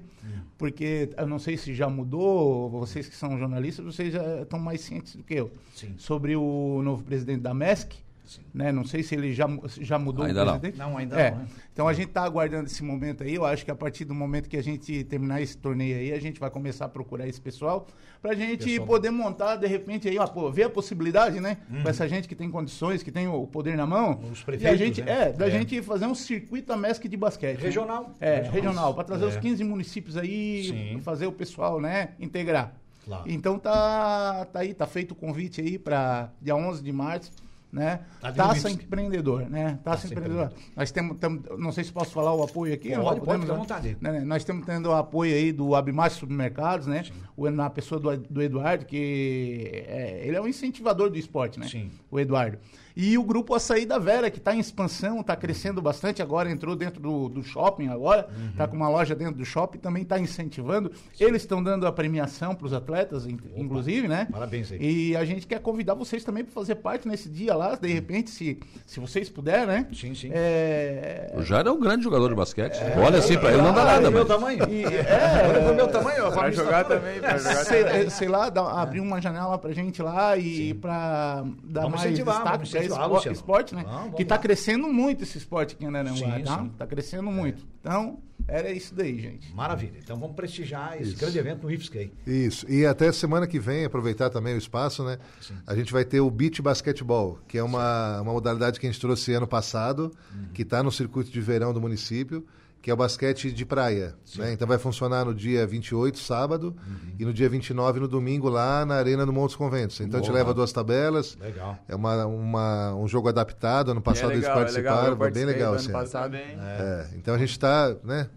porque 0.58 1.10
eu 1.16 1.26
não 1.26 1.38
sei 1.38 1.56
se 1.56 1.74
já 1.74 1.88
mudou. 1.88 2.68
Vocês 2.70 3.08
que 3.08 3.14
são 3.16 3.38
jornalistas, 3.38 3.84
vocês 3.84 4.12
já 4.12 4.42
estão 4.42 4.58
mais 4.58 4.80
cientes 4.80 5.16
do 5.16 5.22
que 5.22 5.34
eu 5.34 5.50
Sim. 5.74 5.94
sobre 5.96 6.36
o 6.36 6.80
novo 6.82 7.02
presidente 7.02 7.40
da 7.40 7.52
MESC. 7.54 8.03
Né? 8.52 8.72
Não 8.72 8.84
sei 8.84 9.02
se 9.02 9.14
ele 9.14 9.32
já, 9.34 9.46
já 9.80 9.98
mudou 9.98 10.24
Ainda 10.24 10.42
o 10.42 10.44
não. 10.46 10.52
presidente. 10.58 10.78
Não, 10.78 10.96
ainda 10.96 11.20
É. 11.20 11.30
não, 11.30 11.38
né? 11.38 11.46
Então 11.72 11.88
a 11.88 11.92
gente 11.92 12.08
está 12.08 12.22
aguardando 12.24 12.66
esse 12.66 12.82
momento 12.82 13.22
aí. 13.22 13.34
Eu 13.34 13.44
acho 13.44 13.64
que 13.64 13.70
a 13.70 13.74
partir 13.74 14.04
do 14.04 14.14
momento 14.14 14.48
que 14.48 14.56
a 14.56 14.62
gente 14.62 15.04
terminar 15.04 15.40
esse 15.42 15.56
torneio 15.56 15.96
aí, 15.96 16.12
a 16.12 16.20
gente 16.20 16.38
vai 16.40 16.48
começar 16.50 16.86
a 16.86 16.88
procurar 16.88 17.26
esse 17.28 17.40
pessoal 17.40 17.86
para 18.22 18.32
a 18.32 18.34
gente 18.34 18.64
Pessoal. 18.64 18.86
poder 18.86 19.10
montar 19.10 19.56
de 19.56 19.66
repente 19.66 20.08
aí, 20.08 20.16
ó, 20.18 20.26
pô, 20.26 20.50
ver 20.50 20.62
a 20.64 20.70
possibilidade, 20.70 21.40
né? 21.40 21.58
Uhum. 21.70 21.82
Com 21.82 21.88
essa 21.90 22.08
gente 22.08 22.26
que 22.26 22.34
tem 22.34 22.50
condições, 22.50 23.02
que 23.02 23.10
tem 23.12 23.28
o 23.28 23.46
poder 23.46 23.76
na 23.76 23.86
mão. 23.86 24.18
Os 24.32 24.38
e 24.38 24.42
a 24.42 24.44
prefeitos, 24.46 24.78
gente 24.78 25.02
né? 25.02 25.28
é 25.28 25.32
da 25.32 25.46
É. 25.46 25.50
gente 25.50 25.82
fazer 25.82 26.06
um 26.06 26.14
circuito 26.14 26.68
da 26.68 26.76
MESC 26.76 27.06
de 27.08 27.16
basquete. 27.18 27.58
né? 27.58 27.64
Regional. 27.64 28.14
É, 28.20 28.36
Regional. 28.36 28.52
regional, 28.54 28.94
para 28.94 29.04
trazer 29.04 29.24
É. 29.24 29.28
os 29.28 29.36
15 29.36 29.62
municípios 29.64 30.16
aí, 30.16 30.64
Sim. 30.64 31.00
fazer 31.02 31.26
o 31.26 31.32
pessoal, 31.32 31.80
né, 31.80 32.10
integrar. 32.18 32.72
Claro. 33.04 33.24
Então 33.26 33.58
tá, 33.58 34.46
tá 34.50 34.60
aí, 34.60 34.72
tá 34.72 34.86
feito 34.86 35.10
o 35.10 35.14
convite 35.14 35.60
aí 35.60 35.78
para 35.78 36.30
dia 36.40 36.56
11 36.56 36.82
de 36.82 36.90
março, 36.90 37.30
né? 37.74 38.00
Tá 38.20 38.32
Taça 38.32 38.70
empreendedor, 38.70 39.50
né? 39.50 39.78
Taça, 39.82 40.02
Taça 40.02 40.06
empreendedor. 40.06 40.52
Nós 40.76 40.90
temos, 40.92 41.18
tamo- 41.18 41.42
não 41.58 41.72
sei 41.72 41.82
se 41.82 41.92
posso 41.92 42.12
falar 42.12 42.32
o 42.32 42.42
apoio 42.42 42.72
aqui. 42.72 42.90
Pode, 42.90 43.02
pode, 43.02 43.20
podemos, 43.20 43.48
né? 43.48 43.54
vontade. 43.54 43.96
Né, 44.00 44.12
né? 44.12 44.20
Nós 44.20 44.42
estamos 44.42 44.64
tendo 44.64 44.88
o 44.90 44.94
apoio 44.94 45.34
aí 45.34 45.52
do 45.52 45.74
Abimar 45.74 46.10
Supermercados, 46.10 46.86
né? 46.86 47.04
O, 47.36 47.50
na 47.50 47.68
pessoa 47.68 48.00
do, 48.00 48.16
do 48.16 48.40
Eduardo, 48.40 48.84
que 48.86 49.84
é, 49.88 50.22
ele 50.24 50.36
é 50.36 50.40
um 50.40 50.46
incentivador 50.46 51.10
do 51.10 51.18
esporte, 51.18 51.58
né? 51.58 51.66
Sim. 51.66 51.90
O 52.10 52.20
Eduardo. 52.20 52.58
E 52.96 53.18
o 53.18 53.24
grupo 53.24 53.54
Açaí 53.54 53.84
da 53.84 53.98
Vera, 53.98 54.30
que 54.30 54.38
está 54.38 54.54
em 54.54 54.60
expansão, 54.60 55.20
está 55.20 55.34
crescendo 55.34 55.82
bastante 55.82 56.22
agora, 56.22 56.48
entrou 56.50 56.76
dentro 56.76 57.00
do, 57.00 57.28
do 57.28 57.42
shopping 57.42 57.88
agora, 57.88 58.28
Uhum. 58.38 58.50
está 58.50 58.68
com 58.68 58.76
uma 58.76 58.88
loja 58.88 59.16
dentro 59.16 59.34
do 59.34 59.44
shopping, 59.44 59.78
também 59.78 60.04
está 60.04 60.16
incentivando. 60.18 60.92
Eles 61.18 61.42
estão 61.42 61.60
dando 61.60 61.86
a 61.88 61.92
premiação 61.92 62.54
para 62.54 62.66
os 62.66 62.72
atletas, 62.72 63.26
in- 63.26 63.38
inclusive, 63.56 64.06
né? 64.06 64.28
Parabéns 64.30 64.70
aí. 64.70 64.78
E 65.10 65.16
a 65.16 65.24
gente 65.24 65.44
quer 65.46 65.58
convidar 65.60 65.94
vocês 65.94 66.22
também 66.22 66.44
para 66.44 66.52
fazer 66.52 66.76
parte 66.76 67.08
nesse 67.08 67.28
dia 67.28 67.54
lá, 67.56 67.74
de 67.74 67.88
repente, 67.92 68.30
se, 68.30 68.60
se 68.86 69.00
vocês 69.00 69.28
puderem, 69.28 69.66
né? 69.66 69.86
Sim, 69.92 70.14
sim. 70.14 70.30
É, 70.32 71.32
O 71.36 71.42
Jair 71.42 71.66
é 71.66 71.70
um 71.72 71.80
grande 71.80 72.04
jogador 72.04 72.28
de 72.28 72.34
basquete. 72.36 72.78
Olha 73.04 73.18
assim, 73.18 73.36
pra 73.36 73.52
ele 73.52 73.62
não 73.62 73.74
dá 73.74 73.82
Ah, 73.82 73.84
nada, 73.86 74.06
é 74.06 74.10
meu 74.10 74.24
tamanho? 74.24 74.58
E- 74.70 74.84
Olha 74.86 75.62
pro 75.64 75.74
meu 75.74 75.88
tamanho, 75.88 76.26
ó, 76.26 76.30
Pra 76.30 76.40
pra 76.42 76.50
jogar 76.52 76.84
também, 76.84 77.18
pra 77.20 77.38
jogar 77.38 77.64
sei, 77.64 77.84
também. 77.84 78.10
sei 78.10 78.28
lá, 78.28 78.48
dar- 78.50 78.80
abrir 78.80 79.00
uma 79.00 79.20
janela 79.20 79.58
pra 79.58 79.72
gente 79.72 80.00
lá 80.00 80.36
e 80.36 80.74
pra 80.74 81.44
dar 81.64 81.82
Vamos 81.82 82.00
mais 82.04 82.14
destaque 82.14 82.66
vamos 82.88 82.96
pra 82.96 82.96
esse 82.96 82.96
incentivar, 82.96 83.04
espo- 83.04 83.14
Luciano. 83.14 83.36
esporte, 83.36 83.74
né? 83.74 83.82
Vamos, 83.84 84.00
vamos 84.00 84.16
que 84.16 84.24
tá 84.24 84.34
lá. 84.36 84.40
crescendo 84.40 84.88
muito 84.92 85.22
esse 85.22 85.38
esporte 85.38 85.74
aqui 85.74 85.84
em 85.84 85.88
Aranguá, 85.96 86.36
Sim, 86.38 86.44
tá? 86.44 86.58
sim. 86.58 86.68
Tá 86.78 86.86
crescendo 86.86 87.30
muito. 87.30 87.64
Então, 87.80 88.18
era 88.48 88.70
isso 88.70 88.94
daí, 88.94 89.18
gente. 89.18 89.54
Maravilha. 89.54 89.98
Então 90.02 90.18
vamos 90.18 90.34
prestigiar 90.36 91.00
esse 91.00 91.14
grande 91.14 91.38
evento 91.38 91.62
no 91.62 91.70
IFSC 91.70 91.98
aí. 91.98 92.12
Isso. 92.26 92.70
E 92.70 92.84
até 92.84 93.10
semana 93.12 93.46
que 93.46 93.58
vem, 93.58 93.84
aproveitar 93.84 94.28
também 94.30 94.54
o 94.54 94.58
espaço, 94.58 95.02
né? 95.04 95.18
A 95.66 95.74
gente 95.74 95.92
vai 95.92 96.04
ter 96.04 96.20
o 96.20 96.30
beach 96.30 96.60
basquetebol, 96.60 97.38
que 97.48 97.56
é 97.58 97.62
uma, 97.62 98.20
uma 98.20 98.32
modalidade 98.32 98.78
que 98.80 98.86
a 98.86 98.90
gente 98.90 99.00
trouxe 99.00 99.32
ano 99.32 99.46
passado, 99.46 100.12
que 100.52 100.62
está 100.62 100.82
no 100.82 100.90
circuito 100.92 101.30
de 101.30 101.40
verão 101.40 101.72
do 101.72 101.80
município, 101.80 102.44
que 102.84 102.90
é 102.90 102.94
o 102.94 102.96
basquete 102.98 103.50
de 103.50 103.64
praia. 103.64 104.14
Né? 104.36 104.52
Então 104.52 104.68
vai 104.68 104.76
funcionar 104.76 105.24
no 105.24 105.34
dia 105.34 105.66
28, 105.66 106.18
sábado, 106.18 106.76
e 107.18 107.24
no 107.24 107.32
dia 107.32 107.48
29, 107.48 107.98
no 108.00 108.06
domingo, 108.06 108.46
lá 108.50 108.84
na 108.84 108.96
Arena 108.96 109.24
do 109.24 109.32
Montes 109.32 109.56
Conventos. 109.56 109.98
Então 110.02 110.20
a 110.20 110.22
gente 110.22 110.30
Boa. 110.30 110.40
leva 110.40 110.52
duas 110.52 110.70
tabelas. 110.70 111.34
Legal. 111.40 111.78
É 111.88 111.96
uma, 111.96 112.26
uma- 112.26 112.94
um 112.94 113.08
jogo 113.08 113.30
adaptado. 113.30 113.90
Ano 113.92 114.02
passado 114.02 114.32
é 114.32 114.34
eles 114.34 114.42
legal, 114.42 114.58
é 114.58 114.60
participaram, 114.60 114.96
legal. 114.96 115.10
Eu 115.12 115.16
foi 115.16 115.30
bem 115.30 115.44
legal. 115.46 115.72
Assim, 115.72 115.88
ano 115.88 115.98
passado. 115.98 116.36
é, 116.36 117.08
então 117.16 117.34
a 117.34 117.38
gente 117.38 117.52
está 117.52 117.96
né, 118.04 118.28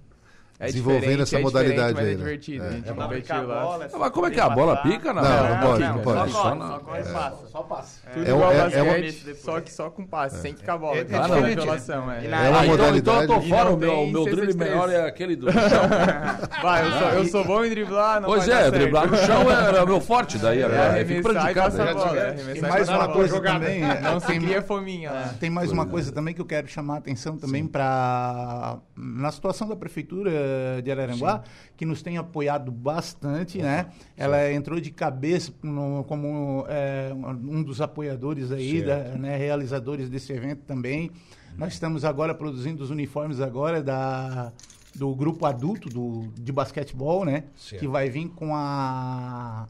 É 0.59 0.65
desenvolvendo 0.65 1.21
essa 1.21 1.37
é 1.37 1.41
modalidade 1.41 1.93
mas 1.93 2.03
aí. 2.03 2.13
É 2.13 2.15
né? 2.15 2.17
divertido. 2.17 2.63
É. 2.63 2.67
A 2.67 2.71
gente 2.71 2.89
É 2.89 2.93
pra 2.93 3.03
competiu 3.03 3.47
lá. 3.47 3.61
bola. 3.61 3.85
Ah, 3.93 3.97
Mas 3.99 4.09
como 4.11 4.25
é 4.25 4.31
que 4.31 4.39
é? 4.39 4.43
A 4.43 4.49
bola 4.49 4.75
passar. 4.75 4.89
pica? 4.89 5.13
Não, 5.13 5.21
Não, 5.21 5.29
não, 5.29 5.49
não 5.49 5.59
pode, 5.67 5.83
não 5.83 5.99
pode. 5.99 6.31
Só 6.31 6.37
Só 6.37 6.41
corre, 6.43 6.55
na- 6.59 6.67
só 6.67 6.79
corre 6.79 6.99
e 6.99 7.03
passa. 7.13 7.47
Só 7.47 7.61
passa. 7.61 7.99
Tudo 8.11 8.27
É 8.27 8.33
um- 8.33 8.37
igual 8.37 8.51
é- 8.51 8.55
é 8.55 8.59
basquete, 8.63 9.23
uma- 9.27 9.35
só 9.35 9.61
que 9.61 9.71
só 9.71 9.89
com 9.91 10.05
passe, 10.07 10.41
sem 10.41 10.55
ficar 10.55 10.73
a 10.73 10.77
bola. 10.79 10.97
É- 10.97 11.01
é 11.01 11.03
que 11.03 11.11
diferente, 11.11 11.29
fazer 11.29 11.41
né? 11.55 11.55
violação, 11.61 12.11
é. 12.11 12.25
É 12.25 12.27
uma 12.27 12.37
Ah, 12.37 12.49
então, 12.49 12.49
então 12.49 12.63
eu 12.63 12.67
modalidade. 12.69 13.27
tô 13.27 13.41
fora, 13.41 13.67
o 13.69 13.71
não 13.73 13.77
meu, 13.77 14.07
meu 14.07 14.23
drible 14.25 14.45
6x3. 14.53 14.55
melhor 14.57 14.89
é 14.89 15.05
aquele 15.07 15.35
do 15.35 15.51
chão. 15.51 15.61
Vai, 16.63 16.87
eu 16.87 16.91
sou, 16.91 17.07
eu 17.09 17.25
sou 17.25 17.45
bom 17.45 17.63
em 17.63 17.69
driblar, 17.69 18.19
não 18.21 18.27
Pois 18.29 18.47
é, 18.47 18.71
driblar 18.71 19.07
no 19.11 19.17
chão 19.17 19.51
era 19.51 19.83
o 19.83 19.87
meu 19.87 20.01
forte, 20.01 20.39
daí 20.39 20.63
agora. 20.63 20.97
É, 20.97 21.01
Eu 21.03 21.05
fico 21.05 21.29
arremessar 21.29 21.51
e 21.51 21.53
prejudicado. 21.53 21.71
passar 21.77 21.83
a 21.83 21.85
né? 21.85 22.33
bola. 22.33 22.57
E 22.57 22.61
mais 22.61 22.89
uma 22.89 23.07
coisa 23.09 23.41
também. 23.41 23.83
é, 23.83 24.01
Não 24.01 24.19
se 24.19 24.25
tem- 24.25 24.41
cria 24.41 24.61
fominha. 24.63 25.11
Tem 25.39 25.51
mais 25.51 25.71
uma 25.71 25.85
coisa 25.85 26.11
também 26.11 26.33
que 26.33 26.41
eu 26.41 26.45
quero 26.45 26.67
chamar 26.67 26.95
a 26.95 26.97
atenção 26.97 27.37
também 27.37 27.67
para 27.67 28.77
na 28.95 29.31
situação 29.31 29.67
da 29.67 29.75
prefeitura 29.75 30.46
de 30.83 30.91
Araranguá, 30.91 31.43
que 31.75 31.85
nos 31.85 32.01
tem 32.01 32.17
apoiado 32.17 32.71
bastante, 32.71 33.59
né? 33.59 33.87
Ela 34.15 34.51
entrou 34.51 34.79
de 34.79 34.91
cabeça 34.91 35.51
no- 35.63 36.03
como 36.07 36.65
é, 36.67 37.11
um 37.13 37.61
dos 37.63 37.81
apoiadores 37.81 38.51
aí, 38.51 38.81
da, 38.81 38.97
né, 39.17 39.35
realizadores 39.37 40.09
desse 40.09 40.31
evento 40.33 40.61
também. 40.65 41.11
Nós 41.57 41.73
estamos 41.73 42.05
agora 42.05 42.33
produzindo 42.35 42.83
os 42.83 42.89
uniformes 42.91 43.39
agora 43.41 43.81
da 43.81 44.51
do 44.95 45.13
grupo 45.15 45.45
adulto 45.45 45.89
do, 45.89 46.27
de 46.39 46.51
basquetebol, 46.51 47.23
né? 47.23 47.43
Certo. 47.55 47.79
Que 47.81 47.87
vai 47.87 48.09
vir 48.09 48.29
com 48.29 48.55
a 48.55 49.67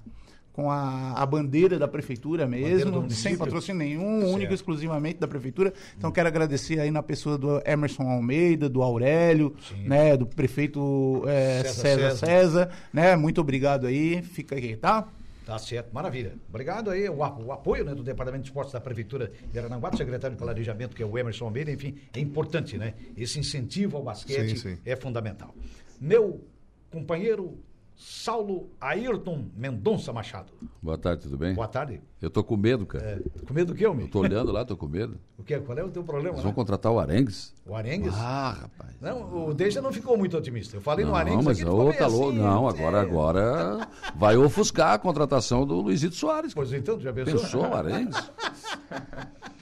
com 0.58 0.72
a, 0.72 1.12
a 1.12 1.24
bandeira 1.24 1.78
da 1.78 1.88
prefeitura 1.88 2.48
mesmo, 2.48 3.08
sem 3.12 3.38
patrocínio 3.38 3.78
nenhum, 3.78 4.22
Certo. 4.22 4.34
único 4.34 4.52
e 4.54 4.56
exclusivamente 4.56 5.20
da 5.20 5.28
prefeitura. 5.28 5.72
Então 5.96 6.12
quero 6.12 6.28
agradecer 6.28 6.80
aí 6.80 6.90
na 6.90 7.04
pessoa 7.04 7.38
do 7.38 7.62
Emerson 7.64 8.10
Almeida, 8.10 8.68
do 8.68 8.82
Aurélio, 8.82 9.56
Sim. 9.62 9.88
né, 9.88 10.18
do 10.18 10.26
prefeito 10.26 11.22
é, 11.28 11.62
César 11.62 12.10
César, 12.10 12.26
César. 12.26 12.70
Né? 12.92 13.16
Muito 13.16 13.40
obrigado 13.40 13.86
aí, 13.86 14.24
fica 14.24 14.56
aqui, 14.56 14.76
tá? 14.76 15.08
Tá 15.46 15.60
certo, 15.60 15.94
maravilha. 15.94 16.34
Obrigado 16.50 16.90
aí, 16.90 17.08
o, 17.08 17.18
o 17.18 17.52
apoio 17.52 17.86
né, 17.86 17.94
do 17.94 18.02
Departamento 18.02 18.42
de 18.42 18.50
Esportes 18.50 18.74
da 18.74 18.82
Prefeitura 18.82 19.32
de 19.52 19.60
Arananguá, 19.60 19.92
do 19.92 19.98
secretário 19.98 20.36
de 20.36 20.42
Planejamento, 20.42 20.96
que 20.96 21.04
é 21.04 21.06
o 21.06 21.16
Emerson 21.20 21.46
Almeida, 21.46 21.72
enfim, 21.72 21.98
é 22.16 22.20
importante, 22.20 22.80
né? 22.80 22.96
Esse 23.16 23.38
incentivo 23.40 23.98
ao 23.98 24.04
basquete 24.04 24.58
Sim, 24.58 24.76
sim. 24.76 24.78
é 24.84 24.96
fundamental. 24.96 25.54
Meu 26.02 26.44
companheiro 26.90 27.60
Saulo 27.98 28.70
Ayrton 28.80 29.46
Mendonça 29.56 30.14
Machado. 30.14 30.54
Boa 30.80 31.00
tarde, 31.00 31.24
tudo 31.24 31.36
bem? 31.36 31.56
Boa 31.56 31.68
tarde. 31.68 32.00
Eu 32.22 32.30
tô 32.30 32.44
com 32.44 32.56
medo, 32.56 32.86
cara. 32.86 33.04
É, 33.04 33.44
com 33.44 33.52
medo 33.52 33.74
do 33.74 33.76
que, 33.76 33.88
homem? 33.88 34.06
Eu 34.06 34.12
tô 34.12 34.20
olhando 34.20 34.52
lá, 34.52 34.64
tô 34.64 34.78
com 34.78 34.88
medo. 34.88 35.18
O 35.36 35.44
que? 35.44 35.60
Qual 35.60 35.76
é 35.76 35.84
o 35.84 35.90
teu 35.90 36.04
problema? 36.04 36.36
Eles 36.36 36.38
né? 36.38 36.44
vão 36.44 36.54
contratar 36.54 36.92
o 36.92 37.00
Arengues? 37.00 37.56
O 37.66 37.76
Arengues? 37.76 38.14
Ah, 38.16 38.56
rapaz. 38.62 38.96
Não, 39.02 39.48
o 39.48 39.54
Deja 39.54 39.82
não 39.82 39.92
ficou 39.92 40.16
muito 40.16 40.38
otimista. 40.38 40.78
Eu 40.78 40.82
falei 40.82 41.06
no 41.06 41.12
Não, 41.12 41.18
Arengues 41.18 41.44
mas 41.44 41.58
aqui, 41.58 41.68
ele 41.68 41.72
ficou 41.72 41.86
ô, 41.86 41.90
meio 41.90 42.00
tá 42.00 42.08
louco. 42.08 42.30
assim, 42.30 42.38
Não, 42.40 42.68
agora, 42.68 42.98
é. 42.98 43.02
agora 43.02 43.88
vai 44.16 44.38
ofuscar 44.38 44.94
a 44.94 45.00
contratação 45.00 45.66
do 45.66 45.82
Luizito 45.82 46.16
Soares. 46.16 46.54
Pois 46.58 46.72
então, 46.74 47.00
já 47.00 47.12
pensou? 47.12 47.40
Pensou, 47.40 47.62
o 47.62 47.74
Arengues? 47.74 48.16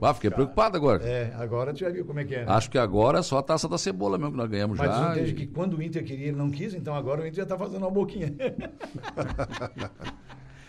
Ah, 0.00 0.14
fiquei 0.14 0.30
preocupado 0.30 0.76
agora. 0.76 1.02
É, 1.04 1.32
agora 1.38 1.72
tu 1.72 1.78
já 1.80 1.88
viu 1.90 2.04
como 2.04 2.20
é 2.20 2.24
que 2.24 2.34
é. 2.34 2.44
né? 2.44 2.52
Acho 2.52 2.70
que 2.70 2.78
agora 2.78 3.18
é 3.18 3.22
só 3.22 3.38
a 3.38 3.42
taça 3.42 3.68
da 3.68 3.78
cebola 3.78 4.16
mesmo 4.18 4.32
que 4.32 4.38
nós 4.38 4.48
ganhamos 4.50 4.78
Mas 4.78 4.88
já. 4.88 5.12
desde 5.14 5.32
e- 5.32 5.36
que 5.36 5.46
quando 5.46 5.76
o 5.76 5.82
Inter 5.82 6.04
queria 6.04 6.28
ele 6.28 6.36
não 6.36 6.50
quis, 6.50 6.74
então 6.74 6.94
agora 6.94 7.20
o 7.22 7.26
Inter 7.26 7.36
já 7.44 7.46
tá 7.46 7.56
fazendo 7.58 7.82
uma 7.82 7.90
boquinha. 7.90 8.32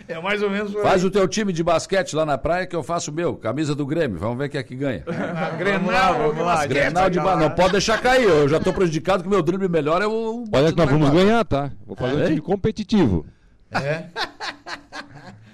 É 0.08 0.20
mais 0.20 0.42
ou 0.44 0.50
menos 0.50 0.74
Faz 0.74 1.04
aí. 1.04 1.08
o 1.08 1.12
teu 1.12 1.26
time 1.26 1.54
de 1.54 1.64
basquete 1.64 2.16
lá 2.18 2.26
na 2.26 2.38
praia 2.38 2.66
que 2.68 2.76
eu 2.76 2.84
faço 2.84 3.12
o 3.12 3.14
meu. 3.14 3.36
Camisa 3.38 3.74
do 3.74 3.86
Grêmio. 3.86 4.18
Vamos 4.20 4.38
ver 4.38 4.50
quem 4.50 4.60
é 4.60 4.64
que 4.64 4.76
ganha. 4.76 5.06
Grenal, 5.58 6.16
vamos 6.18 6.38
lá, 6.40 6.56
basquete, 6.56 6.70
Grenal 6.74 7.10
de 7.10 7.20
ba... 7.20 7.36
Não 7.38 7.50
pode 7.52 7.72
deixar 7.74 8.02
cair. 8.02 8.24
Eu 8.28 8.50
já 8.50 8.60
tô 8.60 8.74
prejudicado 8.74 9.22
que 9.24 9.28
o 9.30 9.32
meu 9.32 9.42
drible 9.42 9.70
melhor 9.70 10.02
é 10.02 10.08
o. 10.08 10.44
Olha 10.52 10.72
que 10.72 10.78
nós 10.78 10.90
vamos 10.90 11.10
ganhar. 11.12 11.26
ganhar, 11.26 11.46
tá? 11.46 11.72
Vou 11.86 11.96
fazer 11.96 12.16
um 12.16 12.24
É? 12.24 12.26
time 12.28 12.42
competitivo. 12.42 13.26
É. 13.72 14.06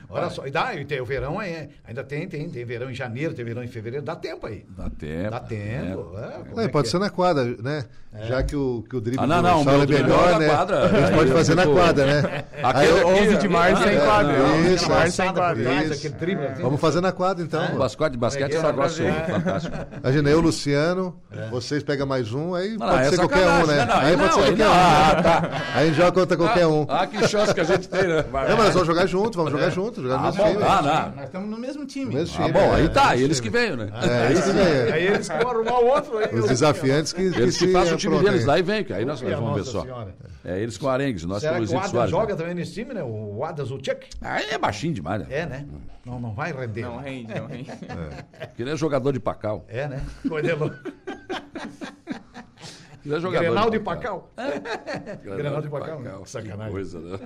Olha 0.09 0.29
só, 0.29 0.47
e 0.47 0.51
dá, 0.51 0.73
e 0.73 0.85
tem 0.85 1.01
o 1.01 1.05
verão 1.05 1.37
aí, 1.39 1.69
ainda 1.85 2.03
tem, 2.03 2.27
tem, 2.27 2.49
tem 2.49 2.63
verão 2.65 2.89
em 2.89 2.93
janeiro, 2.93 3.33
tem 3.33 3.43
verão 3.43 3.63
em 3.63 3.67
fevereiro, 3.67 4.05
dá 4.05 4.15
tempo 4.15 4.47
aí. 4.47 4.65
Dá 4.77 4.89
tempo. 4.89 5.31
Dá 5.31 5.39
tempo. 5.41 6.11
é, 6.17 6.53
Não, 6.55 6.61
é 6.61 6.65
e 6.65 6.69
pode 6.69 6.87
ser 6.87 6.99
na 6.99 7.09
quadra, 7.09 7.43
né? 7.61 7.83
Já 8.23 8.41
que 8.41 8.55
o, 8.55 8.83
que 8.89 8.95
o 8.95 9.01
drible 9.01 9.23
Ah, 9.23 9.27
não, 9.27 9.41
não, 9.43 9.61
o 9.61 9.63
Saulo 9.63 9.85
meu 9.87 9.97
é 9.97 10.01
melhor, 10.01 10.27
é 10.29 10.31
na 10.31 10.39
né? 10.39 10.47
quadra. 10.49 10.85
A 10.85 10.87
gente 10.87 11.13
pode 11.15 11.31
fazer 11.31 11.55
na 11.55 11.67
quadra, 11.67 12.05
né? 12.05 12.43
Aquele 12.63 12.91
Aí- 12.93 13.03
11 13.03 13.37
de 13.37 13.47
março 13.49 13.83
sem 13.83 13.95
É, 13.95 13.99
quadra. 13.99 14.33
isso, 14.33 14.43
11 14.43 14.77
de 14.77 14.85
é. 14.85 14.87
março 14.89 15.11
sem 15.11 15.33
quadra. 15.33 16.55
Vamos 16.61 16.81
fazer 16.81 17.01
na 17.01 17.11
quadra, 17.11 17.43
então. 17.43 17.75
O 17.75 17.77
basquete, 17.77 18.17
basquete 18.17 18.53
é 18.55 18.57
É, 18.57 18.63
negócio 18.63 19.05
é. 19.05 19.11
fantástico. 19.11 19.77
Imagina, 20.01 20.29
eu, 20.29 20.39
Luciano, 20.39 21.19
vocês 21.51 21.83
pegam 21.83 22.07
mais 22.07 22.33
um, 22.33 22.55
aí 22.55 22.75
Não, 22.77 22.87
pode 22.87 23.01
é 23.01 23.09
ser 23.09 23.17
qualquer 23.17 23.47
um, 23.47 23.65
né? 23.67 23.75
né? 23.75 23.85
Não, 23.85 23.95
aí 23.97 24.17
pode 24.17 24.33
ser 24.33 24.39
não, 24.39 24.47
qualquer 24.47 24.65
não. 24.65 24.71
um. 24.71 24.75
Ah, 24.75 25.21
tá. 25.21 25.61
Aí 25.75 25.83
a 25.83 25.85
gente 25.87 25.97
joga 25.97 26.11
contra 26.11 26.37
qualquer 26.37 26.65
um. 26.67 26.85
Ah, 26.89 27.05
que 27.05 27.27
chance 27.27 27.53
que 27.53 27.59
a 27.61 27.63
gente 27.65 27.87
tem, 27.87 28.03
né? 28.07 28.23
Não, 28.23 28.31
mas 28.31 28.57
nós 28.57 28.73
vamos 28.73 28.87
jogar 28.87 29.05
junto, 29.05 29.37
vamos 29.37 29.51
jogar 29.51 29.69
junto, 29.69 29.96
jogar 30.01 30.17
no 30.17 30.23
mesmo 30.23 30.43
time. 30.45 30.63
Ah, 30.63 30.81
não. 30.81 31.15
Nós 31.15 31.25
estamos 31.25 31.49
no 31.49 31.57
mesmo 31.57 31.85
time. 31.85 32.15
Mesmo 32.15 32.35
Ah, 32.37 32.45
time, 32.45 32.51
bom, 32.53 32.73
aí 32.73 32.85
é, 32.85 32.87
tá. 32.89 33.09
mesmo 33.11 33.25
Eles 33.25 33.39
que 33.39 33.49
veem, 33.49 33.75
né? 33.75 33.89
É, 33.93 34.33
isso 34.33 34.51
que 34.53 34.59
é. 34.59 34.93
Aí 34.93 35.07
eles 35.07 35.29
que 35.29 35.37
vão 35.37 35.51
arrumar 35.51 35.79
o 35.79 35.85
outro 35.87 36.17
aí. 36.17 36.35
Os 36.35 36.47
desafiantes 36.47 37.13
que, 37.13 37.31
que 37.31 37.39
Eles 37.39 37.57
que 37.57 37.65
se 37.65 37.73
fazem 37.73 37.93
o 37.93 37.97
time 37.97 38.19
deles 38.19 38.45
lá 38.45 38.59
e 38.59 38.61
vem, 38.63 38.83
que 38.83 38.93
aí 38.93 39.05
nós, 39.05 39.21
vamos 39.21 39.55
ver 39.55 39.63
só. 39.65 39.85
É 40.45 40.59
eles 40.61 40.77
com 40.77 40.87
arengues, 40.87 41.25
nós 41.25 41.41
Será 41.41 41.53
com 41.57 41.65
que 41.65 41.71
o 41.71 41.73
Luizito 41.73 41.79
Adas 41.79 41.91
Soares. 41.91 42.11
joga 42.11 42.33
né? 42.33 42.39
também 42.39 42.55
nesse 42.55 42.73
time, 42.73 42.93
né? 42.93 43.03
O 43.03 43.43
Adas 43.43 43.69
Uchek? 43.69 44.07
Aí 44.21 44.45
é 44.51 44.57
baixinho 44.57 44.93
demais, 44.93 45.21
né? 45.21 45.27
É, 45.29 45.45
né? 45.45 45.65
Não, 46.05 46.19
não 46.21 46.33
vai 46.33 46.53
render. 46.53 46.83
Não 46.83 46.97
rende, 46.99 47.33
não 47.37 47.47
rende. 47.47 47.69
Porque 48.39 48.61
ele 48.61 48.71
é 48.71 48.75
jogador 48.77 49.11
de 49.11 49.19
Pacal. 49.19 49.65
É, 49.67 49.87
né? 49.89 50.01
Coisa 50.27 50.55
louca. 50.55 50.79
Ele 53.05 53.15
é 53.15 53.19
jogador 53.19 53.45
Grenal 53.45 53.69
de 53.69 53.79
Pacal. 53.79 54.31
Pacal. 54.35 55.37
Grenal 55.37 55.61
de 55.61 55.69
Pacal, 55.69 55.99
né? 56.01 56.13
que 56.23 56.29
Sacanagem. 56.29 56.71
coisa, 56.71 56.99
né? 56.99 57.17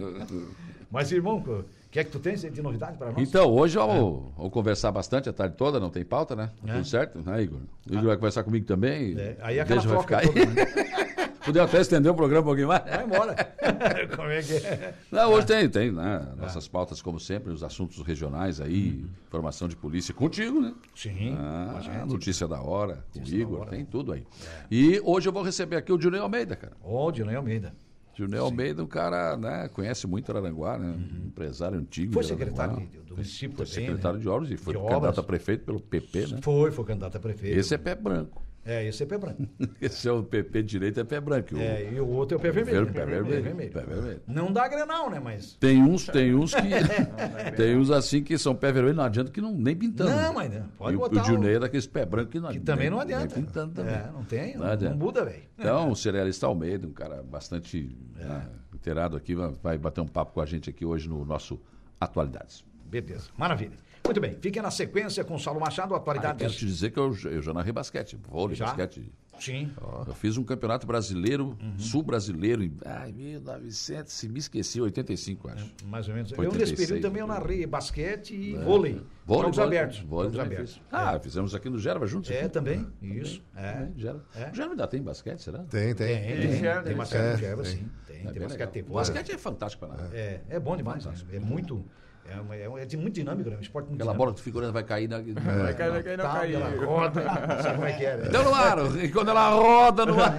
Mas, 0.91 1.11
irmão, 1.11 1.37
o 1.37 1.63
que 1.91 1.99
é 1.99 2.03
que 2.03 2.09
tu 2.11 2.19
tens 2.19 2.41
de 2.41 2.61
novidade 2.61 2.97
para 2.97 3.11
nós? 3.11 3.17
Então, 3.21 3.51
hoje 3.51 3.77
eu 3.77 3.85
vou, 3.85 4.33
vou 4.37 4.49
conversar 4.49 4.91
bastante 4.91 5.27
a 5.29 5.33
tarde 5.33 5.55
toda, 5.57 5.79
não 5.79 5.89
tem 5.89 6.03
pauta, 6.05 6.35
né? 6.35 6.49
É. 6.65 6.73
Tudo 6.73 6.85
certo? 6.85 7.19
Né, 7.21 7.43
Igor? 7.43 7.59
O 7.89 7.93
Igor 7.93 8.05
vai 8.07 8.15
conversar 8.15 8.43
comigo 8.43 8.65
também. 8.65 9.15
É, 9.19 9.37
aí 9.41 9.59
aquela 9.59 9.81
Deixa 9.81 9.95
vai 9.95 10.05
troca 10.05 10.19
ficar 10.25 10.39
aí. 10.39 10.45
toda, 10.45 10.55
né? 10.55 11.01
Podemos 11.43 11.69
até 11.69 11.81
estender 11.81 12.11
o 12.11 12.15
programa 12.15 12.41
um 12.43 12.45
pouquinho 12.45 12.67
mais. 12.67 12.83
Vai 12.83 13.03
embora. 13.03 13.35
Como 14.15 14.29
é 14.29 14.43
que 14.43 14.53
é? 14.53 14.93
Não, 15.11 15.31
hoje 15.33 15.47
tem, 15.47 15.67
tem, 15.67 15.91
né? 15.91 16.27
Nossas 16.37 16.67
pautas, 16.67 17.01
como 17.01 17.19
sempre, 17.19 17.51
os 17.51 17.63
assuntos 17.63 17.99
regionais 18.03 18.61
aí, 18.61 19.03
informação 19.27 19.67
de 19.67 19.75
polícia 19.75 20.13
contigo, 20.13 20.61
né? 20.61 20.71
Sim, 20.95 21.35
Ah, 21.39 21.69
com 21.71 21.77
a 21.77 21.81
gente. 21.81 22.07
notícia 22.11 22.47
da 22.47 22.61
hora, 22.61 23.03
com 23.11 23.19
o 23.19 23.27
Igor, 23.27 23.61
hora. 23.61 23.71
tem 23.71 23.83
tudo 23.83 24.13
aí. 24.13 24.23
E 24.69 25.01
hoje 25.03 25.27
eu 25.27 25.33
vou 25.33 25.41
receber 25.41 25.77
aqui 25.77 25.91
o 25.91 25.99
Junei 25.99 26.19
Almeida, 26.21 26.55
cara. 26.55 26.73
Ó, 26.83 27.07
o 27.07 27.11
Dinei 27.11 27.35
Almeida. 27.35 27.73
Junei 28.13 28.39
Almeida, 28.39 28.83
um 28.83 28.87
cara, 28.87 29.37
né, 29.37 29.67
conhece 29.69 30.05
muito 30.05 30.29
Araranguá, 30.31 30.77
né? 30.77 30.95
Empresário 31.25 31.77
antigo. 31.79 32.07
Uhum. 32.07 32.13
Foi 32.13 32.23
secretário 32.23 32.75
de- 32.87 32.99
do 32.99 33.15
município 33.15 33.55
Foi 33.57 33.65
também, 33.65 33.85
secretário 33.87 34.17
né? 34.17 34.23
de 34.23 34.29
obras 34.29 34.51
e 34.51 34.57
foi 34.57 34.73
De 34.73 34.79
candidato 34.79 34.97
obras. 34.97 35.17
a 35.19 35.23
prefeito 35.23 35.65
pelo 35.65 35.79
PP, 35.79 36.27
né? 36.27 36.39
Foi, 36.41 36.71
foi 36.71 36.85
candidato 36.85 37.15
a 37.17 37.19
prefeito. 37.19 37.57
Esse 37.57 37.73
é 37.73 37.77
pé 37.77 37.95
branco. 37.95 38.43
É, 38.63 38.85
esse 38.85 39.01
é 39.01 39.05
pé 39.07 39.17
branco. 39.17 39.41
Esse 39.81 40.07
é 40.07 40.11
o 40.11 40.21
PP 40.21 40.61
direito, 40.61 40.99
é 40.99 41.03
pé 41.03 41.19
branco. 41.19 41.55
O- 41.55 41.59
É, 41.59 41.91
e 41.93 41.99
o 41.99 42.07
outro 42.07 42.35
é 42.35 42.37
o 42.37 42.41
pé 42.41 42.51
vermelho. 42.51 42.85
Ver- 42.85 42.85
né? 42.85 42.91
pé 42.93 43.05
vermelho, 43.05 43.71
pé 43.73 43.81
vermelho. 43.81 44.21
Não 44.27 44.53
dá 44.53 44.67
Grenal, 44.67 45.09
né, 45.09 45.19
mas... 45.19 45.53
Tem 45.55 45.81
uns, 45.81 46.05
tem 46.05 46.35
uns 46.35 46.53
que. 46.53 46.61
tem 47.57 47.75
uns 47.75 47.89
assim 47.89 48.21
que 48.21 48.37
são 48.37 48.53
pé 48.55 48.71
vermelho, 48.71 48.95
não 48.95 49.03
adianta 49.03 49.31
que 49.31 49.41
não 49.41 49.51
nem 49.51 49.75
pintando. 49.75 50.11
Não, 50.11 50.33
mas 50.35 50.53
não, 50.53 50.67
pode 50.77 50.93
e 50.93 50.95
o- 50.95 50.99
botar 50.99 51.23
o 51.23 51.25
Junei 51.25 51.53
o- 51.53 51.57
é 51.57 51.59
daqueles 51.59 51.87
pé 51.87 52.05
branco 52.05 52.29
que 52.29 52.39
não 52.39 52.51
Que 52.51 52.59
também 52.59 52.83
nem- 52.83 52.91
não 52.91 52.99
adianta. 52.99 53.35
Nem 53.35 53.45
pintando 53.45 53.73
também. 53.73 53.95
É, 53.95 54.09
não 54.13 54.23
tem, 54.25 54.55
não, 54.55 54.75
não 54.75 54.95
muda, 54.95 55.25
velho. 55.25 55.41
Então, 55.57 55.89
o 55.89 55.95
cerealista 55.95 56.45
Almeida, 56.45 56.85
um 56.87 56.93
cara 56.93 57.23
bastante 57.23 57.89
É. 58.19 58.25
né, 58.25 58.47
inteirado 58.75 59.17
aqui, 59.17 59.33
vai- 59.33 59.53
vai 59.63 59.77
bater 59.79 60.01
um 60.01 60.07
papo 60.07 60.33
com 60.33 60.41
a 60.41 60.45
gente 60.45 60.69
aqui 60.69 60.85
hoje 60.85 61.09
no 61.09 61.25
nosso 61.25 61.59
Atualidades. 61.99 62.63
Beleza, 62.85 63.29
maravilha. 63.37 63.77
Muito 64.03 64.19
bem, 64.19 64.35
fiquem 64.41 64.61
na 64.61 64.71
sequência 64.71 65.23
com 65.23 65.35
o 65.35 65.39
Saulo 65.39 65.59
Machado, 65.59 65.93
Ah, 65.93 65.97
eu 65.97 66.01
atualidades. 66.01 66.39
quero 66.41 66.53
te 66.53 66.65
dizer 66.65 66.91
que 66.91 66.99
eu, 66.99 67.15
eu 67.25 67.41
já 67.41 67.53
narrei 67.53 67.71
basquete, 67.71 68.17
vôlei, 68.29 68.55
Já? 68.55 68.65
basquete. 68.65 69.11
Sim. 69.39 69.71
Eu 70.05 70.13
fiz 70.13 70.37
um 70.37 70.43
campeonato 70.43 70.85
brasileiro, 70.85 71.57
Uhum. 71.59 71.79
sul-brasileiro, 71.79 72.61
em 72.63 72.77
ai, 72.85 73.11
1900, 73.11 74.13
se 74.13 74.29
me 74.29 74.37
esqueci, 74.37 74.79
85, 74.79 75.49
acho. 75.49 75.65
Mais 75.85 76.07
ou 76.07 76.13
menos. 76.13 76.31
Foi 76.31 76.45
eu, 76.45 76.51
nesse 76.51 76.73
86, 76.73 76.87
período, 76.89 77.01
também 77.01 77.21
eu 77.21 77.27
narrei 77.27 77.65
basquete 77.65 78.35
e 78.35 78.53
vôlei. 78.57 78.97
É. 78.97 79.01
Vôlei, 79.25 79.43
Jogos 79.45 79.57
vôlei, 79.57 79.79
abertos. 79.79 79.99
vôlei 80.01 80.23
Jogos 80.31 80.37
também 80.43 80.57
abertos. 80.57 80.73
fiz. 80.75 80.83
Ah, 80.91 81.19
fizemos 81.19 81.55
aqui 81.55 81.69
no 81.69 81.79
Gerva 81.79 82.05
juntos. 82.05 82.29
É, 82.29 82.41
aqui. 82.41 82.49
também. 82.49 82.87
Isso. 83.01 83.41
É. 83.55 83.61
É, 83.65 83.89
Gerva. 83.97 84.23
É. 84.35 84.49
O 84.51 84.53
Gerva 84.55 84.71
ainda 84.73 84.87
tem 84.87 85.01
basquete, 85.01 85.39
será? 85.41 85.59
Tem, 85.59 85.95
tem. 85.95 86.07
Tem, 86.21 86.39
tem. 86.41 86.59
Gerva, 86.59 86.81
Tem 86.83 86.91
né? 86.91 86.97
basquete 86.97 87.21
É, 87.21 87.31
no 87.31 87.37
Gerva, 87.37 87.63
tem. 87.63 87.71
sim. 87.71 87.89
Tem, 88.05 88.27
É 88.27 88.31
tem 88.31 88.41
basquete, 88.43 88.69
tem 88.69 88.81
O 88.83 88.85
vôlei. 88.85 88.97
basquete 88.99 89.31
é 89.31 89.37
fantástico 89.39 89.87
para 89.87 89.95
nada. 90.03 90.15
É, 90.15 90.41
é 90.49 90.59
bom 90.59 90.77
demais. 90.77 91.03
né? 91.03 91.13
É 91.33 91.39
muito. 91.39 91.83
É, 92.29 92.39
uma- 92.39 92.55
é, 92.55 92.69
um- 92.69 92.77
é 92.77 92.85
muito 92.97 93.13
dinâmico, 93.15 93.49
né? 93.49 93.57
Um 93.57 93.61
esporte 93.61 93.87
muito 93.87 94.01
Aquela 94.01 94.13
dinâmico. 94.13 94.17
bola 94.25 94.33
que 94.35 94.41
figurando 94.41 94.71
vai 94.73 94.83
cair 94.83 95.07
na. 95.09 95.17
Vai 95.19 95.73
cair, 95.73 95.91
vai 95.91 96.03
cair, 96.03 96.17
não 96.17 96.25
cair. 96.31 96.53
ela 96.55 96.85
roda. 96.85 97.23
Sabe 97.61 97.75
como 97.75 97.85
é 97.87 97.91
que 97.93 98.05
é? 98.05 98.17
né? 98.17 98.29
Deu 98.29 98.43
no 98.43 98.53
ar, 98.55 99.03
e 99.03 99.09
quando 99.09 99.29
ela 99.29 99.49
roda 99.49 100.05
no 100.05 100.21
ar. 100.21 100.35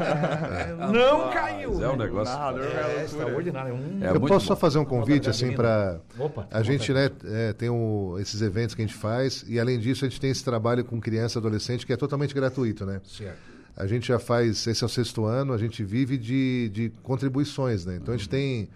Não 0.93 1.31
caiu. 1.31 1.83
É 1.85 1.89
um 1.89 1.97
negócio. 1.97 2.33
Narrador 2.35 2.63
é 2.63 3.01
É, 3.01 3.05
extraordinário. 3.05 3.75
Um, 3.75 3.99
É 4.03 4.09
Eu 4.11 4.21
posso 4.21 4.33
bom. 4.35 4.41
só 4.41 4.57
fazer 4.57 4.79
um 4.79 4.85
convite, 4.85 5.29
assim, 5.29 5.53
para 5.53 6.01
Opa, 6.19 6.47
A 6.51 6.63
gente, 6.63 6.93
né, 6.93 7.11
é, 7.25 7.53
tem 7.53 7.69
o- 7.69 8.17
esses 8.21 8.41
eventos 8.43 8.75
que 8.75 8.83
a 8.83 8.87
gente 8.87 8.97
faz 8.97 9.45
e, 9.47 9.59
além 9.61 9.79
disso, 9.79 10.05
a 10.05 10.09
gente 10.09 10.21
tem 10.21 10.31
esse 10.31 10.45
trabalho 10.45 10.85
com 10.85 11.01
criança 11.01 11.39
e 11.39 11.41
adolescente 11.41 11.85
que 11.87 11.93
é 11.93 11.97
totalmente 11.97 12.35
gratuito, 12.35 12.87
né? 12.87 13.01
Certo. 13.05 13.37
A 13.77 13.87
gente 13.87 14.07
já 14.09 14.19
faz, 14.19 14.67
esse 14.67 14.83
é 14.83 14.87
o 14.87 14.89
sexto 14.89 15.25
ano, 15.25 15.53
a 15.53 15.59
gente 15.59 15.83
vive 15.83 16.17
de, 16.19 16.69
de 16.71 16.93
contribuições, 17.03 17.85
né? 17.87 17.97
Então 17.97 18.13
a 18.15 18.17
gente 18.17 18.29
tem 18.29 18.69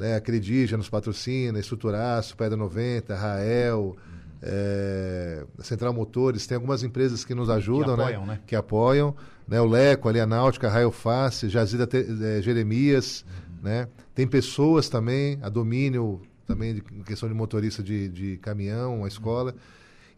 né, 0.00 0.16
a 0.16 0.20
Credija 0.20 0.76
nos 0.76 0.88
patrocina, 0.88 1.60
Estruturaço, 1.60 2.36
Pedra 2.36 2.56
90, 2.56 3.14
Rael, 3.14 3.96
é, 4.42 5.44
Central 5.60 5.92
Motores, 5.92 6.46
tem 6.46 6.54
algumas 6.56 6.82
empresas 6.82 7.24
que 7.24 7.34
nos 7.34 7.50
ajudam, 7.50 7.94
apoiam, 7.94 8.26
né? 8.26 8.40
Que 8.46 8.56
apoiam, 8.56 9.14
né? 9.46 9.60
O 9.60 9.66
Leco, 9.66 10.08
ali 10.08 10.18
a 10.18 10.26
Náutica, 10.26 10.66
a 10.66 10.70
Raio 10.70 10.90
Face, 10.90 11.48
Jazida 11.48 11.86
Te- 11.86 12.06
eh, 12.08 12.40
Jeremias, 12.42 13.24
né? 13.62 13.86
Tem 14.14 14.26
pessoas 14.26 14.88
também, 14.88 15.38
a 15.42 15.48
Domínio, 15.48 16.22
também 16.46 16.74
de 16.74 16.82
em 16.92 17.02
questão 17.02 17.28
de 17.28 17.34
motorista 17.34 17.82
de, 17.82 18.08
de 18.08 18.36
caminhão, 18.38 19.04
a 19.04 19.08
escola. 19.08 19.54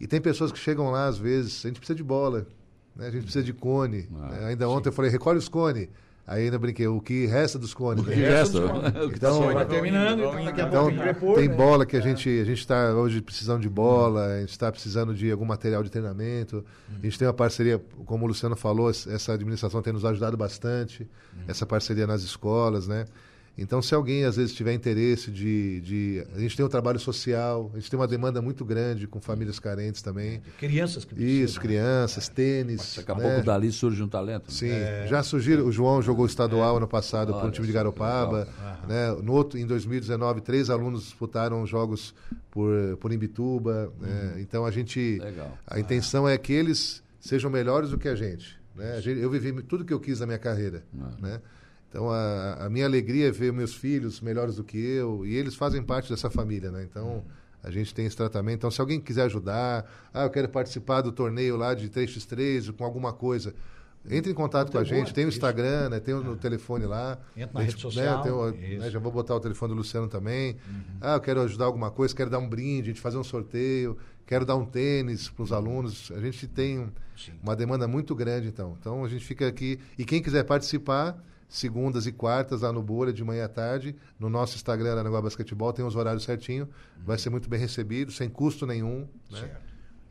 E 0.00 0.06
tem 0.06 0.20
pessoas 0.20 0.50
que 0.52 0.58
chegam 0.58 0.90
lá, 0.90 1.06
às 1.06 1.18
vezes, 1.18 1.64
a 1.64 1.68
gente 1.68 1.78
precisa 1.78 1.96
de 1.96 2.02
bola, 2.04 2.46
né? 2.96 3.08
a 3.08 3.10
gente 3.10 3.22
precisa 3.24 3.44
de 3.44 3.52
cone. 3.52 4.08
né? 4.10 4.46
Ainda 4.46 4.68
ontem 4.68 4.88
eu 4.88 4.92
falei, 4.92 5.10
recolhe 5.10 5.38
os 5.38 5.48
cones. 5.48 5.88
Aí 6.26 6.44
ainda 6.44 6.58
brinquei, 6.58 6.86
o 6.86 7.00
que 7.00 7.26
resta 7.26 7.58
dos 7.58 7.74
cones. 7.74 8.04
O 8.04 8.06
que 8.08 8.14
né? 8.14 8.28
resta? 8.28 8.58
Então, 8.58 9.06
O 9.06 9.10
que 9.10 9.18
tá 9.18 9.30
sobrando. 9.32 9.54
vai 9.54 9.66
terminando, 9.66 10.20
então 10.20 10.44
daqui 10.44 10.60
a 10.60 10.66
Então, 10.68 11.14
pouco 11.14 11.34
tem 11.34 11.48
né? 11.48 11.54
bola 11.54 11.84
que 11.84 11.96
a 11.96 12.00
gente 12.00 12.28
a 12.28 12.44
gente 12.44 12.58
está 12.58 12.92
hoje 12.94 13.20
precisando 13.20 13.60
de 13.60 13.68
bola, 13.68 14.26
a 14.26 14.40
gente 14.40 14.50
está 14.50 14.70
precisando 14.70 15.14
de 15.14 15.30
algum 15.32 15.44
material 15.44 15.82
de 15.82 15.90
treinamento. 15.90 16.64
A 16.96 17.04
gente 17.04 17.18
tem 17.18 17.26
uma 17.26 17.34
parceria, 17.34 17.80
como 18.06 18.24
o 18.24 18.28
Luciano 18.28 18.54
falou, 18.54 18.88
essa 18.88 19.32
administração 19.32 19.82
tem 19.82 19.92
nos 19.92 20.04
ajudado 20.04 20.36
bastante, 20.36 21.08
essa 21.48 21.66
parceria 21.66 22.06
nas 22.06 22.22
escolas, 22.22 22.86
né? 22.86 23.04
Então, 23.56 23.82
se 23.82 23.94
alguém 23.94 24.24
às 24.24 24.36
vezes 24.36 24.54
tiver 24.54 24.72
interesse 24.72 25.30
de, 25.30 25.80
de. 25.82 26.26
A 26.34 26.38
gente 26.38 26.56
tem 26.56 26.64
um 26.64 26.68
trabalho 26.70 26.98
social, 26.98 27.70
a 27.74 27.78
gente 27.78 27.90
tem 27.90 27.98
uma 28.00 28.08
demanda 28.08 28.40
muito 28.40 28.64
grande 28.64 29.06
com 29.06 29.20
famílias 29.20 29.58
carentes 29.58 30.00
também. 30.00 30.40
Crianças 30.58 31.04
que 31.04 31.14
Isso, 31.22 31.60
crianças, 31.60 32.28
tênis. 32.30 32.94
Daqui 32.96 33.12
a 33.12 33.14
né? 33.14 33.22
pouco 33.30 33.46
dali 33.46 33.70
surge 33.70 34.02
um 34.02 34.08
talento. 34.08 34.44
né? 34.44 34.48
Sim, 34.48 35.08
já 35.08 35.22
surgiram. 35.22 35.66
O 35.66 35.72
João 35.72 36.00
jogou 36.00 36.24
estadual 36.24 36.78
ano 36.78 36.88
passado 36.88 37.32
para 37.32 37.40
o 37.40 37.44
Olha 37.44 37.50
time 37.50 37.66
de 37.66 37.72
Garopaba. 37.74 38.48
Né? 38.88 39.12
No 39.22 39.32
outro, 39.34 39.58
em 39.58 39.66
2019, 39.66 40.40
três 40.40 40.70
alunos 40.70 41.02
disputaram 41.02 41.66
jogos 41.66 42.14
por, 42.50 42.96
por 43.00 43.12
Imbituba. 43.12 43.92
né? 44.00 44.36
Então 44.38 44.64
a 44.64 44.70
gente. 44.70 45.18
Legal. 45.18 45.58
A 45.66 45.78
intenção 45.78 46.26
é 46.26 46.38
que 46.38 46.54
eles 46.54 47.02
sejam 47.20 47.50
melhores 47.50 47.90
do 47.90 47.98
que 47.98 48.08
a 48.08 48.14
gente. 48.14 48.58
Né? 48.74 48.94
A 48.96 49.00
gente- 49.00 49.20
Eu 49.20 49.28
vivi 49.30 49.52
tudo 49.62 49.84
que 49.84 49.92
eu 49.92 50.00
quis 50.00 50.20
na 50.20 50.26
minha 50.26 50.38
carreira. 50.38 50.82
Né? 51.20 51.38
Então 51.92 52.08
a, 52.10 52.54
a 52.64 52.70
minha 52.70 52.86
alegria 52.86 53.28
é 53.28 53.30
ver 53.30 53.52
meus 53.52 53.74
filhos 53.74 54.18
melhores 54.22 54.56
do 54.56 54.64
que 54.64 54.78
eu. 54.78 55.26
E 55.26 55.36
eles 55.36 55.54
fazem 55.54 55.82
parte 55.82 56.08
dessa 56.10 56.30
família. 56.30 56.70
Né? 56.70 56.86
Então. 56.88 57.22
A 57.64 57.70
gente 57.70 57.94
tem 57.94 58.06
esse 58.06 58.16
tratamento. 58.16 58.56
Então, 58.56 58.72
se 58.72 58.80
alguém 58.80 58.98
quiser 59.00 59.22
ajudar, 59.22 59.88
ah, 60.12 60.24
eu 60.24 60.30
quero 60.30 60.48
participar 60.48 61.00
do 61.00 61.12
torneio 61.12 61.56
lá 61.56 61.74
de 61.74 61.88
3x3 61.88 62.72
com 62.72 62.84
alguma 62.84 63.12
coisa, 63.12 63.54
entre 64.10 64.32
em 64.32 64.34
contato 64.34 64.72
com 64.72 64.78
a 64.78 64.82
gente. 64.82 65.14
Tem 65.14 65.24
o 65.24 65.28
Instagram, 65.28 65.90
né? 65.90 66.00
tem 66.00 66.12
o 66.12 66.24
no 66.24 66.34
telefone 66.34 66.86
lá. 66.86 67.20
Entra 67.36 67.52
na 67.54 67.60
A 67.60 67.62
rede 67.62 67.80
social, 67.80 68.20
tem 68.20 68.32
o- 68.32 68.50
né, 68.80 68.90
já 68.90 68.98
vou 68.98 69.12
botar 69.12 69.36
o 69.36 69.40
telefone 69.40 69.74
do 69.74 69.76
Luciano 69.76 70.08
também. 70.08 70.56
Ah, 71.00 71.14
eu 71.14 71.20
quero 71.20 71.40
ajudar 71.42 71.66
alguma 71.66 71.88
coisa, 71.92 72.12
quero 72.16 72.28
dar 72.28 72.40
um 72.40 72.48
brinde, 72.48 72.90
a 72.90 72.92
gente 72.94 73.00
fazer 73.00 73.16
um 73.18 73.22
sorteio, 73.22 73.96
quero 74.26 74.44
dar 74.44 74.56
um 74.56 74.64
tênis 74.64 75.28
para 75.28 75.44
os 75.44 75.52
alunos. 75.52 76.10
A 76.16 76.20
gente 76.20 76.48
tem 76.48 76.90
uma 77.40 77.54
demanda 77.54 77.86
muito 77.86 78.12
grande, 78.12 78.48
então. 78.48 78.76
Então, 78.80 79.04
a 79.04 79.08
gente 79.08 79.24
fica 79.24 79.46
aqui. 79.46 79.78
E 79.96 80.04
quem 80.04 80.20
quiser 80.20 80.42
participar, 80.42 81.16
segundas 81.52 82.06
e 82.06 82.12
quartas 82.12 82.62
lá 82.62 82.72
no 82.72 82.82
Bolha, 82.82 83.12
de 83.12 83.22
manhã 83.22 83.44
à 83.44 83.48
tarde. 83.48 83.94
No 84.18 84.30
nosso 84.30 84.56
Instagram, 84.56 84.92
Aranaguá 84.92 85.20
Basquetebol, 85.20 85.72
tem 85.72 85.84
os 85.84 85.94
horários 85.94 86.24
certinho. 86.24 86.68
Vai 87.04 87.18
ser 87.18 87.28
muito 87.30 87.48
bem 87.48 87.60
recebido, 87.60 88.10
sem 88.10 88.28
custo 88.28 88.66
nenhum. 88.66 89.06
Né? 89.30 89.50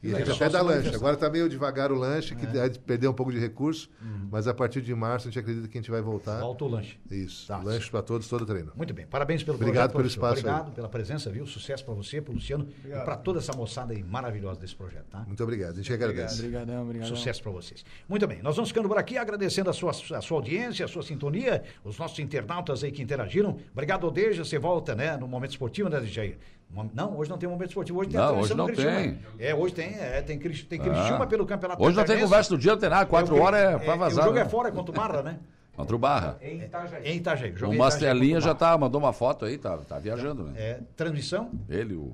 E 0.03 0.13
a 0.15 0.19
gente 0.19 0.31
até 0.31 0.49
dá 0.49 0.61
lanche. 0.61 0.95
Agora 0.95 1.15
está 1.15 1.29
meio 1.29 1.49
devagar 1.49 1.91
o 1.91 1.95
lanche, 1.95 2.35
que 2.35 2.45
É. 2.45 2.65
é. 2.65 2.69
perdeu 2.69 3.09
um 3.11 3.13
pouco 3.13 3.31
de 3.31 3.39
recurso. 3.39 3.89
Uhum. 4.01 4.20
Mas 4.31 4.47
a 4.47 4.53
partir 4.53 4.81
de 4.81 4.95
março 4.95 5.27
a 5.27 5.29
gente 5.29 5.39
acredita 5.39 5.67
que 5.67 5.77
a 5.77 5.81
gente 5.81 5.91
vai 5.91 6.01
voltar. 6.01 6.39
Volta 6.39 6.63
o 6.63 6.67
lanche. 6.69 6.97
Isso. 7.11 7.45
Tá. 7.47 7.57
Lanche 7.57 7.91
para 7.91 8.01
todos, 8.01 8.29
todo 8.29 8.45
treino. 8.45 8.71
Muito 8.77 8.93
bem, 8.93 9.05
parabéns 9.05 9.43
pelo 9.43 9.57
Obrigado 9.57 9.91
projeto, 9.91 9.95
pelo 9.97 10.07
espaço 10.07 10.47
aí. 10.47 10.53
Obrigado 10.53 10.73
pela 10.73 10.87
presença, 10.87 11.29
viu? 11.29 11.45
Sucesso 11.45 11.83
para 11.83 11.93
você, 11.93 12.21
para 12.21 12.33
Luciano 12.33 12.65
e 12.85 12.89
para 12.89 13.17
toda 13.17 13.39
essa 13.39 13.51
moçada 13.53 13.93
aí 13.93 14.01
maravilhosa 14.01 14.61
desse 14.61 14.73
projeto, 14.75 15.05
tá? 15.11 15.19
Muito 15.27 15.43
obrigado. 15.43 15.73
A 15.73 15.75
gente 15.75 15.91
agradece. 15.91 16.35
Obrigadão, 16.39 16.81
obrigadão. 16.83 17.13
Sucesso 17.13 17.43
para 17.43 17.51
vocês. 17.51 17.83
Muito 18.07 18.25
bem, 18.25 18.41
nós 18.41 18.55
vamos 18.55 18.69
ficando 18.69 18.87
por 18.87 18.97
aqui 18.97 19.17
agradecendo 19.17 19.69
a 19.69 19.73
sua, 19.73 19.91
a 19.91 20.21
sua 20.21 20.37
audiência, 20.37 20.85
a 20.85 20.87
sua 20.87 21.03
sintonia, 21.03 21.61
os 21.83 21.97
nossos 21.99 22.17
internautas 22.19 22.85
aí 22.85 22.91
que 22.91 23.01
interagiram. 23.03 23.57
Obrigado, 23.73 24.07
Odeja. 24.07 24.45
Você 24.45 24.57
volta, 24.57 24.95
né, 24.95 25.17
no 25.17 25.27
Momento 25.27 25.51
Esportivo, 25.51 25.89
né, 25.89 25.99
DJ? 25.99 26.37
Mo- 26.73 26.89
Não, 26.93 27.17
hoje 27.17 27.29
não 27.29 27.37
tem 27.37 27.49
Momento 27.49 27.67
Esportivo. 27.67 27.99
Hoje 27.99 28.11
tem 28.11 28.17
a 28.19 28.27
Não, 28.27 28.39
hoje 28.39 28.49
do 28.53 28.55
não 28.55 28.65
Criciúma. 28.67 29.17
É, 29.37 29.53
hoje 29.53 29.73
tem, 29.73 29.87
é, 29.93 30.21
tem, 30.21 30.39
Cris- 30.39 30.63
tem 30.63 30.79
Criciúma 30.79 31.25
Ah. 31.25 31.27
pelo 31.27 31.45
Campeonato 31.45 31.83
Hoje 31.83 31.97
não 31.97 32.05
tem 32.05 32.21
conversa 32.21 32.49
do 32.49 32.57
dia, 32.57 32.71
não 32.71 32.79
tem 32.79 32.89
nada. 32.89 33.05
Quatro 33.05 33.35
É, 33.35 33.39
o- 33.39 33.43
horas 33.43 33.59
é 33.59 33.73
é, 33.73 33.77
pra 33.79 33.95
vazar. 33.97 34.20
O 34.21 34.25
jogo 34.25 34.35
né? 34.35 34.41
é 34.41 34.49
fora 34.49 34.71
contra 34.71 34.91
o 34.91 34.95
Barra, 34.95 35.21
né? 35.23 35.39
Contra 35.73 35.95
o 35.95 35.99
Barra. 35.99 36.37
Em 36.41 36.61
Itajaí. 36.63 37.07
Em 37.07 37.15
Itajaí. 37.17 37.53
O 37.63 37.73
Mastelinha 37.77 38.41
já 38.41 38.53
tá, 38.53 38.77
mandou 38.77 38.99
uma 38.99 39.13
foto 39.13 39.45
aí, 39.45 39.57
tá, 39.57 39.77
tá 39.77 39.97
viajando, 39.99 40.43
né? 40.43 40.53
É, 40.55 40.79
transmissão 40.97 41.49
Ele, 41.69 41.95
o, 41.95 42.13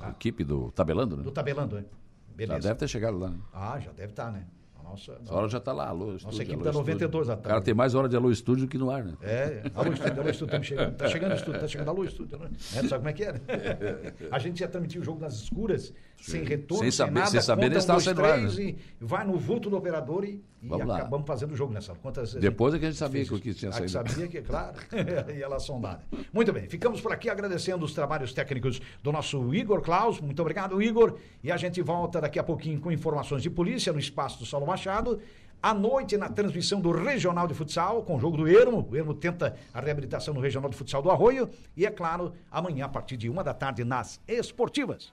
a 0.00 0.08
equipe 0.10 0.42
do 0.42 0.72
Tabelando, 0.72 1.16
né? 1.18 1.22
do 1.22 1.30
Tabelando, 1.30 1.76
né? 1.76 1.84
Já 2.30 2.36
Beleza. 2.46 2.68
deve 2.68 2.80
ter 2.80 2.88
chegado 2.88 3.18
lá, 3.18 3.28
né? 3.28 3.38
Ah, 3.52 3.78
já 3.78 3.92
deve 3.92 4.12
estar, 4.12 4.32
né? 4.32 4.46
A 4.78 4.82
nossa, 4.82 5.12
Essa 5.22 5.34
hora 5.34 5.46
já 5.48 5.60
tá 5.60 5.74
lá, 5.74 5.88
alô, 5.88 6.16
estúdio, 6.16 6.40
equipe 6.40 6.54
alô, 6.54 6.64
tá 6.64 6.70
estúdio. 6.70 6.94
92 6.94 7.26
da 7.26 7.34
O 7.34 7.36
cara 7.36 7.48
tarde. 7.50 7.64
tem 7.66 7.74
mais 7.74 7.94
hora 7.94 8.08
de 8.08 8.16
alô 8.16 8.30
estúdio 8.30 8.66
que 8.66 8.78
no 8.78 8.90
ar, 8.90 9.04
né? 9.04 9.12
É, 9.20 9.62
alô 9.74 9.92
estúdio, 9.92 10.20
alô 10.20 10.30
estúdio, 10.30 10.44
estamos 10.46 10.66
chegando. 10.66 10.96
Tá 10.96 11.08
chegando 11.08 11.32
o 11.32 11.34
estúdio, 11.34 11.60
tá 11.60 11.68
chegando 11.68 11.88
alô 11.90 12.04
estúdio, 12.04 12.38
né? 12.38 12.50
É, 12.50 12.82
sabe 12.82 12.94
como 12.96 13.08
é 13.08 13.12
que 13.12 13.24
é? 13.24 13.32
né? 13.34 13.40
A 14.32 14.38
gente 14.38 14.58
já 14.58 14.68
transmitiu 14.68 15.02
o 15.02 15.04
jogo 15.04 15.20
nas 15.20 15.34
escuras, 15.34 15.92
sem 16.20 16.42
retorno, 16.44 16.82
Sem 16.84 16.90
sem, 16.90 16.98
saber- 17.06 17.12
nada, 17.20 17.30
sem 17.30 17.40
saber 17.40 17.62
conta 17.72 17.78
um, 17.78 17.86
dois, 17.94 18.04
três, 18.04 18.56
né? 18.58 18.62
e 18.64 18.76
vai 19.04 19.26
no 19.26 19.38
vulto 19.38 19.70
do 19.70 19.76
operador 19.76 20.24
e, 20.24 20.42
e 20.62 20.72
acabamos 20.82 21.26
fazendo 21.26 21.52
o 21.52 21.56
jogo 21.56 21.72
nessa. 21.72 21.94
Quantas 21.94 22.34
Depois 22.34 22.74
é 22.74 22.78
que 22.78 22.84
a 22.84 22.88
gente 22.90 22.98
sabia 22.98 23.24
fez 23.24 23.28
que 23.28 23.34
o 23.34 23.40
que 23.40 23.54
tinha 23.54 23.70
Ah, 23.70 23.74
saído. 23.74 23.90
sabia 23.90 24.28
que, 24.28 24.42
claro, 24.42 24.76
e 25.34 25.42
ela 25.42 25.58
sondada. 25.58 26.02
Muito 26.32 26.52
bem, 26.52 26.68
ficamos 26.68 27.00
por 27.00 27.12
aqui 27.12 27.28
agradecendo 27.30 27.84
os 27.84 27.94
trabalhos 27.94 28.32
técnicos 28.32 28.80
do 29.02 29.10
nosso 29.10 29.54
Igor 29.54 29.80
Klaus. 29.80 30.20
Muito 30.20 30.40
obrigado, 30.40 30.80
Igor. 30.82 31.16
E 31.42 31.50
a 31.50 31.56
gente 31.56 31.80
volta 31.82 32.20
daqui 32.20 32.38
a 32.38 32.42
pouquinho 32.44 32.80
com 32.80 32.92
informações 32.92 33.42
de 33.42 33.50
polícia 33.50 33.92
no 33.92 33.98
espaço 33.98 34.38
do 34.38 34.46
Saulo 34.46 34.66
Machado. 34.66 35.20
À 35.62 35.74
noite, 35.74 36.16
na 36.16 36.30
transmissão 36.30 36.80
do 36.80 36.90
Regional 36.90 37.46
de 37.46 37.52
Futsal, 37.52 38.02
com 38.02 38.16
o 38.16 38.20
jogo 38.20 38.34
do 38.38 38.48
Ermo. 38.48 38.88
O 38.90 38.96
Ermo 38.96 39.12
tenta 39.12 39.54
a 39.74 39.78
reabilitação 39.80 40.32
no 40.32 40.40
Regional 40.40 40.70
de 40.70 40.76
Futsal 40.76 41.02
do 41.02 41.10
Arroio. 41.10 41.50
E, 41.76 41.84
é 41.84 41.90
claro, 41.90 42.32
amanhã, 42.50 42.86
a 42.86 42.88
partir 42.88 43.18
de 43.18 43.28
uma 43.28 43.44
da 43.44 43.52
tarde, 43.52 43.84
nas 43.84 44.18
esportivas. 44.26 45.12